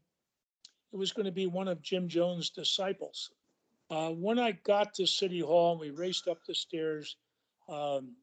it 0.92 0.96
was 0.96 1.12
going 1.12 1.26
to 1.26 1.32
be 1.32 1.46
one 1.46 1.68
of 1.68 1.82
Jim 1.82 2.08
Jones' 2.08 2.50
disciples. 2.50 3.30
Uh, 3.90 4.10
when 4.10 4.38
I 4.38 4.52
got 4.52 4.94
to 4.94 5.06
City 5.06 5.40
Hall 5.40 5.78
we 5.78 5.90
raced 5.90 6.28
up 6.28 6.38
the 6.46 6.54
stairs, 6.54 7.16
um, 7.68 8.16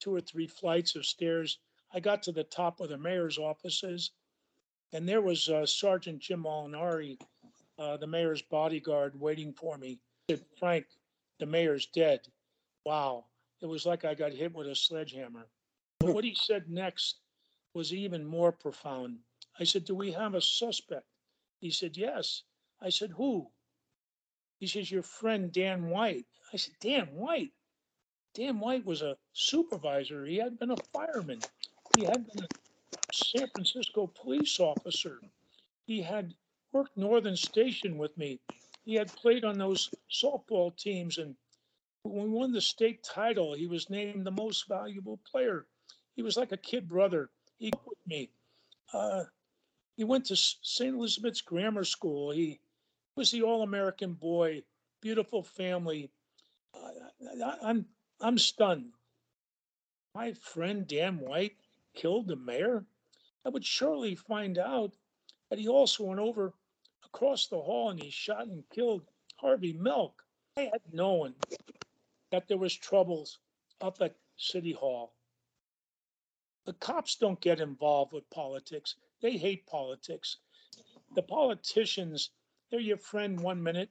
two 0.00 0.14
or 0.14 0.20
three 0.20 0.46
flights 0.46 0.96
of 0.96 1.06
stairs, 1.06 1.58
I 1.94 2.00
got 2.00 2.22
to 2.24 2.32
the 2.32 2.44
top 2.44 2.80
of 2.80 2.88
the 2.88 2.98
mayor's 2.98 3.38
offices, 3.38 4.10
and 4.92 5.08
there 5.08 5.20
was 5.22 5.48
uh, 5.48 5.64
Sergeant 5.66 6.20
Jim 6.20 6.44
Molinari, 6.44 7.18
uh, 7.78 7.96
the 7.96 8.06
mayor's 8.06 8.42
bodyguard, 8.42 9.18
waiting 9.18 9.52
for 9.52 9.78
me. 9.78 9.98
He 10.28 10.36
said, 10.36 10.44
Frank, 10.58 10.86
the 11.38 11.46
mayor's 11.46 11.86
dead. 11.86 12.20
Wow. 12.84 13.24
It 13.60 13.66
was 13.66 13.86
like 13.86 14.04
I 14.04 14.14
got 14.14 14.32
hit 14.32 14.54
with 14.54 14.66
a 14.66 14.74
sledgehammer. 14.74 15.46
But 16.00 16.14
what 16.14 16.24
he 16.24 16.34
said 16.34 16.68
next 16.68 17.20
was 17.74 17.94
even 17.94 18.24
more 18.24 18.52
profound. 18.52 19.18
I 19.58 19.64
said, 19.64 19.84
Do 19.84 19.94
we 19.94 20.12
have 20.12 20.34
a 20.34 20.40
suspect? 20.40 21.06
He 21.62 21.70
said, 21.70 21.96
Yes. 21.96 22.42
I 22.80 22.90
said, 22.90 23.12
Who? 23.12 23.52
He 24.58 24.66
says, 24.66 24.90
Your 24.90 25.04
friend 25.04 25.52
Dan 25.52 25.90
White. 25.90 26.26
I 26.52 26.56
said, 26.56 26.74
Dan 26.80 27.14
White? 27.14 27.52
Dan 28.34 28.58
White 28.60 28.84
was 28.84 29.02
a 29.02 29.16
supervisor. 29.32 30.26
He 30.26 30.38
had 30.38 30.58
been 30.58 30.72
a 30.72 30.76
fireman. 30.76 31.46
He 31.94 32.02
had 32.02 32.26
been 32.26 32.44
a 32.44 32.48
San 33.12 33.48
Francisco 33.48 34.08
police 34.08 34.58
officer. 34.58 35.22
He 35.86 36.02
had 36.02 36.34
worked 36.72 36.96
Northern 36.96 37.36
Station 37.36 37.96
with 37.96 38.18
me. 38.18 38.40
He 38.84 38.94
had 38.94 39.14
played 39.14 39.44
on 39.44 39.58
those 39.58 39.92
softball 40.10 40.76
teams. 40.76 41.18
And 41.18 41.36
when 42.02 42.24
we 42.24 42.30
won 42.30 42.52
the 42.52 42.60
state 42.60 43.04
title, 43.04 43.54
he 43.54 43.68
was 43.68 43.88
named 43.88 44.26
the 44.26 44.32
most 44.32 44.66
valuable 44.66 45.18
player. 45.18 45.68
He 46.16 46.22
was 46.22 46.36
like 46.36 46.50
a 46.50 46.56
kid 46.56 46.88
brother. 46.88 47.30
He 47.58 47.70
with 47.86 48.04
me. 48.06 48.32
Uh, 48.92 49.26
he 49.96 50.04
went 50.04 50.26
to 50.26 50.36
St. 50.36 50.94
Elizabeth's 50.94 51.42
Grammar 51.42 51.84
School. 51.84 52.30
He 52.30 52.60
was 53.16 53.30
the 53.30 53.42
All-American 53.42 54.14
boy. 54.14 54.62
Beautiful 55.00 55.42
family. 55.42 56.10
I, 56.74 57.56
I'm 57.62 57.86
I'm 58.20 58.38
stunned. 58.38 58.92
My 60.14 60.32
friend 60.32 60.86
Dan 60.86 61.18
White 61.18 61.56
killed 61.94 62.28
the 62.28 62.36
mayor. 62.36 62.84
I 63.44 63.48
would 63.48 63.64
surely 63.64 64.14
find 64.14 64.58
out 64.58 64.92
that 65.50 65.58
he 65.58 65.68
also 65.68 66.04
went 66.04 66.20
over 66.20 66.54
across 67.04 67.46
the 67.46 67.60
hall 67.60 67.90
and 67.90 68.00
he 68.00 68.10
shot 68.10 68.46
and 68.46 68.62
killed 68.70 69.02
Harvey 69.36 69.72
Milk. 69.72 70.22
I 70.56 70.70
had 70.72 70.80
known 70.92 71.34
that 72.30 72.46
there 72.46 72.58
was 72.58 72.74
troubles 72.74 73.38
up 73.80 74.00
at 74.00 74.16
City 74.36 74.72
Hall. 74.72 75.12
The 76.64 76.74
cops 76.74 77.16
don't 77.16 77.40
get 77.40 77.60
involved 77.60 78.12
with 78.12 78.28
politics. 78.30 78.96
They 79.22 79.38
hate 79.38 79.66
politics. 79.66 80.38
The 81.14 81.22
politicians, 81.22 82.30
they're 82.70 82.80
your 82.80 82.98
friend 82.98 83.40
one 83.40 83.62
minute, 83.62 83.90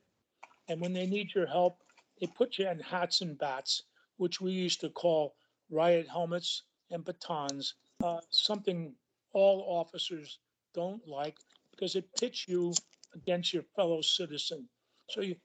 and 0.67 0.79
when 0.81 0.93
they 0.93 1.07
need 1.07 1.33
your 1.33 1.47
help, 1.47 1.81
they 2.19 2.27
put 2.27 2.57
you 2.57 2.67
in 2.67 2.79
hats 2.79 3.21
and 3.21 3.37
bats, 3.37 3.83
which 4.17 4.41
we 4.41 4.51
used 4.51 4.81
to 4.81 4.89
call 4.89 5.35
riot 5.69 6.07
helmets 6.07 6.63
and 6.91 7.03
batons, 7.03 7.75
uh, 8.03 8.19
something 8.29 8.93
all 9.33 9.65
officers 9.67 10.39
don't 10.73 11.07
like 11.07 11.37
because 11.71 11.95
it 11.95 12.05
pits 12.19 12.47
you 12.47 12.73
against 13.15 13.53
your 13.53 13.63
fellow 13.75 14.01
citizen. 14.01 14.67
So 15.09 15.21
you, 15.21 15.35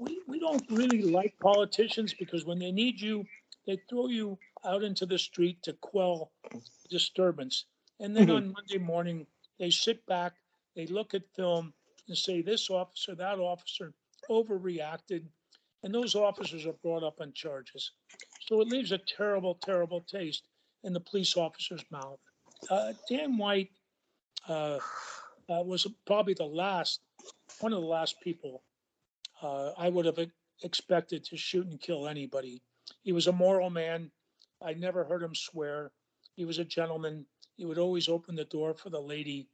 we, 0.00 0.20
we 0.26 0.38
don't 0.38 0.64
really 0.70 1.02
like 1.02 1.34
politicians 1.40 2.14
because 2.14 2.44
when 2.44 2.58
they 2.58 2.72
need 2.72 3.00
you, 3.00 3.24
they 3.66 3.80
throw 3.88 4.08
you 4.08 4.38
out 4.64 4.82
into 4.82 5.06
the 5.06 5.18
street 5.18 5.62
to 5.64 5.72
quell 5.74 6.32
disturbance. 6.88 7.66
And 8.00 8.16
then 8.16 8.30
on 8.30 8.52
Monday 8.52 8.78
morning, 8.78 9.26
they 9.58 9.70
sit 9.70 10.04
back, 10.06 10.32
they 10.74 10.86
look 10.86 11.14
at 11.14 11.22
film 11.36 11.72
and 12.08 12.16
say, 12.16 12.40
this 12.42 12.70
officer, 12.70 13.14
that 13.14 13.38
officer 13.38 13.92
overreacted. 14.28 15.24
And 15.82 15.94
those 15.94 16.14
officers 16.14 16.66
are 16.66 16.74
brought 16.82 17.04
up 17.04 17.20
on 17.20 17.32
charges. 17.32 17.92
So 18.40 18.60
it 18.60 18.68
leaves 18.68 18.92
a 18.92 18.98
terrible, 18.98 19.58
terrible 19.62 20.00
taste 20.00 20.44
in 20.82 20.92
the 20.92 21.00
police 21.00 21.36
officer's 21.36 21.84
mouth. 21.90 22.18
Uh, 22.68 22.92
Dan 23.08 23.38
White 23.38 23.70
uh, 24.48 24.78
uh, 25.48 25.62
was 25.62 25.86
probably 26.06 26.34
the 26.34 26.44
last, 26.44 27.00
one 27.60 27.72
of 27.72 27.80
the 27.80 27.86
last 27.86 28.20
people 28.20 28.62
uh, 29.42 29.70
I 29.78 29.88
would 29.88 30.06
have 30.06 30.18
expected 30.62 31.24
to 31.24 31.36
shoot 31.36 31.66
and 31.66 31.80
kill 31.80 32.08
anybody. 32.08 32.62
He 33.02 33.12
was 33.12 33.26
a 33.26 33.32
moral 33.32 33.70
man. 33.70 34.10
I 34.62 34.74
never 34.74 35.04
heard 35.04 35.22
him 35.22 35.34
swear. 35.34 35.92
He 36.36 36.44
was 36.44 36.58
a 36.58 36.64
gentleman. 36.64 37.24
He 37.60 37.66
would 37.66 37.76
always 37.76 38.08
open 38.08 38.36
the 38.36 38.46
door 38.46 38.72
for 38.72 38.88
the 38.88 39.02
lady. 39.02 39.46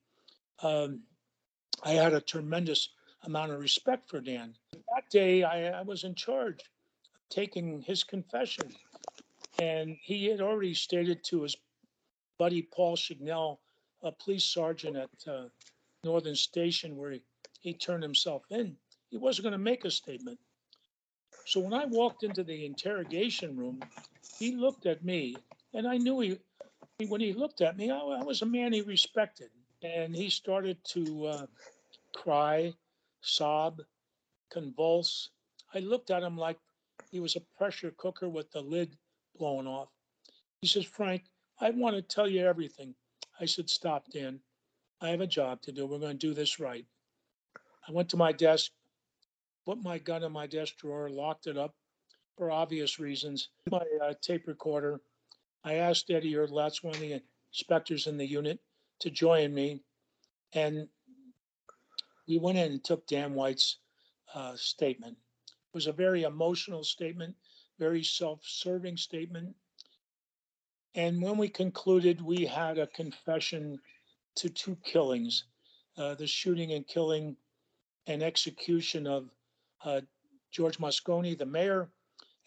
Um, 0.63 1.01
I 1.83 1.91
had 1.91 2.15
a 2.15 2.21
tremendous 2.21 2.91
amount 3.25 3.51
of 3.51 3.59
respect 3.59 4.09
for 4.09 4.21
Dan. 4.21 4.55
That 4.73 5.11
day, 5.11 5.43
I, 5.43 5.81
I 5.81 5.83
was 5.83 6.05
in 6.05 6.15
charge 6.15 6.61
of 6.61 6.69
taking 7.31 7.83
his 7.83 8.05
confession. 8.05 8.71
And 9.59 9.97
he 10.01 10.27
had 10.27 10.41
already 10.41 10.73
stated 10.73 11.25
to 11.25 11.43
his 11.43 11.57
buddy 12.39 12.63
Paul 12.63 12.97
Chignell, 12.97 13.59
a 14.05 14.13
police 14.13 14.45
sergeant 14.45 14.97
at 14.97 15.11
uh, 15.29 15.49
Northern 16.05 16.37
Station, 16.37 16.97
where 16.97 17.11
he, 17.11 17.23
he 17.59 17.75
turned 17.75 18.05
himself 18.05 18.45
in, 18.51 18.77
he 19.11 19.17
wasn't 19.17 19.47
going 19.47 19.53
to 19.53 19.59
make 19.59 19.85
a 19.85 19.91
statement. 19.91 20.39
So 21.45 21.59
when 21.59 21.75
I 21.75 21.87
walked 21.87 22.23
into 22.23 22.45
the 22.45 22.67
interrogation 22.67 23.57
room, 23.57 23.81
he 24.39 24.55
looked 24.55 24.87
at 24.87 25.05
me, 25.05 25.35
and 25.75 25.89
I 25.89 25.97
knew 25.97 26.21
he, 26.21 26.29
he- 26.29 26.39
when 27.05 27.21
he 27.21 27.33
looked 27.33 27.61
at 27.61 27.77
me, 27.77 27.91
I, 27.91 27.99
I 27.99 28.23
was 28.23 28.43
a 28.43 28.47
man 28.47 28.73
he 28.73 28.81
respected. 28.81 29.51
And 29.83 30.17
he 30.17 30.31
started 30.31 30.79
to 30.93 31.27
uh, 31.27 31.47
cry, 32.15 32.73
sob, 33.21 33.83
convulse. 34.51 35.31
I 35.75 35.81
looked 35.81 36.11
at 36.11 36.23
him 36.23 36.39
like 36.39 36.59
he 37.11 37.21
was 37.21 37.37
a 37.37 37.59
pressure 37.59 37.93
cooker 37.99 38.29
with 38.29 38.51
the 38.51 38.61
lid 38.61 38.97
blown 39.39 39.67
off. 39.67 39.89
He 40.63 40.67
says, 40.67 40.85
Frank, 40.85 41.25
I 41.61 41.71
want 41.71 41.97
to 41.97 42.03
tell 42.03 42.29
you 42.29 42.47
everything. 42.47 42.95
I 43.39 43.45
said, 43.45 43.69
Stop, 43.69 44.07
Dan. 44.11 44.41
I 45.03 45.09
have 45.09 45.21
a 45.21 45.27
job 45.27 45.61
to 45.63 45.73
do. 45.73 45.87
We're 45.87 45.99
going 45.99 46.19
to 46.19 46.27
do 46.27 46.33
this 46.33 46.59
right. 46.59 46.87
I 47.87 47.93
went 47.93 48.09
to 48.11 48.17
my 48.17 48.33
desk, 48.33 48.73
put 49.67 49.83
my 49.83 49.99
gun 49.99 50.25
in 50.25 50.33
my 50.33 50.47
desk 50.47 50.79
drawer, 50.79 51.11
locked 51.11 51.47
it 51.47 51.59
up 51.59 51.75
for 52.39 52.51
obvious 52.51 52.99
reasons. 52.99 53.51
My 53.71 53.85
uh, 54.03 54.15
tape 54.23 54.47
recorder. 54.47 55.01
I 55.67 55.75
asked 55.75 56.11
Eddie 56.11 56.35
Erdlatz, 56.35 56.85
one 56.85 56.95
of 56.95 57.01
the 57.01 57.21
inspectors 57.53 58.07
in 58.07 58.17
the 58.17 58.25
unit, 58.25 58.61
to 59.01 59.11
join 59.11 59.53
me. 59.53 59.81
And 60.53 60.87
we 62.29 62.39
went 62.39 62.57
in 62.57 62.71
and 62.71 62.85
took 62.85 63.05
Dan 63.09 63.35
White's 63.35 63.79
uh, 64.33 64.55
statement. 64.55 65.17
It 65.49 65.75
was 65.75 65.89
a 65.89 65.93
very 65.93 66.23
emotional 66.23 66.85
statement, 66.85 67.35
very 67.81 68.05
self-serving 68.05 68.97
statement. 68.97 69.57
And 70.95 71.21
when 71.21 71.37
we 71.37 71.49
concluded, 71.49 72.23
we 72.23 72.47
had 72.47 72.79
a 72.79 72.87
confession 72.87 73.81
to 74.37 74.49
two 74.49 74.77
killings, 74.85 75.47
uh, 75.99 76.15
the 76.15 76.29
shooting 76.29 76.75
and 76.75 76.87
killing 76.87 77.37
and 78.07 78.23
execution 78.23 79.09
of 79.09 79.31
uh, 79.85 80.03
George 80.53 80.79
Moscone, 80.79 81.37
the 81.37 81.45
mayor, 81.45 81.91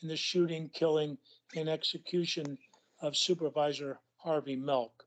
and 0.02 0.10
the 0.10 0.16
shooting, 0.16 0.70
killing, 0.74 1.18
and 1.54 1.68
execution 1.68 2.58
of 3.02 3.16
Supervisor 3.16 4.00
Harvey 4.18 4.56
Milk. 4.56 5.06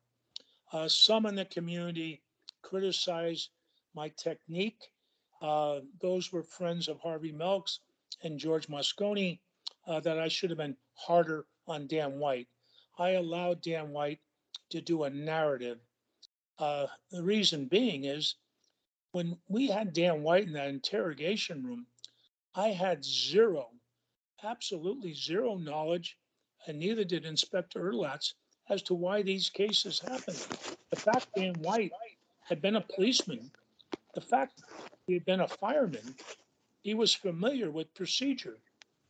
Uh, 0.72 0.88
some 0.88 1.26
in 1.26 1.34
the 1.34 1.44
community 1.44 2.22
criticized 2.62 3.50
my 3.94 4.08
technique. 4.16 4.80
Uh, 5.40 5.80
those 6.00 6.32
were 6.32 6.42
friends 6.42 6.88
of 6.88 7.00
Harvey 7.00 7.32
Milk's 7.32 7.80
and 8.22 8.38
George 8.38 8.68
Moscone 8.68 9.38
uh, 9.86 10.00
that 10.00 10.18
I 10.18 10.28
should 10.28 10.50
have 10.50 10.58
been 10.58 10.76
harder 10.94 11.46
on 11.66 11.86
Dan 11.86 12.18
White. 12.18 12.48
I 12.98 13.10
allowed 13.10 13.62
Dan 13.62 13.90
White 13.90 14.20
to 14.70 14.80
do 14.80 15.04
a 15.04 15.10
narrative. 15.10 15.78
Uh, 16.58 16.86
the 17.10 17.22
reason 17.22 17.66
being 17.66 18.04
is 18.04 18.36
when 19.10 19.36
we 19.48 19.66
had 19.66 19.92
Dan 19.92 20.22
White 20.22 20.46
in 20.46 20.52
that 20.54 20.68
interrogation 20.68 21.62
room, 21.64 21.86
I 22.54 22.68
had 22.68 23.04
zero, 23.04 23.70
absolutely 24.42 25.14
zero 25.14 25.56
knowledge, 25.56 26.16
and 26.66 26.78
neither 26.78 27.04
did 27.04 27.24
Inspector 27.24 27.78
Erdlatz 27.78 28.34
as 28.68 28.82
to 28.82 28.94
why 28.94 29.22
these 29.22 29.50
cases 29.50 30.00
happened. 30.00 30.46
The 30.90 30.96
fact 30.96 31.28
Dan 31.34 31.54
White 31.60 31.92
had 32.40 32.62
been 32.62 32.76
a 32.76 32.80
policeman, 32.80 33.50
the 34.14 34.20
fact 34.20 34.62
he 35.06 35.14
had 35.14 35.24
been 35.24 35.40
a 35.40 35.48
fireman, 35.48 36.14
he 36.82 36.94
was 36.94 37.14
familiar 37.14 37.70
with 37.70 37.94
procedure. 37.94 38.58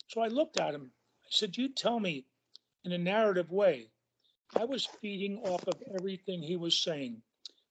So 0.09 0.21
I 0.21 0.29
looked 0.29 0.59
at 0.59 0.75
him. 0.75 0.91
I 1.25 1.29
said, 1.31 1.57
You 1.57 1.69
tell 1.69 2.01
me 2.01 2.25
in 2.85 2.93
a 2.93 2.99
narrative 2.99 3.51
way. 3.51 3.89
I 4.55 4.65
was 4.65 4.87
feeding 5.01 5.39
off 5.39 5.67
of 5.67 5.83
everything 5.95 6.43
he 6.43 6.57
was 6.57 6.77
saying. 6.77 7.23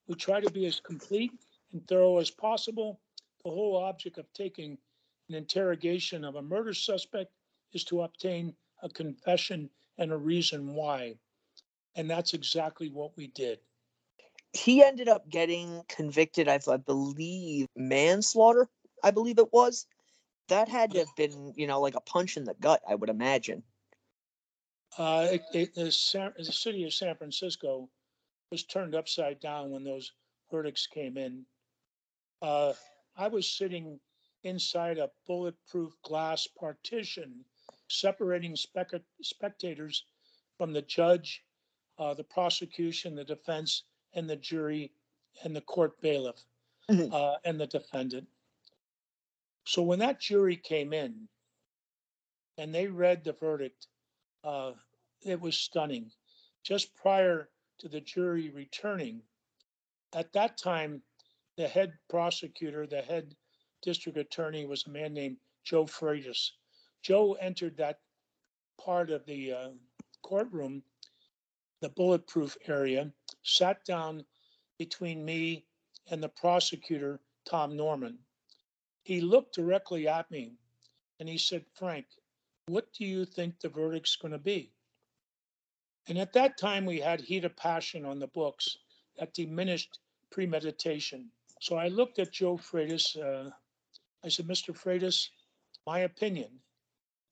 We 0.07 0.15
try 0.15 0.39
to 0.39 0.49
be 0.49 0.65
as 0.65 0.79
complete 0.79 1.31
and 1.71 1.87
thorough 1.87 2.17
as 2.17 2.31
possible. 2.31 2.99
The 3.43 3.51
whole 3.51 3.77
object 3.77 4.17
of 4.17 4.31
taking 4.33 4.77
an 5.29 5.35
interrogation 5.35 6.25
of 6.25 6.35
a 6.35 6.41
murder 6.41 6.73
suspect 6.73 7.31
is 7.73 7.83
to 7.85 8.01
obtain 8.01 8.53
a 8.81 8.89
confession 8.89 9.69
and 9.97 10.11
a 10.11 10.17
reason 10.17 10.73
why. 10.73 11.15
And 11.95 12.09
that's 12.09 12.33
exactly 12.33 12.89
what 12.89 13.15
we 13.17 13.27
did. 13.27 13.59
He 14.53 14.83
ended 14.83 15.07
up 15.07 15.29
getting 15.29 15.83
convicted, 15.87 16.47
I, 16.47 16.59
believe, 16.77 17.67
manslaughter, 17.75 18.67
I 19.03 19.11
believe 19.11 19.37
it 19.37 19.53
was. 19.53 19.87
That 20.49 20.67
had 20.67 20.91
to 20.91 20.99
have 20.99 21.15
been, 21.15 21.53
you 21.55 21.67
know, 21.67 21.79
like 21.79 21.95
a 21.95 22.01
punch 22.01 22.35
in 22.35 22.43
the 22.43 22.55
gut, 22.55 22.81
I 22.87 22.95
would 22.95 23.09
imagine. 23.09 23.63
Uh, 24.97 25.27
it, 25.31 25.43
it, 25.53 25.75
the, 25.75 25.91
San, 25.91 26.33
the 26.37 26.43
city 26.43 26.83
of 26.83 26.93
San 26.93 27.15
Francisco 27.15 27.89
was 28.51 28.63
turned 28.63 28.93
upside 28.93 29.39
down 29.39 29.71
when 29.71 29.85
those 29.85 30.11
verdicts 30.51 30.87
came 30.87 31.17
in. 31.17 31.45
Uh, 32.41 32.73
I 33.15 33.27
was 33.27 33.47
sitting 33.47 33.99
inside 34.43 34.97
a 34.97 35.11
bulletproof 35.25 35.93
glass 36.03 36.47
partition 36.47 37.45
separating 37.91 38.55
spec- 38.55 39.03
spectators 39.21 40.05
from 40.57 40.73
the 40.73 40.81
judge, 40.81 41.43
uh, 41.97 42.13
the 42.13 42.23
prosecution, 42.23 43.15
the 43.15 43.23
defense, 43.23 43.83
and 44.13 44.29
the 44.29 44.35
jury, 44.35 44.93
and 45.43 45.55
the 45.55 45.61
court 45.61 45.99
bailiff, 46.01 46.45
Mhm. 46.89 47.11
uh, 47.13 47.39
and 47.43 47.59
the 47.59 47.67
defendant. 47.67 48.27
So 49.65 49.81
when 49.83 49.99
that 49.99 50.19
jury 50.19 50.57
came 50.57 50.93
in 50.93 51.29
and 52.57 52.73
they 52.73 52.87
read 52.87 53.23
the 53.23 53.33
verdict, 53.33 53.87
uh, 54.43 54.73
it 55.21 55.39
was 55.39 55.57
stunning. 55.57 56.11
Just 56.63 56.95
prior 56.95 57.51
to 57.79 57.87
the 57.87 58.01
jury 58.01 58.49
returning, 58.49 59.23
at 60.13 60.33
that 60.33 60.57
time, 60.57 61.03
the 61.57 61.67
head 61.67 61.97
prosecutor, 62.09 62.87
the 62.87 63.01
head 63.01 63.35
district 63.81 64.17
attorney 64.17 64.65
was 64.65 64.85
a 64.85 64.89
man 64.89 65.13
named 65.13 65.37
Joe 65.63 65.85
Freitas. 65.85 66.51
Joe 67.01 67.33
entered 67.33 67.77
that 67.77 67.99
part 68.79 69.09
of 69.09 69.25
the 69.25 69.53
uh, 69.53 69.69
courtroom, 70.21 70.83
the 71.81 71.89
bulletproof 71.89 72.57
area, 72.67 73.11
sat 73.43 73.83
down 73.85 74.23
between 74.77 75.25
me 75.25 75.65
and 76.09 76.21
the 76.21 76.29
prosecutor, 76.29 77.19
Tom 77.45 77.75
Norman. 77.75 78.17
He 79.03 79.21
looked 79.21 79.55
directly 79.55 80.07
at 80.07 80.29
me 80.29 80.53
and 81.19 81.27
he 81.27 81.37
said, 81.37 81.65
Frank, 81.73 82.05
what 82.67 82.91
do 82.93 83.05
you 83.05 83.25
think 83.25 83.59
the 83.59 83.69
verdict's 83.69 84.15
going 84.15 84.31
to 84.31 84.37
be? 84.37 84.71
And 86.07 86.17
at 86.17 86.33
that 86.33 86.57
time, 86.57 86.85
we 86.85 86.99
had 86.99 87.21
heat 87.21 87.45
of 87.45 87.55
passion 87.55 88.05
on 88.05 88.19
the 88.19 88.27
books 88.27 88.77
that 89.17 89.33
diminished 89.33 89.99
premeditation. 90.31 91.29
So 91.59 91.75
I 91.75 91.89
looked 91.89 92.17
at 92.19 92.31
Joe 92.31 92.57
Freitas. 92.57 93.15
Uh, 93.17 93.51
I 94.23 94.29
said, 94.29 94.47
Mr. 94.47 94.75
Freitas, 94.75 95.29
my 95.85 95.99
opinion, 95.99 96.59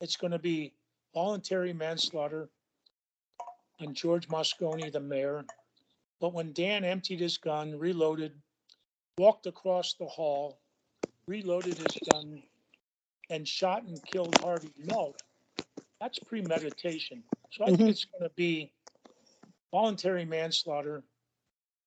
it's 0.01 0.17
going 0.17 0.31
to 0.31 0.39
be 0.39 0.75
voluntary 1.13 1.73
manslaughter 1.73 2.51
on 3.79 3.93
George 3.93 4.27
Moscone, 4.29 4.91
the 4.91 4.99
mayor. 4.99 5.45
But 6.19 6.33
when 6.33 6.53
Dan 6.53 6.85
emptied 6.85 7.19
his 7.21 7.37
gun, 7.37 7.77
reloaded, 7.79 8.41
walked 9.17 9.47
across 9.47 9.95
the 9.95 10.07
hall, 10.07 10.61
reloaded 11.27 11.77
his 11.77 11.99
gun, 11.99 12.43
and 13.29 13.47
shot 13.47 13.83
and 13.83 14.03
killed 14.05 14.35
Harvey 14.35 14.73
Milk, 14.77 15.17
that's 15.99 16.19
premeditation. 16.19 17.25
So 17.51 17.65
I 17.65 17.71
think 17.71 17.87
Mhm. 17.87 17.89
it's 17.89 18.05
going 18.05 18.23
to 18.23 18.35
be 18.35 18.73
voluntary 19.71 20.25
manslaughter 20.25 21.03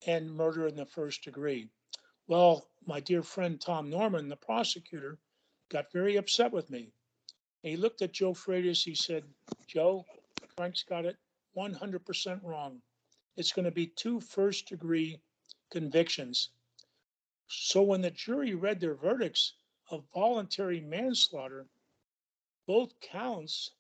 and 0.07 0.33
murder 0.35 0.67
in 0.69 0.77
the 0.77 0.87
first 0.87 1.25
degree. 1.25 1.71
Well, 2.27 2.71
my 2.87 3.01
dear 3.01 3.23
friend 3.23 3.61
Tom 3.61 3.91
Norman, 3.91 4.29
the 4.29 4.37
prosecutor, 4.37 5.21
got 5.71 5.93
very 5.93 6.17
upset 6.17 6.53
with 6.53 6.71
me. 6.71 6.95
He 7.63 7.77
looked 7.77 8.03
at 8.03 8.13
Joe 8.13 8.33
Freitas. 8.35 8.85
He 8.85 8.95
said, 8.95 9.25
Joe, 9.67 10.05
Frank's 10.57 10.83
got 10.83 11.05
it 11.05 11.17
100% 11.57 12.41
wrong. 12.43 12.81
It's 13.37 13.53
going 13.53 13.65
to 13.65 13.71
be 13.71 13.87
two 13.87 14.21
first 14.21 14.69
degree 14.69 15.21
convictions. 15.71 16.51
So 17.49 17.83
when 17.83 18.01
the 18.01 18.11
jury 18.11 18.55
read 18.55 18.81
their 18.81 18.95
verdicts 18.95 19.55
of 19.91 20.05
voluntary 20.13 20.81
manslaughter, 20.81 21.67
both 22.67 22.99
counts, 23.01 23.71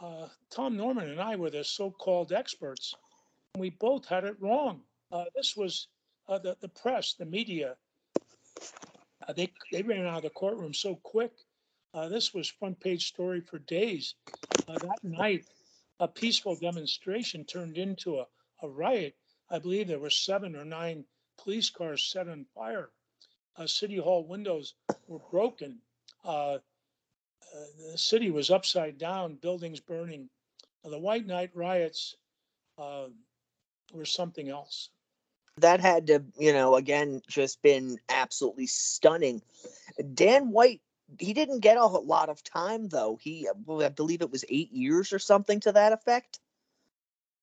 uh, 0.00 0.28
Tom 0.50 0.76
Norman 0.76 1.10
and 1.10 1.20
I 1.20 1.36
were 1.36 1.50
the 1.50 1.64
so 1.64 1.90
called 1.90 2.32
experts. 2.32 2.94
We 3.56 3.70
both 3.70 4.06
had 4.06 4.24
it 4.24 4.40
wrong. 4.40 4.82
Uh, 5.10 5.24
this 5.34 5.56
was 5.56 5.88
uh, 6.28 6.38
the, 6.38 6.56
the 6.60 6.68
press, 6.68 7.14
the 7.14 7.24
media. 7.24 7.76
Uh, 9.26 9.32
they, 9.32 9.52
they 9.72 9.82
ran 9.82 10.06
out 10.06 10.18
of 10.18 10.22
the 10.22 10.30
courtroom 10.30 10.72
so 10.72 10.96
quick. 10.96 11.32
Uh, 11.98 12.08
this 12.08 12.32
was 12.32 12.46
front 12.46 12.78
page 12.78 13.08
story 13.08 13.40
for 13.40 13.58
days. 13.58 14.14
Uh, 14.68 14.78
that 14.78 15.02
night, 15.02 15.44
a 15.98 16.06
peaceful 16.06 16.54
demonstration 16.54 17.44
turned 17.44 17.76
into 17.76 18.20
a, 18.20 18.26
a 18.62 18.68
riot. 18.68 19.16
I 19.50 19.58
believe 19.58 19.88
there 19.88 19.98
were 19.98 20.08
seven 20.08 20.54
or 20.54 20.64
nine 20.64 21.04
police 21.42 21.70
cars 21.70 22.04
set 22.04 22.28
on 22.28 22.46
fire. 22.54 22.90
Uh, 23.56 23.66
city 23.66 23.96
hall 23.96 24.24
windows 24.24 24.74
were 25.08 25.18
broken. 25.32 25.80
Uh, 26.24 26.54
uh, 26.54 26.58
the 27.90 27.98
city 27.98 28.30
was 28.30 28.48
upside 28.48 28.96
down, 28.96 29.34
buildings 29.34 29.80
burning. 29.80 30.30
The 30.84 31.00
White 31.00 31.26
Night 31.26 31.50
riots 31.52 32.14
uh, 32.78 33.06
were 33.92 34.04
something 34.04 34.48
else. 34.48 34.90
That 35.56 35.80
had 35.80 36.06
to, 36.06 36.22
you 36.38 36.52
know, 36.52 36.76
again, 36.76 37.22
just 37.28 37.60
been 37.60 37.98
absolutely 38.08 38.68
stunning. 38.68 39.42
Dan 40.14 40.52
White, 40.52 40.80
he 41.18 41.32
didn't 41.32 41.60
get 41.60 41.76
a 41.76 41.86
lot 41.86 42.28
of 42.28 42.42
time, 42.42 42.88
though. 42.88 43.16
He, 43.20 43.48
well, 43.64 43.82
I 43.82 43.88
believe 43.88 44.20
it 44.22 44.30
was 44.30 44.44
eight 44.48 44.72
years 44.72 45.12
or 45.12 45.18
something 45.18 45.60
to 45.60 45.72
that 45.72 45.92
effect. 45.92 46.40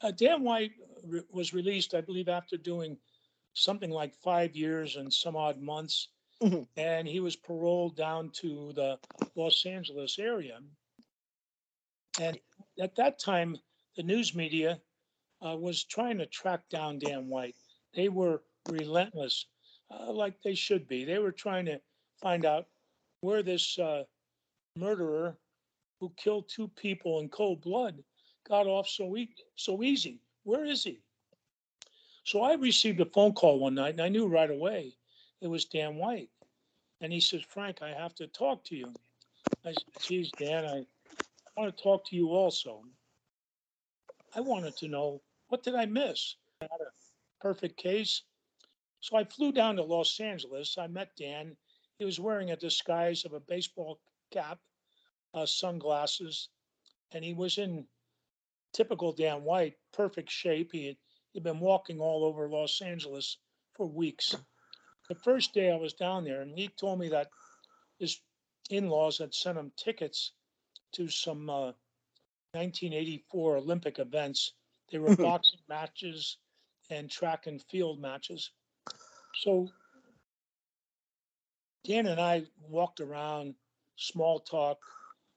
Uh, 0.02 0.12
Dan 0.12 0.44
White 0.44 0.74
re- 1.04 1.24
was 1.32 1.54
released, 1.54 1.94
I 1.94 2.02
believe, 2.02 2.30
after 2.30 2.58
doing 2.58 2.98
something 3.54 3.90
like 3.90 4.14
five 4.14 4.56
years 4.56 4.98
and 4.98 5.12
some 5.12 5.36
odd 5.36 5.60
months. 5.62 6.10
Mhm. 6.42 6.68
And 6.76 7.08
he 7.08 7.20
was 7.22 7.36
paroled 7.36 7.96
down 7.96 8.30
to 8.42 8.74
the 8.74 9.00
Los 9.36 9.66
Angeles 9.66 10.20
area. 10.20 10.60
And 12.20 12.40
at 12.80 12.96
that 12.96 13.20
time, 13.20 13.58
the 13.96 14.04
news 14.04 14.36
media 14.36 14.82
uh, 15.46 15.56
was 15.58 15.84
trying 15.84 16.18
to 16.18 16.26
track 16.26 16.70
down 16.70 17.00
Dan 17.00 17.28
White. 17.30 17.56
They 17.94 18.10
were 18.10 18.44
relentless, 18.68 19.48
uh, 19.90 20.12
like 20.12 20.42
they 20.42 20.56
should 20.56 20.88
be. 20.88 21.06
They 21.06 21.20
were 21.20 21.32
trying 21.32 21.66
to 21.66 21.82
find 22.22 22.46
out 22.46 22.68
where 23.26 23.42
this 23.42 23.80
uh, 23.80 24.04
murderer 24.78 25.36
who 26.00 26.12
killed 26.16 26.48
two 26.48 26.68
people 26.70 27.20
in 27.20 27.28
cold 27.28 27.60
blood 27.62 28.04
got 28.48 28.68
off 28.68 28.88
so 28.88 29.18
e- 29.18 29.36
so 29.56 29.82
easy. 29.82 30.20
Where 30.44 30.64
is 30.64 30.84
he? 30.84 31.00
So 32.24 32.44
I 32.44 32.54
received 32.54 33.02
a 33.02 33.06
phone 33.06 33.34
call 33.34 33.60
one 33.60 33.74
night, 33.76 33.96
and 33.96 34.02
I 34.02 34.10
knew 34.10 34.28
right 34.28 34.50
away 34.50 34.94
it 35.42 35.48
was 35.48 35.66
Dan 35.66 35.96
White. 35.96 36.30
And 37.02 37.12
he 37.12 37.20
says, 37.20 37.42
"Frank, 37.42 37.82
I 37.82 37.90
have 37.90 38.14
to 38.16 38.28
talk 38.28 38.64
to 38.66 38.76
you." 38.76 38.94
I 39.66 39.74
said, 39.74 39.84
"Geez, 40.02 40.32
Dan, 40.34 40.66
I 40.66 40.86
want 41.58 41.76
to 41.76 41.84
talk 41.84 42.06
to 42.06 42.16
you 42.16 42.30
also. 42.30 42.86
I 44.36 44.40
wanted 44.40 44.78
to 44.78 44.88
know 44.88 45.22
what 45.48 45.64
did 45.64 45.74
I 45.76 45.88
miss? 45.88 46.36
I 46.62 46.66
had 46.66 46.82
a 46.82 46.92
perfect 47.42 47.78
case." 47.78 48.22
So 49.00 49.18
I 49.18 49.24
flew 49.24 49.52
down 49.52 49.76
to 49.76 49.84
Los 49.84 50.20
Angeles. 50.20 50.78
I 50.78 50.88
met 50.88 51.16
Dan. 51.16 51.58
He 51.98 52.06
was 52.06 52.20
wearing 52.20 52.52
a 52.52 52.58
disguise 52.58 53.26
of 53.26 53.34
a 53.34 53.40
baseball 53.40 54.00
cap, 54.32 54.60
uh, 55.34 55.46
sunglasses, 55.46 56.50
and 57.12 57.24
he 57.24 57.34
was 57.34 57.58
in 57.58 57.88
typical 58.74 59.14
Dan 59.14 59.44
White, 59.44 59.78
perfect 59.94 60.30
shape. 60.30 60.72
He 60.72 60.88
had 60.88 60.98
he'd 61.32 61.44
been 61.44 61.60
walking 61.60 62.00
all 62.00 62.26
over 62.26 62.50
Los 62.50 62.82
Angeles 62.82 63.38
for 63.74 63.88
weeks. 63.88 64.36
The 65.08 65.16
first 65.16 65.54
day 65.54 65.72
I 65.72 65.78
was 65.78 65.94
down 65.94 66.24
there, 66.24 66.42
and 66.42 66.58
he 66.58 66.68
told 66.68 67.00
me 67.00 67.10
that 67.10 67.30
his 68.00 68.20
in-laws 68.70 69.20
had 69.20 69.34
sent 69.34 69.58
him 69.58 69.72
tickets 69.78 70.32
to 70.94 71.08
some 71.08 71.50
uh, 71.50 71.72
1984 72.54 73.58
Olympic 73.58 74.00
events. 74.00 74.54
They 74.92 74.98
were 74.98 75.16
boxing 75.18 75.60
matches 75.70 76.38
and 76.90 77.10
track 77.10 77.48
and 77.48 77.62
field 77.64 78.00
matches. 78.00 78.52
So 79.36 79.70
Dan 81.86 82.08
and 82.08 82.20
I 82.20 82.44
walked 82.68 83.00
around, 83.00 83.54
small 83.96 84.40
talk. 84.40 84.80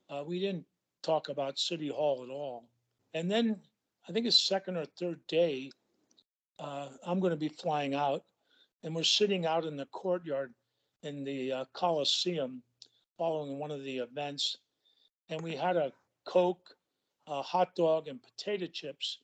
Uh, 0.09 0.25
we 0.27 0.41
didn't 0.41 0.65
talk 1.03 1.29
about 1.29 1.59
City 1.59 1.89
Hall 1.89 2.25
at 2.25 2.31
all. 2.31 2.71
And 3.13 3.31
then 3.31 3.61
I 4.09 4.13
think 4.13 4.27
it's 4.27 4.41
second 4.41 4.79
or 4.79 4.87
third 4.87 5.21
day, 5.27 5.71
uh, 6.59 6.89
I'm 7.07 7.21
going 7.21 7.33
to 7.33 7.37
be 7.37 7.49
flying 7.49 7.95
out, 7.95 8.25
and 8.83 8.95
we're 8.95 9.03
sitting 9.03 9.45
out 9.45 9.67
in 9.67 9.77
the 9.77 9.87
courtyard 9.87 10.55
in 11.03 11.23
the 11.23 11.53
uh, 11.53 11.65
Coliseum 11.75 12.63
following 13.19 13.59
one 13.59 13.71
of 13.71 13.85
the 13.85 13.99
events. 13.99 14.57
And 15.29 15.43
we 15.43 15.55
had 15.55 15.77
a 15.77 15.93
Coke, 16.25 16.75
a 17.27 17.43
hot 17.43 17.75
dog, 17.75 18.09
and 18.09 18.21
potato 18.23 18.67
chips. 18.67 19.19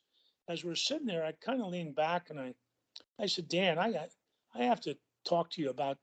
As 0.49 0.63
we're 0.63 0.75
sitting 0.75 1.07
there, 1.07 1.25
I 1.25 1.33
kind 1.33 1.63
of 1.63 1.69
leaned 1.69 1.97
back 1.97 2.29
and 2.29 2.39
I, 2.39 2.55
I 3.19 3.25
said, 3.27 3.49
Dan, 3.49 3.79
I, 3.79 4.09
I 4.55 4.65
have 4.65 4.81
to 4.83 4.95
talk 5.25 5.51
to 5.53 5.63
you 5.63 5.71
about 5.71 5.97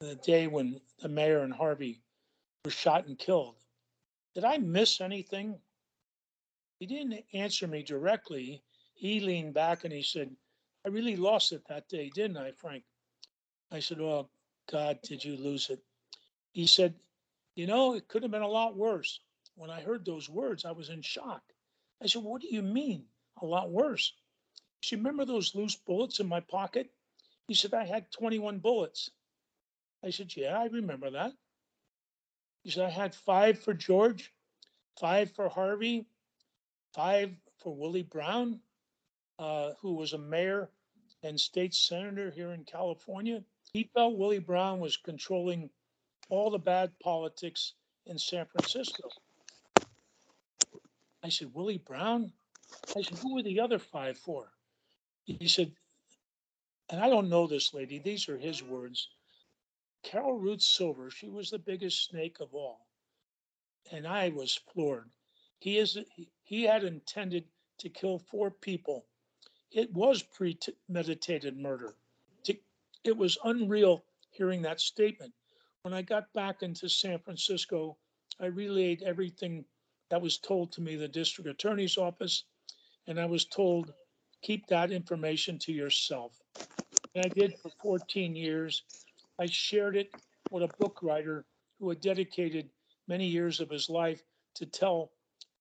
the 0.00 0.16
day 0.16 0.46
when 0.46 0.80
the 1.00 1.08
mayor 1.08 1.40
and 1.40 1.52
Harvey 1.54 2.02
were 2.64 2.70
shot 2.70 3.06
and 3.06 3.18
killed. 3.18 3.56
Did 4.34 4.44
I 4.44 4.58
miss 4.58 5.00
anything 5.00 5.58
He 6.80 6.86
didn't 6.86 7.24
answer 7.34 7.66
me 7.66 7.82
directly. 7.82 8.62
He 8.94 9.20
leaned 9.20 9.54
back 9.54 9.84
and 9.84 9.92
he 9.92 10.02
said, 10.02 10.30
I 10.86 10.90
really 10.90 11.16
lost 11.16 11.52
it 11.52 11.62
that 11.68 11.88
day, 11.88 12.10
didn't 12.14 12.36
I, 12.36 12.52
Frank? 12.52 12.84
I 13.72 13.80
said, 13.80 14.00
Oh, 14.00 14.28
God, 14.70 15.00
did 15.02 15.24
you 15.24 15.36
lose 15.36 15.70
it? 15.70 15.80
He 16.52 16.66
said, 16.66 16.94
You 17.56 17.66
know, 17.66 17.94
it 17.94 18.08
could 18.08 18.22
have 18.22 18.32
been 18.32 18.42
a 18.42 18.48
lot 18.48 18.76
worse. 18.76 19.20
When 19.56 19.70
I 19.70 19.80
heard 19.82 20.04
those 20.04 20.28
words, 20.30 20.64
I 20.64 20.72
was 20.72 20.90
in 20.90 21.02
shock. 21.02 21.42
I 22.02 22.06
said, 22.06 22.22
What 22.22 22.42
do 22.42 22.48
you 22.50 22.62
mean, 22.62 23.04
a 23.42 23.46
lot 23.46 23.70
worse? 23.70 24.14
He 24.82 24.88
said, 24.88 24.98
Remember 25.00 25.24
those 25.24 25.54
loose 25.54 25.76
bullets 25.76 26.20
in 26.20 26.28
my 26.28 26.40
pocket? 26.40 26.90
He 27.48 27.54
said, 27.54 27.74
I 27.74 27.84
had 27.86 28.10
21 28.12 28.58
bullets. 28.58 29.10
I 30.04 30.10
said, 30.10 30.36
Yeah, 30.36 30.58
I 30.58 30.66
remember 30.66 31.10
that. 31.10 31.32
He 32.62 32.70
said, 32.70 32.84
I 32.84 32.90
had 32.90 33.14
five 33.14 33.58
for 33.58 33.74
George, 33.74 34.32
five 35.00 35.30
for 35.32 35.48
Harvey, 35.48 36.06
five 36.94 37.30
for 37.58 37.74
Willie 37.74 38.02
Brown, 38.02 38.60
uh, 39.38 39.72
who 39.80 39.94
was 39.94 40.12
a 40.12 40.18
mayor 40.18 40.70
and 41.22 41.38
state 41.40 41.74
senator 41.74 42.30
here 42.30 42.52
in 42.52 42.64
California. 42.64 43.42
He 43.72 43.90
felt 43.94 44.18
Willie 44.18 44.38
Brown 44.38 44.78
was 44.78 44.96
controlling 44.96 45.70
all 46.28 46.50
the 46.50 46.58
bad 46.58 46.92
politics 47.00 47.74
in 48.06 48.18
San 48.18 48.46
Francisco. 48.46 49.08
I 51.22 51.28
said, 51.30 51.52
Willie 51.54 51.78
Brown? 51.78 52.32
I 52.96 53.02
said, 53.02 53.18
who 53.18 53.34
were 53.34 53.42
the 53.42 53.60
other 53.60 53.78
five 53.78 54.18
for? 54.18 54.52
He 55.24 55.48
said, 55.48 55.72
and 56.90 57.00
I 57.00 57.08
don't 57.08 57.30
know 57.30 57.46
this 57.46 57.72
lady, 57.72 57.98
these 57.98 58.28
are 58.28 58.36
his 58.36 58.62
words. 58.62 59.08
Carol 60.04 60.38
Ruth 60.38 60.62
Silver, 60.62 61.10
she 61.10 61.28
was 61.28 61.50
the 61.50 61.58
biggest 61.58 62.04
snake 62.04 62.38
of 62.40 62.54
all. 62.54 62.86
And 63.90 64.06
I 64.06 64.28
was 64.28 64.60
floored. 64.72 65.10
He 65.58 65.78
is 65.78 65.98
he 66.42 66.62
had 66.62 66.84
intended 66.84 67.44
to 67.78 67.88
kill 67.88 68.18
four 68.18 68.50
people. 68.50 69.06
It 69.72 69.92
was 69.92 70.22
premeditated 70.22 71.56
murder. 71.56 71.96
It 73.04 73.16
was 73.18 73.36
unreal 73.44 74.02
hearing 74.30 74.62
that 74.62 74.80
statement. 74.80 75.34
When 75.82 75.92
I 75.92 76.00
got 76.00 76.32
back 76.32 76.62
into 76.62 76.88
San 76.88 77.18
Francisco, 77.18 77.98
I 78.40 78.46
relayed 78.46 79.02
everything 79.02 79.66
that 80.08 80.22
was 80.22 80.38
told 80.38 80.72
to 80.72 80.80
me 80.80 80.96
the 80.96 81.06
district 81.06 81.50
attorney's 81.50 81.98
office, 81.98 82.44
and 83.06 83.20
I 83.20 83.26
was 83.26 83.44
told 83.44 83.92
keep 84.40 84.66
that 84.68 84.90
information 84.90 85.58
to 85.60 85.72
yourself. 85.72 86.40
And 87.14 87.26
I 87.26 87.28
did 87.28 87.58
for 87.58 87.70
14 87.82 88.34
years. 88.34 88.82
I 89.38 89.46
shared 89.46 89.96
it 89.96 90.10
with 90.50 90.62
a 90.62 90.70
book 90.78 91.02
writer 91.02 91.44
who 91.78 91.88
had 91.88 92.00
dedicated 92.00 92.70
many 93.08 93.26
years 93.26 93.60
of 93.60 93.70
his 93.70 93.88
life 93.88 94.22
to 94.54 94.66
tell 94.66 95.10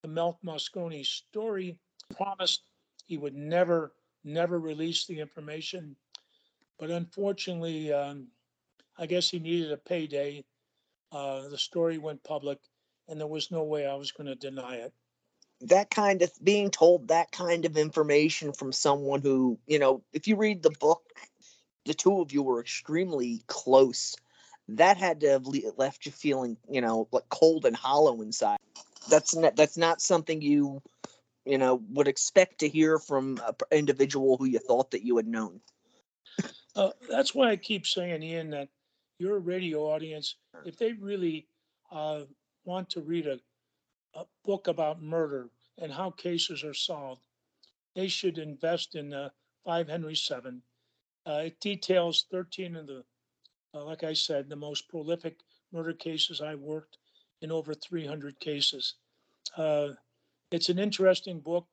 the 0.01 0.07
Mel 0.07 0.39
Moscone 0.45 1.05
story. 1.05 1.77
He 2.09 2.15
Promised 2.15 2.63
he 3.07 3.17
would 3.17 3.35
never, 3.35 3.93
never 4.23 4.59
release 4.59 5.05
the 5.05 5.19
information. 5.19 5.95
But 6.77 6.91
unfortunately, 6.91 7.91
um, 7.91 8.27
I 8.97 9.05
guess 9.07 9.29
he 9.29 9.39
needed 9.39 9.71
a 9.71 9.77
payday. 9.77 10.43
Uh, 11.11 11.47
the 11.47 11.57
story 11.57 11.97
went 11.97 12.23
public, 12.23 12.59
and 13.07 13.19
there 13.19 13.27
was 13.27 13.51
no 13.51 13.63
way 13.63 13.85
I 13.85 13.95
was 13.95 14.11
going 14.11 14.27
to 14.27 14.35
deny 14.35 14.75
it 14.75 14.93
that 15.61 15.89
kind 15.89 16.21
of 16.21 16.31
being 16.43 16.69
told 16.69 17.07
that 17.07 17.31
kind 17.31 17.65
of 17.65 17.77
information 17.77 18.51
from 18.51 18.71
someone 18.71 19.21
who, 19.21 19.57
you 19.65 19.79
know, 19.79 20.03
if 20.11 20.27
you 20.27 20.35
read 20.35 20.61
the 20.61 20.71
book, 20.79 21.03
the 21.85 21.93
two 21.93 22.21
of 22.21 22.31
you 22.31 22.43
were 22.43 22.59
extremely 22.59 23.43
close. 23.47 24.15
That 24.67 24.97
had 24.97 25.19
to 25.21 25.29
have 25.29 25.47
left 25.77 26.05
you 26.05 26.11
feeling, 26.11 26.57
you 26.69 26.81
know, 26.81 27.07
like 27.11 27.27
cold 27.29 27.65
and 27.65 27.75
hollow 27.75 28.21
inside. 28.21 28.57
That's 29.09 29.35
not 29.35 29.55
that's 29.55 29.77
not 29.77 30.01
something 30.01 30.41
you, 30.41 30.81
you 31.45 31.57
know, 31.57 31.81
would 31.91 32.07
expect 32.07 32.59
to 32.59 32.69
hear 32.69 32.99
from 32.99 33.39
an 33.45 33.55
individual 33.71 34.37
who 34.37 34.45
you 34.45 34.59
thought 34.59 34.91
that 34.91 35.03
you 35.03 35.17
had 35.17 35.27
known. 35.27 35.59
Uh, 36.75 36.91
that's 37.09 37.35
why 37.35 37.51
I 37.51 37.55
keep 37.57 37.85
saying, 37.85 38.23
Ian, 38.23 38.49
that 38.51 38.69
your 39.19 39.39
radio 39.39 39.81
audience, 39.81 40.35
if 40.65 40.77
they 40.77 40.93
really 40.93 41.47
uh, 41.91 42.21
want 42.65 42.89
to 42.91 43.01
read 43.01 43.27
a 43.27 43.39
a 44.15 44.25
book 44.45 44.67
about 44.67 45.01
murder 45.01 45.49
and 45.79 45.91
how 45.91 46.11
cases 46.11 46.63
are 46.63 46.73
solved, 46.73 47.21
they 47.95 48.07
should 48.07 48.37
invest 48.37 48.95
in 48.95 49.13
uh, 49.13 49.29
5 49.65 49.87
Henry 49.87 50.15
7. 50.15 50.61
Uh, 51.25 51.43
it 51.45 51.59
details 51.59 52.25
13 52.31 52.75
of 52.75 52.87
the, 52.87 53.03
uh, 53.73 53.83
like 53.83 54.03
I 54.03 54.13
said, 54.13 54.49
the 54.49 54.55
most 54.55 54.89
prolific 54.89 55.37
murder 55.71 55.93
cases 55.93 56.41
I 56.41 56.55
worked 56.55 56.97
in 57.41 57.51
over 57.51 57.73
300 57.73 58.39
cases. 58.39 58.95
Uh, 59.57 59.89
it's 60.51 60.69
an 60.69 60.79
interesting 60.79 61.39
book. 61.39 61.67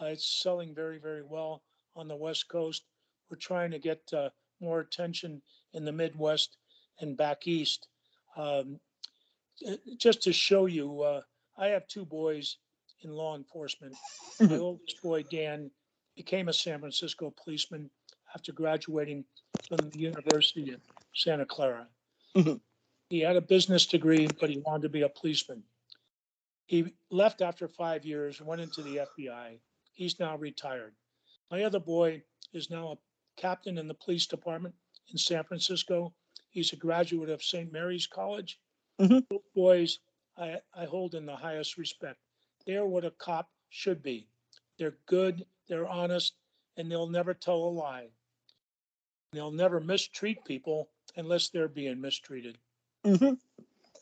Uh, 0.00 0.06
it's 0.06 0.42
selling 0.42 0.74
very, 0.74 0.98
very 0.98 1.22
well 1.22 1.62
on 1.94 2.08
the 2.08 2.16
West 2.16 2.48
Coast. 2.48 2.84
We're 3.30 3.38
trying 3.38 3.70
to 3.72 3.78
get 3.78 4.00
uh, 4.12 4.30
more 4.60 4.80
attention 4.80 5.42
in 5.72 5.84
the 5.84 5.92
Midwest 5.92 6.56
and 7.00 7.16
back 7.16 7.46
east. 7.46 7.88
Um, 8.36 8.78
just 9.98 10.22
to 10.22 10.32
show 10.32 10.66
you, 10.66 11.02
uh, 11.02 11.22
I 11.58 11.68
have 11.68 11.88
two 11.88 12.04
boys 12.04 12.58
in 13.02 13.10
law 13.10 13.36
enforcement. 13.36 13.96
My 14.40 14.56
oldest 14.58 15.02
boy, 15.02 15.24
Dan, 15.24 15.70
became 16.14 16.48
a 16.48 16.52
San 16.52 16.80
Francisco 16.80 17.32
policeman 17.42 17.90
after 18.36 18.52
graduating 18.52 19.24
from 19.66 19.88
the 19.88 19.98
University 19.98 20.70
of 20.70 20.82
Santa 21.14 21.46
Clara. 21.46 21.88
Mhm. 22.34 22.60
He 23.08 23.20
had 23.20 23.36
a 23.36 23.40
business 23.40 23.86
degree, 23.86 24.26
but 24.28 24.50
he 24.50 24.58
wanted 24.58 24.82
to 24.82 24.88
be 24.90 25.00
a 25.00 25.08
policeman. 25.08 25.64
He 26.66 26.92
left 27.10 27.40
after 27.40 27.66
five 27.66 28.04
years, 28.04 28.42
went 28.42 28.60
into 28.60 28.82
the 28.82 28.98
FBI. 28.98 29.58
He's 29.94 30.20
now 30.20 30.36
retired. 30.36 30.94
My 31.50 31.64
other 31.64 31.80
boy 31.80 32.22
is 32.52 32.68
now 32.68 32.92
a 32.92 32.98
captain 33.40 33.78
in 33.78 33.88
the 33.88 33.94
police 33.94 34.26
department 34.26 34.74
in 35.08 35.16
San 35.16 35.42
Francisco. 35.44 36.14
He's 36.50 36.74
a 36.74 36.76
graduate 36.76 37.30
of 37.30 37.42
St. 37.42 37.72
Mary's 37.72 38.06
College. 38.06 38.60
Mhm. 39.00 39.26
Both 39.30 39.50
boys 39.54 40.00
I, 40.36 40.60
I 40.74 40.84
hold 40.84 41.14
in 41.14 41.24
the 41.24 41.36
highest 41.36 41.78
respect. 41.78 42.20
They're 42.66 42.84
what 42.84 43.06
a 43.06 43.12
cop 43.12 43.50
should 43.70 44.02
be. 44.02 44.28
They're 44.76 44.98
good, 45.06 45.46
they're 45.68 45.88
honest, 45.88 46.36
and 46.76 46.90
they'll 46.92 47.08
never 47.08 47.32
tell 47.32 47.56
a 47.64 47.72
lie. 47.86 48.10
They'll 49.32 49.50
never 49.50 49.80
mistreat 49.80 50.44
people 50.44 50.88
unless 51.16 51.48
they're 51.48 51.68
being 51.68 52.00
mistreated. 52.00 52.58
Mm-hmm. 53.04 53.34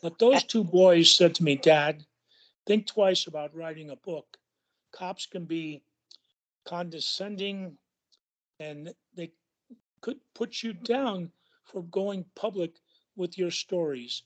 But 0.02 0.18
those 0.18 0.44
two 0.44 0.64
boys 0.64 1.14
said 1.14 1.34
to 1.36 1.44
me, 1.44 1.56
Dad, 1.56 2.04
think 2.66 2.86
twice 2.86 3.26
about 3.26 3.54
writing 3.54 3.90
a 3.90 3.96
book. 3.96 4.36
Cops 4.92 5.26
can 5.26 5.44
be 5.44 5.82
condescending 6.64 7.76
and 8.60 8.94
they 9.14 9.32
could 10.00 10.18
put 10.34 10.62
you 10.62 10.72
down 10.72 11.30
for 11.64 11.82
going 11.82 12.24
public 12.34 12.72
with 13.16 13.38
your 13.38 13.50
stories. 13.50 14.22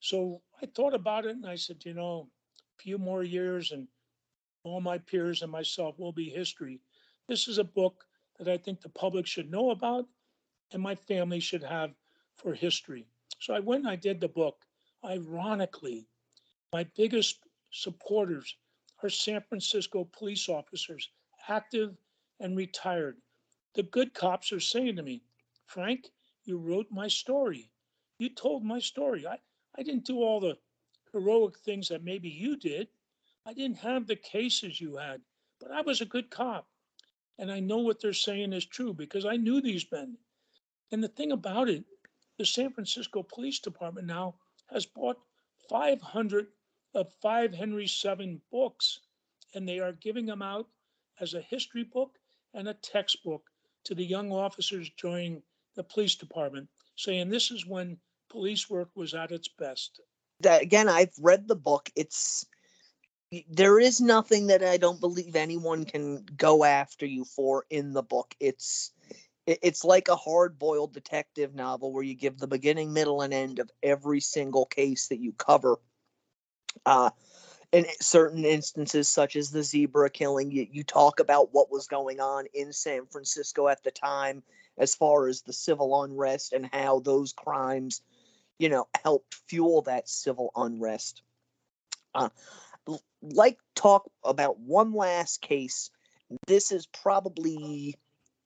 So 0.00 0.40
I 0.62 0.66
thought 0.66 0.94
about 0.94 1.26
it 1.26 1.36
and 1.36 1.46
I 1.46 1.56
said, 1.56 1.84
you 1.84 1.94
know, 1.94 2.28
a 2.78 2.82
few 2.82 2.98
more 2.98 3.22
years 3.22 3.72
and 3.72 3.86
all 4.64 4.80
my 4.80 4.98
peers 4.98 5.42
and 5.42 5.52
myself 5.52 5.98
will 5.98 6.12
be 6.12 6.28
history. 6.28 6.80
This 7.28 7.48
is 7.48 7.58
a 7.58 7.64
book 7.64 8.04
that 8.38 8.48
I 8.48 8.56
think 8.56 8.80
the 8.80 8.88
public 8.88 9.26
should 9.26 9.50
know 9.50 9.70
about 9.70 10.06
and 10.72 10.82
my 10.82 10.94
family 10.94 11.40
should 11.40 11.62
have 11.62 11.94
for 12.36 12.54
history. 12.54 13.06
So 13.40 13.54
I 13.54 13.60
went 13.60 13.82
and 13.82 13.90
I 13.90 13.96
did 13.96 14.20
the 14.20 14.28
book. 14.28 14.64
Ironically, 15.04 16.06
my 16.72 16.84
biggest 16.96 17.38
supporters 17.70 18.56
are 19.02 19.10
San 19.10 19.40
Francisco 19.42 20.08
police 20.12 20.48
officers, 20.48 21.10
active 21.48 21.96
and 22.40 22.56
retired. 22.56 23.18
The 23.74 23.82
good 23.84 24.14
cops 24.14 24.52
are 24.52 24.60
saying 24.60 24.96
to 24.96 25.02
me, 25.02 25.22
Frank, 25.66 26.10
you 26.44 26.58
wrote 26.58 26.86
my 26.90 27.08
story. 27.08 27.70
You 28.18 28.28
told 28.28 28.64
my 28.64 28.78
story. 28.78 29.26
I, 29.26 29.38
I 29.76 29.82
didn't 29.82 30.04
do 30.04 30.22
all 30.22 30.40
the 30.40 30.56
heroic 31.12 31.58
things 31.58 31.88
that 31.88 32.04
maybe 32.04 32.28
you 32.28 32.56
did. 32.56 32.88
I 33.46 33.52
didn't 33.52 33.78
have 33.78 34.06
the 34.06 34.16
cases 34.16 34.80
you 34.80 34.96
had, 34.96 35.20
but 35.60 35.70
I 35.70 35.82
was 35.82 36.00
a 36.00 36.06
good 36.06 36.30
cop. 36.30 36.66
And 37.38 37.50
I 37.50 37.60
know 37.60 37.78
what 37.78 38.00
they're 38.00 38.12
saying 38.12 38.52
is 38.52 38.66
true 38.66 38.94
because 38.94 39.24
I 39.24 39.36
knew 39.36 39.60
these 39.60 39.90
men. 39.90 40.16
And 40.92 41.02
the 41.02 41.08
thing 41.08 41.32
about 41.32 41.68
it, 41.68 41.84
the 42.38 42.46
San 42.46 42.70
Francisco 42.70 43.22
Police 43.22 43.58
Department 43.60 44.06
now 44.06 44.36
has 44.70 44.86
bought 44.86 45.18
500 45.68 46.46
of 46.94 47.12
5 47.20 47.54
Henry 47.54 47.86
7 47.86 48.40
books, 48.50 49.00
and 49.54 49.68
they 49.68 49.80
are 49.80 49.92
giving 49.92 50.26
them 50.26 50.42
out 50.42 50.68
as 51.20 51.34
a 51.34 51.40
history 51.40 51.84
book 51.84 52.18
and 52.54 52.68
a 52.68 52.74
textbook 52.74 53.42
to 53.84 53.94
the 53.94 54.04
young 54.04 54.32
officers 54.32 54.90
joining 54.96 55.42
the 55.74 55.84
police 55.84 56.14
department, 56.14 56.68
saying 56.96 57.28
this 57.28 57.50
is 57.50 57.66
when 57.66 57.98
police 58.30 58.70
work 58.70 58.90
was 58.94 59.14
at 59.14 59.32
its 59.32 59.48
best. 59.48 60.00
Again, 60.44 60.88
I've 60.88 61.14
read 61.20 61.48
the 61.48 61.56
book. 61.56 61.90
It's 61.96 62.46
there 63.48 63.78
is 63.78 64.00
nothing 64.00 64.48
that 64.48 64.62
I 64.62 64.76
don't 64.76 65.00
believe 65.00 65.36
anyone 65.36 65.84
can 65.84 66.24
go 66.36 66.64
after 66.64 67.06
you 67.06 67.24
for 67.24 67.64
in 67.70 67.92
the 67.92 68.02
book. 68.02 68.34
It's 68.40 68.92
it's 69.46 69.84
like 69.84 70.08
a 70.08 70.16
hard-boiled 70.16 70.94
detective 70.94 71.54
novel 71.54 71.92
where 71.92 72.02
you 72.02 72.14
give 72.14 72.38
the 72.38 72.46
beginning, 72.46 72.92
middle, 72.92 73.20
and 73.20 73.34
end 73.34 73.58
of 73.58 73.70
every 73.82 74.20
single 74.20 74.64
case 74.64 75.08
that 75.08 75.20
you 75.20 75.32
cover. 75.32 75.76
Uh, 76.86 77.10
in 77.70 77.84
certain 78.00 78.44
instances, 78.44 79.08
such 79.08 79.36
as 79.36 79.50
the 79.50 79.62
zebra 79.62 80.08
killing, 80.08 80.50
you, 80.50 80.66
you 80.70 80.82
talk 80.84 81.20
about 81.20 81.52
what 81.52 81.70
was 81.70 81.88
going 81.88 82.20
on 82.20 82.46
in 82.54 82.72
San 82.72 83.04
Francisco 83.06 83.68
at 83.68 83.82
the 83.82 83.90
time 83.90 84.42
as 84.78 84.94
far 84.94 85.28
as 85.28 85.42
the 85.42 85.52
civil 85.52 86.02
unrest 86.02 86.52
and 86.52 86.70
how 86.72 87.00
those 87.00 87.32
crimes, 87.32 88.00
you 88.58 88.68
know, 88.68 88.86
helped 89.02 89.34
fuel 89.48 89.82
that 89.82 90.08
civil 90.08 90.52
unrest. 90.56 91.22
Uh, 92.14 92.28
like 93.32 93.58
talk 93.74 94.10
about 94.22 94.60
one 94.60 94.92
last 94.92 95.40
case. 95.40 95.90
This 96.46 96.72
is 96.72 96.86
probably, 96.86 97.96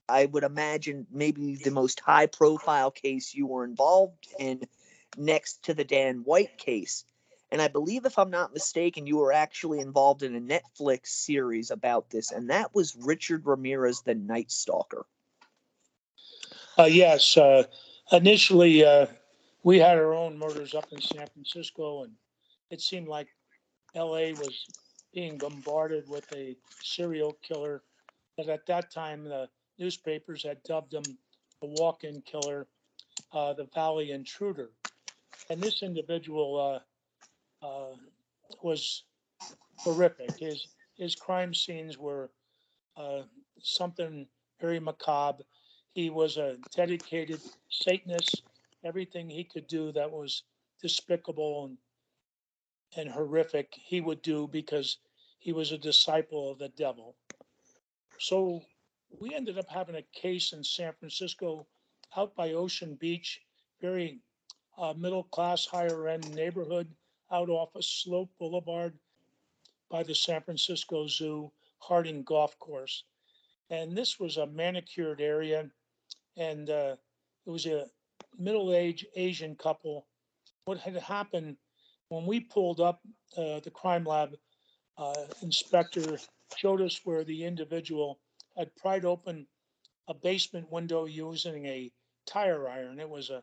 I 0.08 0.26
would 0.26 0.44
imagine, 0.44 1.06
maybe 1.10 1.56
the 1.56 1.70
most 1.70 2.00
high 2.00 2.26
profile 2.26 2.90
case 2.90 3.34
you 3.34 3.46
were 3.46 3.64
involved 3.64 4.28
in 4.38 4.62
next 5.16 5.64
to 5.64 5.74
the 5.74 5.84
Dan 5.84 6.18
White 6.24 6.58
case. 6.58 7.04
And 7.50 7.62
I 7.62 7.68
believe, 7.68 8.04
if 8.04 8.18
I'm 8.18 8.30
not 8.30 8.52
mistaken, 8.52 9.06
you 9.06 9.16
were 9.16 9.32
actually 9.32 9.80
involved 9.80 10.22
in 10.22 10.36
a 10.36 10.40
Netflix 10.40 11.06
series 11.06 11.70
about 11.70 12.10
this, 12.10 12.30
and 12.30 12.50
that 12.50 12.74
was 12.74 12.94
Richard 12.94 13.46
Ramirez, 13.46 14.02
the 14.02 14.14
Night 14.14 14.50
Stalker. 14.50 15.06
Uh, 16.78 16.84
yes, 16.84 17.36
uh, 17.38 17.64
initially 18.12 18.84
uh, 18.84 19.06
we 19.62 19.78
had 19.78 19.96
our 19.96 20.12
own 20.12 20.38
murders 20.38 20.74
up 20.74 20.92
in 20.92 21.00
San 21.00 21.26
Francisco, 21.28 22.04
and 22.04 22.12
it 22.70 22.82
seemed 22.82 23.08
like 23.08 23.28
L.A. 23.94 24.34
was 24.34 24.68
being 25.12 25.38
bombarded 25.38 26.08
with 26.08 26.24
a 26.32 26.56
serial 26.80 27.34
killer. 27.42 27.84
But 28.36 28.48
at 28.48 28.66
that 28.66 28.90
time, 28.90 29.24
the 29.24 29.50
newspapers 29.78 30.42
had 30.44 30.64
dubbed 30.64 30.94
him 30.94 31.18
the 31.60 31.68
walk-in 31.68 32.22
killer, 32.22 32.68
uh, 33.32 33.54
the 33.54 33.66
Valley 33.74 34.12
Intruder, 34.12 34.72
and 35.50 35.62
this 35.62 35.82
individual 35.82 36.82
uh, 37.62 37.66
uh, 37.66 37.96
was 38.62 39.04
horrific. 39.78 40.38
His 40.38 40.68
his 40.96 41.16
crime 41.16 41.54
scenes 41.54 41.98
were 41.98 42.30
uh, 42.96 43.22
something 43.60 44.28
very 44.60 44.80
macabre. 44.80 45.44
He 45.94 46.10
was 46.10 46.36
a 46.36 46.58
dedicated 46.74 47.42
Satanist. 47.70 48.44
Everything 48.84 49.30
he 49.30 49.44
could 49.44 49.66
do 49.66 49.92
that 49.92 50.10
was 50.10 50.44
despicable 50.82 51.66
and 51.66 51.78
and 52.96 53.08
horrific, 53.08 53.72
he 53.74 54.00
would 54.00 54.22
do 54.22 54.48
because 54.48 54.98
he 55.38 55.52
was 55.52 55.72
a 55.72 55.78
disciple 55.78 56.50
of 56.50 56.58
the 56.58 56.68
devil. 56.70 57.16
So 58.18 58.62
we 59.20 59.34
ended 59.34 59.58
up 59.58 59.68
having 59.68 59.96
a 59.96 60.20
case 60.20 60.52
in 60.52 60.64
San 60.64 60.92
Francisco, 60.98 61.66
out 62.16 62.34
by 62.34 62.52
Ocean 62.52 62.94
Beach, 62.96 63.40
very 63.80 64.20
uh, 64.76 64.94
middle 64.96 65.24
class, 65.24 65.66
higher 65.66 66.08
end 66.08 66.34
neighborhood, 66.34 66.88
out 67.30 67.48
off 67.48 67.74
of 67.74 67.84
Sloat 67.84 68.28
Boulevard 68.38 68.98
by 69.90 70.02
the 70.02 70.14
San 70.14 70.42
Francisco 70.42 71.06
Zoo, 71.06 71.50
Harding 71.78 72.22
Golf 72.22 72.58
Course. 72.58 73.04
And 73.70 73.96
this 73.96 74.18
was 74.18 74.36
a 74.36 74.46
manicured 74.46 75.20
area, 75.20 75.70
and 76.36 76.70
uh, 76.70 76.96
it 77.46 77.50
was 77.50 77.66
a 77.66 77.86
middle 78.38 78.72
aged 78.72 79.06
Asian 79.14 79.54
couple. 79.56 80.06
What 80.64 80.78
had 80.78 80.96
happened 80.96 81.56
when 82.08 82.26
we 82.26 82.40
pulled 82.40 82.80
up, 82.80 83.00
uh, 83.36 83.60
the 83.60 83.70
crime 83.72 84.04
lab 84.04 84.36
uh, 84.96 85.14
inspector 85.42 86.18
showed 86.56 86.80
us 86.80 87.00
where 87.04 87.24
the 87.24 87.44
individual 87.44 88.20
had 88.56 88.74
pried 88.76 89.04
open 89.04 89.46
a 90.08 90.14
basement 90.14 90.70
window 90.70 91.04
using 91.04 91.66
a 91.66 91.92
tire 92.26 92.68
iron. 92.68 92.98
It 92.98 93.08
was 93.08 93.30
a 93.30 93.42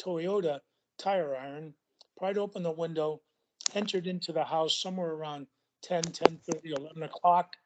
Toyota 0.00 0.60
tire 0.98 1.36
iron, 1.36 1.74
pried 2.16 2.38
open 2.38 2.62
the 2.62 2.70
window, 2.72 3.20
entered 3.74 4.06
into 4.06 4.32
the 4.32 4.44
house 4.44 4.80
somewhere 4.80 5.12
around 5.12 5.46
10, 5.82 6.12
10 6.12 6.38
30, 6.38 6.70
11 6.70 7.02
o'clock, 7.04 7.56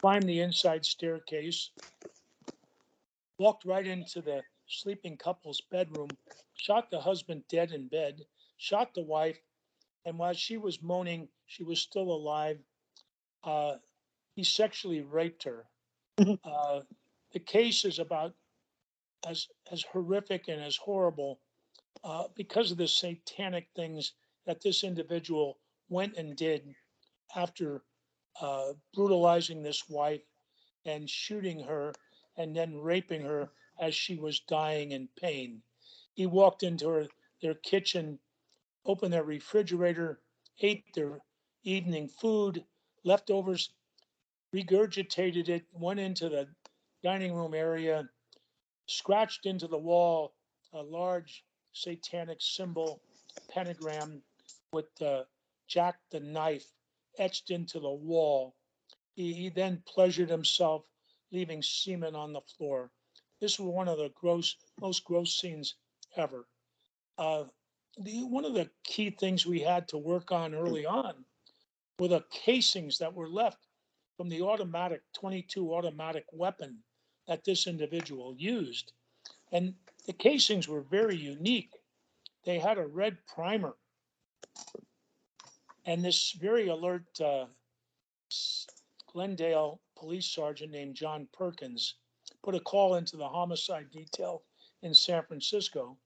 climbed 0.00 0.28
the 0.28 0.40
inside 0.40 0.84
staircase, 0.84 1.70
walked 3.38 3.64
right 3.64 3.86
into 3.86 4.22
the 4.22 4.42
sleeping 4.68 5.16
couple's 5.16 5.60
bedroom, 5.70 6.08
shot 6.54 6.90
the 6.90 7.00
husband 7.00 7.44
dead 7.48 7.72
in 7.72 7.88
bed, 7.88 8.20
shot 8.58 8.94
the 8.94 9.02
wife, 9.02 9.38
and 10.04 10.18
while 10.18 10.34
she 10.34 10.56
was 10.56 10.82
moaning, 10.82 11.28
she 11.46 11.62
was 11.64 11.80
still 11.80 12.10
alive. 12.10 12.58
Uh, 13.44 13.76
he 14.34 14.44
sexually 14.44 15.02
raped 15.02 15.44
her. 15.44 15.66
uh, 16.44 16.80
the 17.32 17.40
case 17.40 17.84
is 17.84 17.98
about 17.98 18.34
as 19.26 19.48
as 19.70 19.82
horrific 19.92 20.48
and 20.48 20.62
as 20.62 20.76
horrible 20.76 21.40
uh, 22.04 22.24
because 22.34 22.70
of 22.70 22.78
the 22.78 22.88
satanic 22.88 23.68
things 23.76 24.14
that 24.46 24.60
this 24.62 24.84
individual 24.84 25.58
went 25.88 26.16
and 26.16 26.36
did 26.36 26.74
after 27.36 27.82
uh, 28.40 28.72
brutalizing 28.94 29.62
this 29.62 29.88
wife 29.88 30.22
and 30.86 31.08
shooting 31.10 31.60
her 31.60 31.92
and 32.36 32.56
then 32.56 32.80
raping 32.80 33.22
her 33.22 33.50
as 33.80 33.94
she 33.94 34.16
was 34.16 34.40
dying 34.40 34.92
in 34.92 35.08
pain. 35.20 35.62
He 36.14 36.26
walked 36.26 36.62
into 36.62 36.88
her, 36.88 37.06
their 37.42 37.54
kitchen, 37.54 38.18
opened 38.84 39.12
their 39.12 39.24
refrigerator, 39.24 40.20
ate 40.60 40.84
their 40.94 41.20
evening 41.64 42.08
food, 42.08 42.64
leftovers, 43.04 43.70
regurgitated 44.54 45.48
it, 45.48 45.64
went 45.72 46.00
into 46.00 46.28
the 46.28 46.48
dining 47.02 47.34
room 47.34 47.54
area, 47.54 48.08
scratched 48.86 49.46
into 49.46 49.66
the 49.66 49.78
wall 49.78 50.34
a 50.72 50.82
large 50.82 51.44
satanic 51.72 52.38
symbol, 52.40 53.00
pentagram 53.48 54.22
with 54.72 54.88
uh, 55.02 55.22
Jack 55.68 55.96
the 56.10 56.20
knife 56.20 56.66
etched 57.18 57.50
into 57.50 57.80
the 57.80 57.90
wall. 57.90 58.54
He, 59.14 59.32
he 59.32 59.48
then 59.48 59.82
pleasured 59.86 60.30
himself, 60.30 60.84
leaving 61.32 61.62
semen 61.62 62.14
on 62.14 62.32
the 62.32 62.40
floor. 62.56 62.90
This 63.40 63.58
was 63.58 63.72
one 63.72 63.88
of 63.88 63.98
the 63.98 64.10
gross, 64.14 64.56
most 64.80 65.04
gross 65.04 65.38
scenes 65.38 65.74
ever. 66.16 66.46
Uh, 67.18 67.44
the, 68.00 68.24
one 68.24 68.44
of 68.44 68.54
the 68.54 68.70
key 68.84 69.10
things 69.10 69.46
we 69.46 69.60
had 69.60 69.86
to 69.88 69.98
work 69.98 70.32
on 70.32 70.54
early 70.54 70.86
on 70.86 71.24
were 71.98 72.08
the 72.08 72.24
casings 72.30 72.98
that 72.98 73.14
were 73.14 73.28
left 73.28 73.66
from 74.16 74.28
the 74.28 74.42
automatic 74.42 75.02
22 75.14 75.72
automatic 75.74 76.24
weapon 76.32 76.78
that 77.28 77.44
this 77.44 77.66
individual 77.66 78.34
used. 78.36 78.92
And 79.52 79.74
the 80.06 80.12
casings 80.12 80.68
were 80.68 80.82
very 80.82 81.16
unique. 81.16 81.72
They 82.44 82.58
had 82.58 82.78
a 82.78 82.86
red 82.86 83.18
primer. 83.26 83.74
And 85.84 86.04
this 86.04 86.32
very 86.40 86.68
alert 86.68 87.04
uh, 87.20 87.46
Glendale 89.12 89.80
police 89.96 90.26
sergeant 90.26 90.72
named 90.72 90.94
John 90.94 91.28
Perkins 91.32 91.96
put 92.42 92.54
a 92.54 92.60
call 92.60 92.94
into 92.94 93.16
the 93.16 93.28
homicide 93.28 93.90
detail 93.90 94.42
in 94.82 94.94
San 94.94 95.22
Francisco 95.24 95.96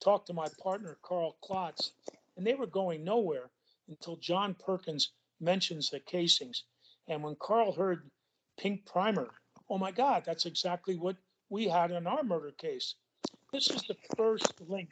talked 0.00 0.26
to 0.26 0.32
my 0.32 0.48
partner, 0.62 0.98
Carl 1.02 1.36
Klotz, 1.42 1.92
and 2.36 2.46
they 2.46 2.54
were 2.54 2.66
going 2.66 3.04
nowhere 3.04 3.50
until 3.88 4.16
John 4.16 4.54
Perkins 4.54 5.12
mentions 5.40 5.90
the 5.90 6.00
casings. 6.00 6.64
And 7.08 7.22
when 7.22 7.36
Carl 7.40 7.72
heard 7.72 8.08
pink 8.58 8.86
primer, 8.86 9.28
oh 9.68 9.78
my 9.78 9.90
God, 9.90 10.22
that's 10.24 10.46
exactly 10.46 10.96
what 10.96 11.16
we 11.48 11.68
had 11.68 11.90
in 11.90 12.06
our 12.06 12.22
murder 12.22 12.52
case. 12.52 12.94
This 13.52 13.68
is 13.70 13.82
the 13.82 13.96
first 14.16 14.54
link 14.68 14.90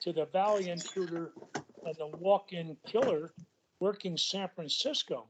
to 0.00 0.12
the 0.12 0.26
Valley 0.26 0.70
intruder 0.70 1.32
and 1.84 1.94
the 1.96 2.06
walk 2.18 2.52
in 2.52 2.76
killer 2.86 3.32
working 3.80 4.16
San 4.16 4.48
Francisco. 4.54 5.28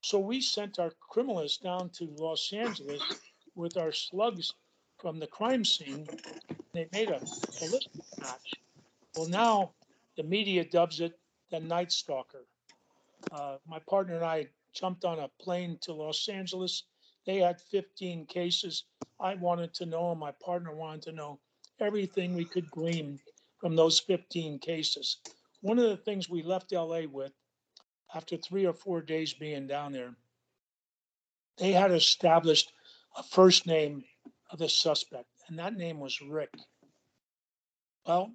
So 0.00 0.18
we 0.18 0.40
sent 0.40 0.78
our 0.78 0.92
criminalists 1.12 1.60
down 1.60 1.90
to 1.90 2.14
Los 2.16 2.52
Angeles 2.52 3.02
with 3.54 3.76
our 3.76 3.92
slugs 3.92 4.54
from 4.98 5.18
the 5.18 5.26
crime 5.26 5.64
scene 5.64 6.06
they 6.74 6.88
made 6.92 7.08
a 7.10 7.20
ballistic 7.20 8.02
match. 8.20 8.60
Well, 9.16 9.28
now 9.28 9.72
the 10.16 10.22
media 10.22 10.64
dubs 10.64 11.00
it 11.00 11.18
the 11.50 11.60
Night 11.60 11.92
Stalker. 11.92 12.44
Uh, 13.32 13.56
my 13.66 13.78
partner 13.88 14.16
and 14.16 14.24
I 14.24 14.48
jumped 14.72 15.04
on 15.04 15.18
a 15.18 15.28
plane 15.40 15.78
to 15.82 15.92
Los 15.92 16.28
Angeles. 16.28 16.84
They 17.26 17.38
had 17.38 17.60
15 17.60 18.26
cases. 18.26 18.84
I 19.20 19.34
wanted 19.34 19.74
to 19.74 19.86
know, 19.86 20.10
and 20.10 20.20
my 20.20 20.32
partner 20.32 20.74
wanted 20.74 21.02
to 21.02 21.12
know 21.12 21.40
everything 21.80 22.34
we 22.34 22.44
could 22.44 22.70
glean 22.70 23.18
from 23.60 23.76
those 23.76 23.98
15 24.00 24.58
cases. 24.58 25.18
One 25.60 25.78
of 25.78 25.88
the 25.88 25.96
things 25.96 26.28
we 26.28 26.42
left 26.42 26.72
LA 26.72 27.02
with 27.10 27.32
after 28.14 28.36
three 28.36 28.66
or 28.66 28.72
four 28.72 29.00
days 29.00 29.32
being 29.34 29.66
down 29.66 29.92
there, 29.92 30.14
they 31.56 31.72
had 31.72 31.90
established 31.90 32.72
a 33.16 33.22
first 33.22 33.66
name 33.66 34.04
of 34.50 34.58
the 34.58 34.68
suspect 34.68 35.28
and 35.48 35.58
that 35.58 35.76
name 35.76 35.98
was 35.98 36.20
Rick. 36.20 36.50
Well, 38.06 38.32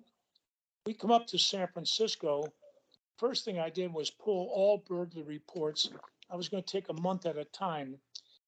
we 0.86 0.94
come 0.94 1.12
up 1.12 1.28
to 1.28 1.38
San 1.38 1.68
Francisco. 1.68 2.46
First 3.18 3.46
thing 3.46 3.60
I 3.60 3.70
did 3.70 3.94
was 3.94 4.10
pull 4.10 4.50
all 4.54 4.84
burglary 4.88 5.24
reports. 5.24 5.90
I 6.30 6.36
was 6.36 6.50
going 6.50 6.64
to 6.64 6.72
take 6.72 6.90
a 6.90 7.02
month 7.02 7.26
at 7.26 7.38
a 7.38 7.46
time, 7.46 7.96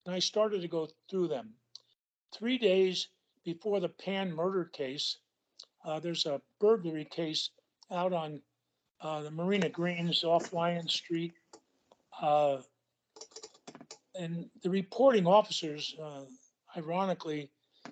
and 0.05 0.15
I 0.15 0.19
started 0.19 0.61
to 0.61 0.67
go 0.67 0.89
through 1.09 1.27
them. 1.27 1.53
Three 2.33 2.57
days 2.57 3.09
before 3.43 3.79
the 3.79 3.89
Pan 3.89 4.33
murder 4.33 4.65
case, 4.65 5.17
uh, 5.85 5.99
there's 5.99 6.25
a 6.25 6.41
burglary 6.59 7.05
case 7.05 7.51
out 7.91 8.11
on 8.11 8.41
uh, 9.01 9.21
the 9.21 9.31
Marina 9.31 9.69
Greens 9.69 10.23
off 10.23 10.53
Lyon 10.53 10.87
Street. 10.87 11.33
Uh, 12.19 12.57
and 14.17 14.49
the 14.63 14.69
reporting 14.69 15.27
officers, 15.27 15.95
uh, 16.01 16.21
ironically, 16.77 17.51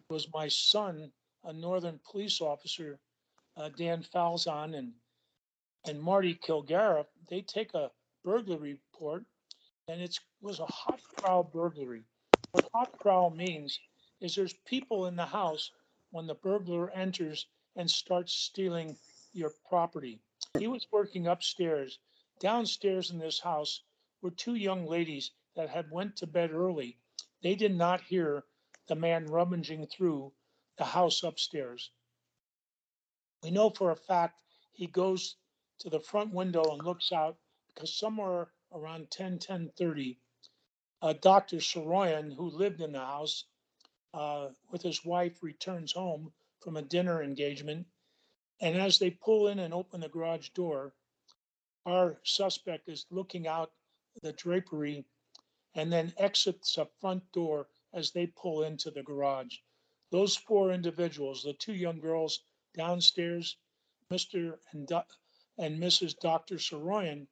was 0.09 0.27
my 0.33 0.47
son, 0.47 1.11
a 1.43 1.53
Northern 1.53 1.99
police 2.09 2.41
officer, 2.41 2.99
uh, 3.57 3.69
Dan 3.69 4.03
Falzon, 4.03 4.75
and 4.75 4.93
and 5.85 6.01
Marty 6.01 6.35
Kilgara. 6.35 7.05
They 7.29 7.41
take 7.41 7.73
a 7.73 7.91
burglary 8.23 8.73
report, 8.73 9.25
and 9.87 10.01
it 10.01 10.17
was 10.41 10.59
a 10.59 10.65
hot 10.65 11.01
prowl 11.17 11.43
burglary. 11.43 12.03
What 12.51 12.69
hot 12.73 12.99
prowl 12.99 13.29
means 13.31 13.79
is 14.21 14.35
there's 14.35 14.53
people 14.65 15.07
in 15.07 15.15
the 15.15 15.25
house 15.25 15.71
when 16.11 16.27
the 16.27 16.35
burglar 16.35 16.89
enters 16.91 17.47
and 17.75 17.89
starts 17.89 18.33
stealing 18.33 18.95
your 19.33 19.51
property. 19.67 20.19
He 20.57 20.67
was 20.67 20.87
working 20.91 21.27
upstairs. 21.27 21.99
Downstairs 22.39 23.11
in 23.11 23.19
this 23.19 23.39
house 23.39 23.81
were 24.21 24.31
two 24.31 24.55
young 24.55 24.85
ladies 24.85 25.31
that 25.55 25.69
had 25.69 25.91
went 25.91 26.15
to 26.17 26.27
bed 26.27 26.51
early. 26.51 26.97
They 27.41 27.55
did 27.55 27.75
not 27.75 28.01
hear 28.01 28.45
the 28.87 28.95
man 28.95 29.25
rummaging 29.27 29.87
through 29.87 30.33
the 30.77 30.85
house 30.85 31.23
upstairs. 31.23 31.91
We 33.43 33.51
know 33.51 33.69
for 33.69 33.91
a 33.91 33.95
fact 33.95 34.41
he 34.73 34.87
goes 34.87 35.37
to 35.79 35.89
the 35.89 35.99
front 35.99 36.33
window 36.33 36.63
and 36.73 36.83
looks 36.83 37.11
out 37.11 37.37
because 37.67 37.93
somewhere 37.95 38.51
around 38.71 39.11
10, 39.11 39.39
10:30, 39.39 40.17
uh, 41.01 41.13
Dr. 41.13 41.57
Soroyan, 41.57 42.33
who 42.33 42.49
lived 42.49 42.81
in 42.81 42.93
the 42.93 42.99
house 42.99 43.45
uh, 44.13 44.49
with 44.71 44.81
his 44.81 45.05
wife, 45.05 45.43
returns 45.43 45.91
home 45.93 46.33
from 46.59 46.77
a 46.77 46.81
dinner 46.81 47.23
engagement 47.23 47.87
and 48.61 48.77
as 48.79 48.97
they 48.99 49.11
pull 49.11 49.47
in 49.49 49.59
and 49.59 49.73
open 49.73 49.99
the 50.01 50.09
garage 50.09 50.49
door, 50.49 50.93
our 51.85 52.17
suspect 52.23 52.87
is 52.87 53.05
looking 53.11 53.47
out 53.47 53.71
the 54.21 54.31
drapery 54.31 55.05
and 55.75 55.91
then 55.91 56.13
exits 56.17 56.77
a 56.77 56.87
front 57.01 57.29
door 57.33 57.67
as 57.93 58.11
they 58.11 58.27
pull 58.27 58.63
into 58.63 58.91
the 58.91 59.03
garage. 59.03 59.57
Those 60.11 60.35
four 60.35 60.71
individuals, 60.71 61.43
the 61.43 61.53
two 61.53 61.73
young 61.73 61.99
girls 61.99 62.43
downstairs, 62.75 63.57
Mr. 64.11 64.57
and, 64.71 64.87
Do- 64.87 65.01
and 65.57 65.81
Mrs. 65.81 66.17
Dr. 66.19 66.55
Soroyan, 66.55 67.27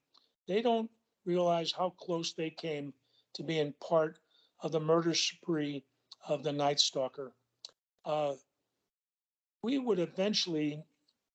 they 0.47 0.61
don't 0.61 0.89
realize 1.25 1.71
how 1.71 1.91
close 1.91 2.33
they 2.33 2.49
came 2.49 2.93
to 3.33 3.43
being 3.43 3.73
part 3.73 4.19
of 4.61 4.71
the 4.71 4.79
murder 4.79 5.13
spree 5.13 5.83
of 6.27 6.43
the 6.43 6.51
Night 6.51 6.79
Stalker. 6.79 7.33
Uh, 8.05 8.33
we 9.63 9.77
would 9.77 9.99
eventually 9.99 10.83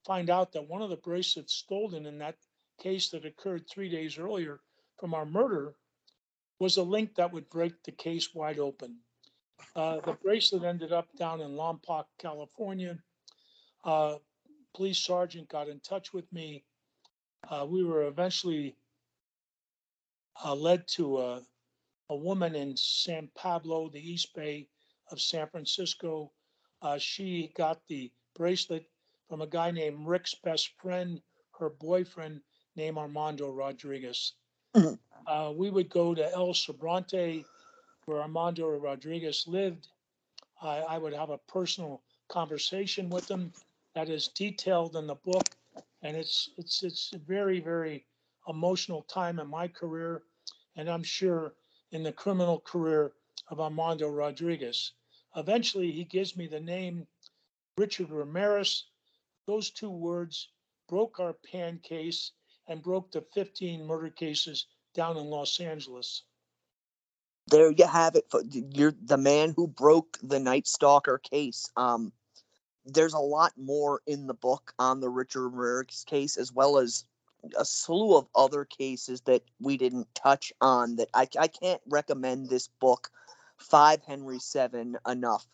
find 0.04 0.30
out 0.30 0.52
that 0.52 0.68
one 0.68 0.82
of 0.82 0.90
the 0.90 0.96
bracelets 0.96 1.54
stolen 1.54 2.06
in 2.06 2.18
that 2.18 2.36
case 2.78 3.10
that 3.10 3.24
occurred 3.24 3.68
three 3.68 3.88
days 3.88 4.18
earlier 4.18 4.60
from 4.98 5.14
our 5.14 5.26
murder 5.26 5.74
was 6.58 6.76
a 6.76 6.82
link 6.82 7.14
that 7.14 7.32
would 7.32 7.48
break 7.50 7.82
the 7.84 7.92
case 7.92 8.34
wide 8.34 8.58
open. 8.58 8.98
Uh, 9.74 10.00
the 10.00 10.12
bracelet 10.12 10.64
ended 10.64 10.92
up 10.92 11.06
down 11.16 11.40
in 11.40 11.52
Lompoc, 11.52 12.04
California. 12.18 12.98
Uh, 13.84 14.16
police 14.74 14.98
sergeant 14.98 15.48
got 15.48 15.68
in 15.68 15.80
touch 15.80 16.12
with 16.12 16.30
me. 16.32 16.64
Uh, 17.48 17.66
we 17.68 17.84
were 17.84 18.06
eventually 18.06 18.76
uh, 20.44 20.54
led 20.54 20.86
to 20.88 21.18
a, 21.18 21.42
a 22.10 22.16
woman 22.16 22.54
in 22.54 22.76
San 22.76 23.28
Pablo, 23.34 23.88
the 23.88 24.00
East 24.00 24.34
Bay 24.34 24.68
of 25.10 25.20
San 25.20 25.48
Francisco. 25.48 26.32
Uh, 26.82 26.98
she 26.98 27.52
got 27.56 27.80
the 27.88 28.12
bracelet 28.34 28.84
from 29.28 29.40
a 29.42 29.46
guy 29.46 29.70
named 29.70 30.06
Rick's 30.06 30.34
best 30.34 30.70
friend, 30.80 31.20
her 31.58 31.70
boyfriend 31.70 32.40
named 32.76 32.98
Armando 32.98 33.50
Rodriguez. 33.50 34.34
Mhm. 34.74 34.98
Uh, 35.26 35.52
we 35.56 35.70
would 35.70 35.88
go 35.88 36.14
to 36.14 36.32
El 36.32 36.52
Sobrante, 36.54 37.44
where 38.06 38.22
Armando 38.22 38.68
Rodriguez 38.68 39.48
lived. 39.48 39.88
I, 40.62 40.78
I 40.78 40.98
would 40.98 41.12
have 41.12 41.30
a 41.30 41.38
personal 41.38 42.02
conversation 42.28 43.10
with 43.10 43.28
him 43.28 43.52
that 43.94 44.08
is 44.08 44.28
detailed 44.28 44.94
in 44.94 45.08
the 45.08 45.16
book, 45.16 45.48
and 46.02 46.16
it's 46.16 46.50
it's 46.56 46.84
it's 46.84 47.12
a 47.12 47.18
very 47.18 47.58
very 47.58 48.06
emotional 48.46 49.02
time 49.02 49.40
in 49.40 49.48
my 49.48 49.66
career, 49.66 50.22
and 50.76 50.88
I'm 50.88 51.02
sure 51.02 51.54
in 51.90 52.04
the 52.04 52.12
criminal 52.12 52.60
career 52.60 53.12
of 53.48 53.60
Armando 53.60 54.08
Rodriguez. 54.08 54.92
Eventually, 55.34 55.90
he 55.90 56.04
gives 56.04 56.36
me 56.36 56.46
the 56.46 56.60
name 56.60 57.08
Richard 57.76 58.10
Ramirez, 58.10 58.84
those 59.46 59.70
two 59.70 59.90
words 59.90 60.48
broke 60.88 61.18
our 61.18 61.32
pan 61.32 61.80
case 61.80 62.32
and 62.68 62.82
broke 62.82 63.10
the 63.10 63.20
15 63.34 63.84
murder 63.84 64.10
cases 64.10 64.66
down 64.94 65.16
in 65.16 65.26
Los 65.26 65.60
Angeles. 65.60 66.22
There 67.48 67.70
you 67.70 67.86
have 67.86 68.16
it. 68.16 68.26
You're 68.74 68.94
the 69.04 69.16
man 69.16 69.54
who 69.54 69.68
broke 69.68 70.18
the 70.22 70.40
Night 70.40 70.66
Stalker 70.66 71.18
case. 71.18 71.70
Um, 71.76 72.12
there's 72.84 73.14
a 73.14 73.18
lot 73.18 73.52
more 73.56 74.00
in 74.06 74.26
the 74.26 74.34
book 74.34 74.72
on 74.78 75.00
the 75.00 75.08
Richard 75.08 75.48
Ramirez 75.48 76.04
case, 76.06 76.36
as 76.36 76.52
well 76.52 76.78
as 76.78 77.04
a 77.56 77.64
slew 77.64 78.16
of 78.16 78.26
other 78.34 78.64
cases 78.64 79.20
that 79.22 79.42
we 79.60 79.76
didn't 79.76 80.12
touch 80.14 80.52
on. 80.60 80.96
That 80.96 81.08
I, 81.14 81.28
I 81.38 81.46
can't 81.46 81.80
recommend 81.86 82.48
this 82.48 82.68
book, 82.80 83.10
Five 83.58 84.02
Henry 84.02 84.40
Seven, 84.40 84.96
enough. 85.06 85.46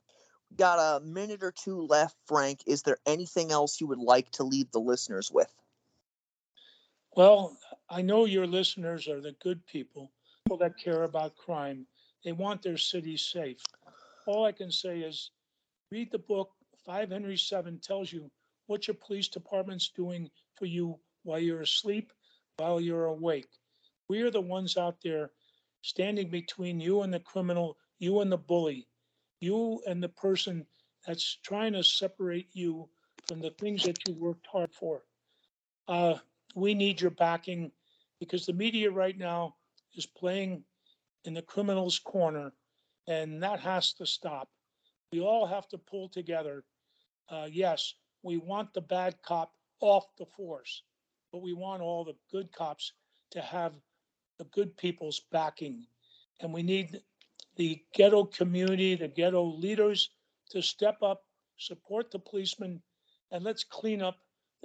Got 0.57 0.79
a 0.79 1.05
minute 1.05 1.43
or 1.43 1.53
two 1.53 1.87
left, 1.87 2.17
Frank. 2.27 2.61
Is 2.67 2.83
there 2.83 2.99
anything 3.07 3.51
else 3.51 3.81
you 3.81 3.87
would 3.87 3.99
like 3.99 4.31
to 4.33 4.45
leave 4.45 4.71
the 4.71 4.81
listeners 4.81 5.31
with? 5.31 5.53
Well, 7.15 7.59
I 7.91 8.01
know 8.01 8.25
your 8.25 8.47
listeners 8.47 9.09
are 9.09 9.21
the 9.21 9.35
good 9.43 9.67
people, 9.67 10.11
people 10.45 10.59
that 10.59 10.77
care 10.77 11.05
about 11.05 11.37
crime. 11.37 11.87
They 12.25 12.33
want 12.33 12.63
their 12.63 12.77
city 12.77 13.17
safe. 13.17 13.63
All 14.27 14.45
I 14.45 14.53
can 14.53 14.71
say 14.71 15.01
is 15.01 15.31
read 15.91 16.11
the 16.13 16.19
book. 16.19 16.51
5 16.85 17.11
Henry 17.11 17.37
7 17.37 17.79
tells 17.79 18.13
you 18.13 18.31
what 18.67 18.87
your 18.87 18.95
police 18.95 19.29
department's 19.29 19.89
doing 19.89 20.31
for 20.57 20.67
you 20.67 20.99
while 21.23 21.39
you're 21.39 21.63
asleep, 21.63 22.13
while 22.57 22.81
you're 22.81 23.07
awake. 23.07 23.49
We 24.09 24.23
are 24.23 24.31
the 24.31 24.41
ones 24.41 24.77
out 24.77 24.97
there 25.03 25.31
standing 25.83 26.29
between 26.29 26.81
you 26.81 27.03
and 27.03 27.15
the 27.15 27.21
criminal, 27.21 27.77
you 27.99 28.21
and 28.21 28.31
the 28.31 28.39
bully, 28.39 28.89
you 29.41 29.81
and 29.87 30.03
the 30.03 30.09
person 30.09 30.67
that's 31.07 31.39
trying 31.43 31.73
to 31.73 31.83
separate 31.83 32.49
you 32.53 32.89
from 33.27 33.41
the 33.41 33.51
things 33.51 33.85
that 33.85 33.99
you 34.07 34.15
worked 34.15 34.47
hard 34.47 34.73
for. 34.73 35.03
Uh, 35.89 36.17
we 36.55 36.75
need 36.75 37.01
your 37.01 37.11
backing 37.11 37.71
because 38.21 38.45
the 38.45 38.53
media 38.53 38.91
right 38.91 39.19
now 39.19 39.55
is 39.95 40.07
playing 40.07 40.65
in 41.25 41.35
the 41.35 41.43
criminal's 41.43 41.99
corner, 41.99 42.53
and 43.07 43.43
that 43.43 43.61
has 43.61 43.93
to 43.95 44.07
stop. 44.07 44.49
We 45.13 45.21
all 45.21 45.47
have 45.47 45.69
to 45.69 45.79
pull 45.79 46.09
together. 46.09 46.65
Uh, 47.29 47.49
yes, 47.51 47.95
we 48.23 48.37
want 48.37 48.73
the 48.73 48.81
bad 48.81 49.17
cop 49.23 49.53
off 49.81 50.07
the 50.19 50.27
force, 50.27 50.83
but 51.33 51.43
we 51.43 51.53
want 51.53 51.83
all 51.83 52.05
the 52.05 52.17
good 52.31 52.53
cops 52.53 52.93
to 53.31 53.41
have 53.41 53.73
the 54.39 54.45
good 54.47 54.77
people's 54.77 55.21
backing. 55.31 55.87
And 56.41 56.53
we 56.53 56.63
need 56.63 57.01
the 57.57 57.83
ghetto 57.95 58.25
community, 58.25 58.95
the 58.95 59.09
ghetto 59.09 59.45
leaders 59.45 60.11
to 60.51 60.63
step 60.63 61.03
up, 61.03 61.25
support 61.59 62.11
the 62.11 62.19
policemen, 62.19 62.81
and 63.31 63.45
let's 63.45 63.65
clean 63.65 64.03
up 64.03 64.19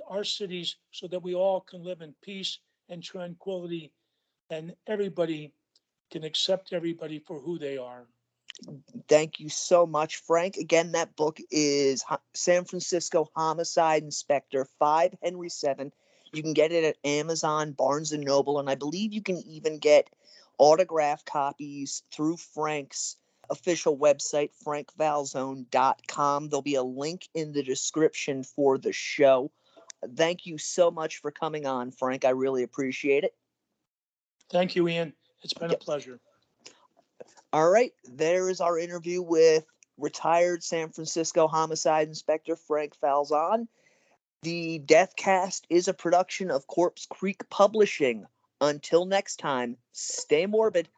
our 0.07 0.23
cities 0.23 0.75
so 0.91 1.07
that 1.07 1.23
we 1.23 1.34
all 1.34 1.61
can 1.61 1.84
live 1.84 2.01
in 2.01 2.13
peace 2.21 2.59
and 2.89 3.03
tranquility 3.03 3.91
and 4.49 4.75
everybody 4.87 5.51
can 6.11 6.23
accept 6.23 6.73
everybody 6.73 7.19
for 7.19 7.39
who 7.39 7.57
they 7.57 7.77
are. 7.77 8.07
Thank 9.07 9.39
you 9.39 9.49
so 9.49 9.85
much, 9.85 10.17
Frank. 10.17 10.57
Again, 10.57 10.93
that 10.93 11.15
book 11.15 11.39
is 11.51 12.03
San 12.33 12.65
Francisco 12.65 13.29
Homicide 13.35 14.03
Inspector 14.03 14.65
5 14.79 15.15
Henry 15.21 15.49
7. 15.49 15.91
You 16.33 16.41
can 16.41 16.53
get 16.53 16.71
it 16.71 16.83
at 16.83 16.97
Amazon, 17.03 17.71
Barnes 17.71 18.11
and 18.11 18.23
Noble, 18.23 18.59
and 18.59 18.69
I 18.69 18.75
believe 18.75 19.13
you 19.13 19.21
can 19.21 19.37
even 19.47 19.77
get 19.77 20.09
autographed 20.57 21.25
copies 21.25 22.03
through 22.11 22.37
Frank's 22.37 23.17
official 23.49 23.97
website, 23.97 24.49
frankfalzon.com. 24.65 26.49
There'll 26.49 26.61
be 26.61 26.75
a 26.75 26.83
link 26.83 27.29
in 27.33 27.53
the 27.53 27.63
description 27.63 28.43
for 28.43 28.77
the 28.77 28.91
show. 28.91 29.51
Thank 30.15 30.45
you 30.45 30.57
so 30.57 30.91
much 30.91 31.17
for 31.17 31.31
coming 31.31 31.65
on, 31.65 31.91
Frank. 31.91 32.25
I 32.25 32.29
really 32.29 32.63
appreciate 32.63 33.23
it. 33.23 33.33
Thank 34.49 34.75
you, 34.75 34.87
Ian. 34.87 35.13
It's 35.43 35.53
been 35.53 35.71
a 35.71 35.77
pleasure. 35.77 36.19
All 37.53 37.69
right, 37.69 37.93
there 38.05 38.49
is 38.49 38.61
our 38.61 38.77
interview 38.77 39.21
with 39.21 39.65
retired 39.97 40.63
San 40.63 40.89
Francisco 40.89 41.47
homicide 41.47 42.07
inspector 42.07 42.55
Frank 42.55 42.93
Falzon. 43.01 43.67
The 44.43 44.79
Deathcast 44.85 45.61
is 45.69 45.87
a 45.87 45.93
production 45.93 46.51
of 46.51 46.67
Corpse 46.67 47.07
Creek 47.09 47.49
Publishing. 47.49 48.25
Until 48.61 49.05
next 49.05 49.37
time, 49.37 49.77
stay 49.91 50.45
morbid. 50.45 50.89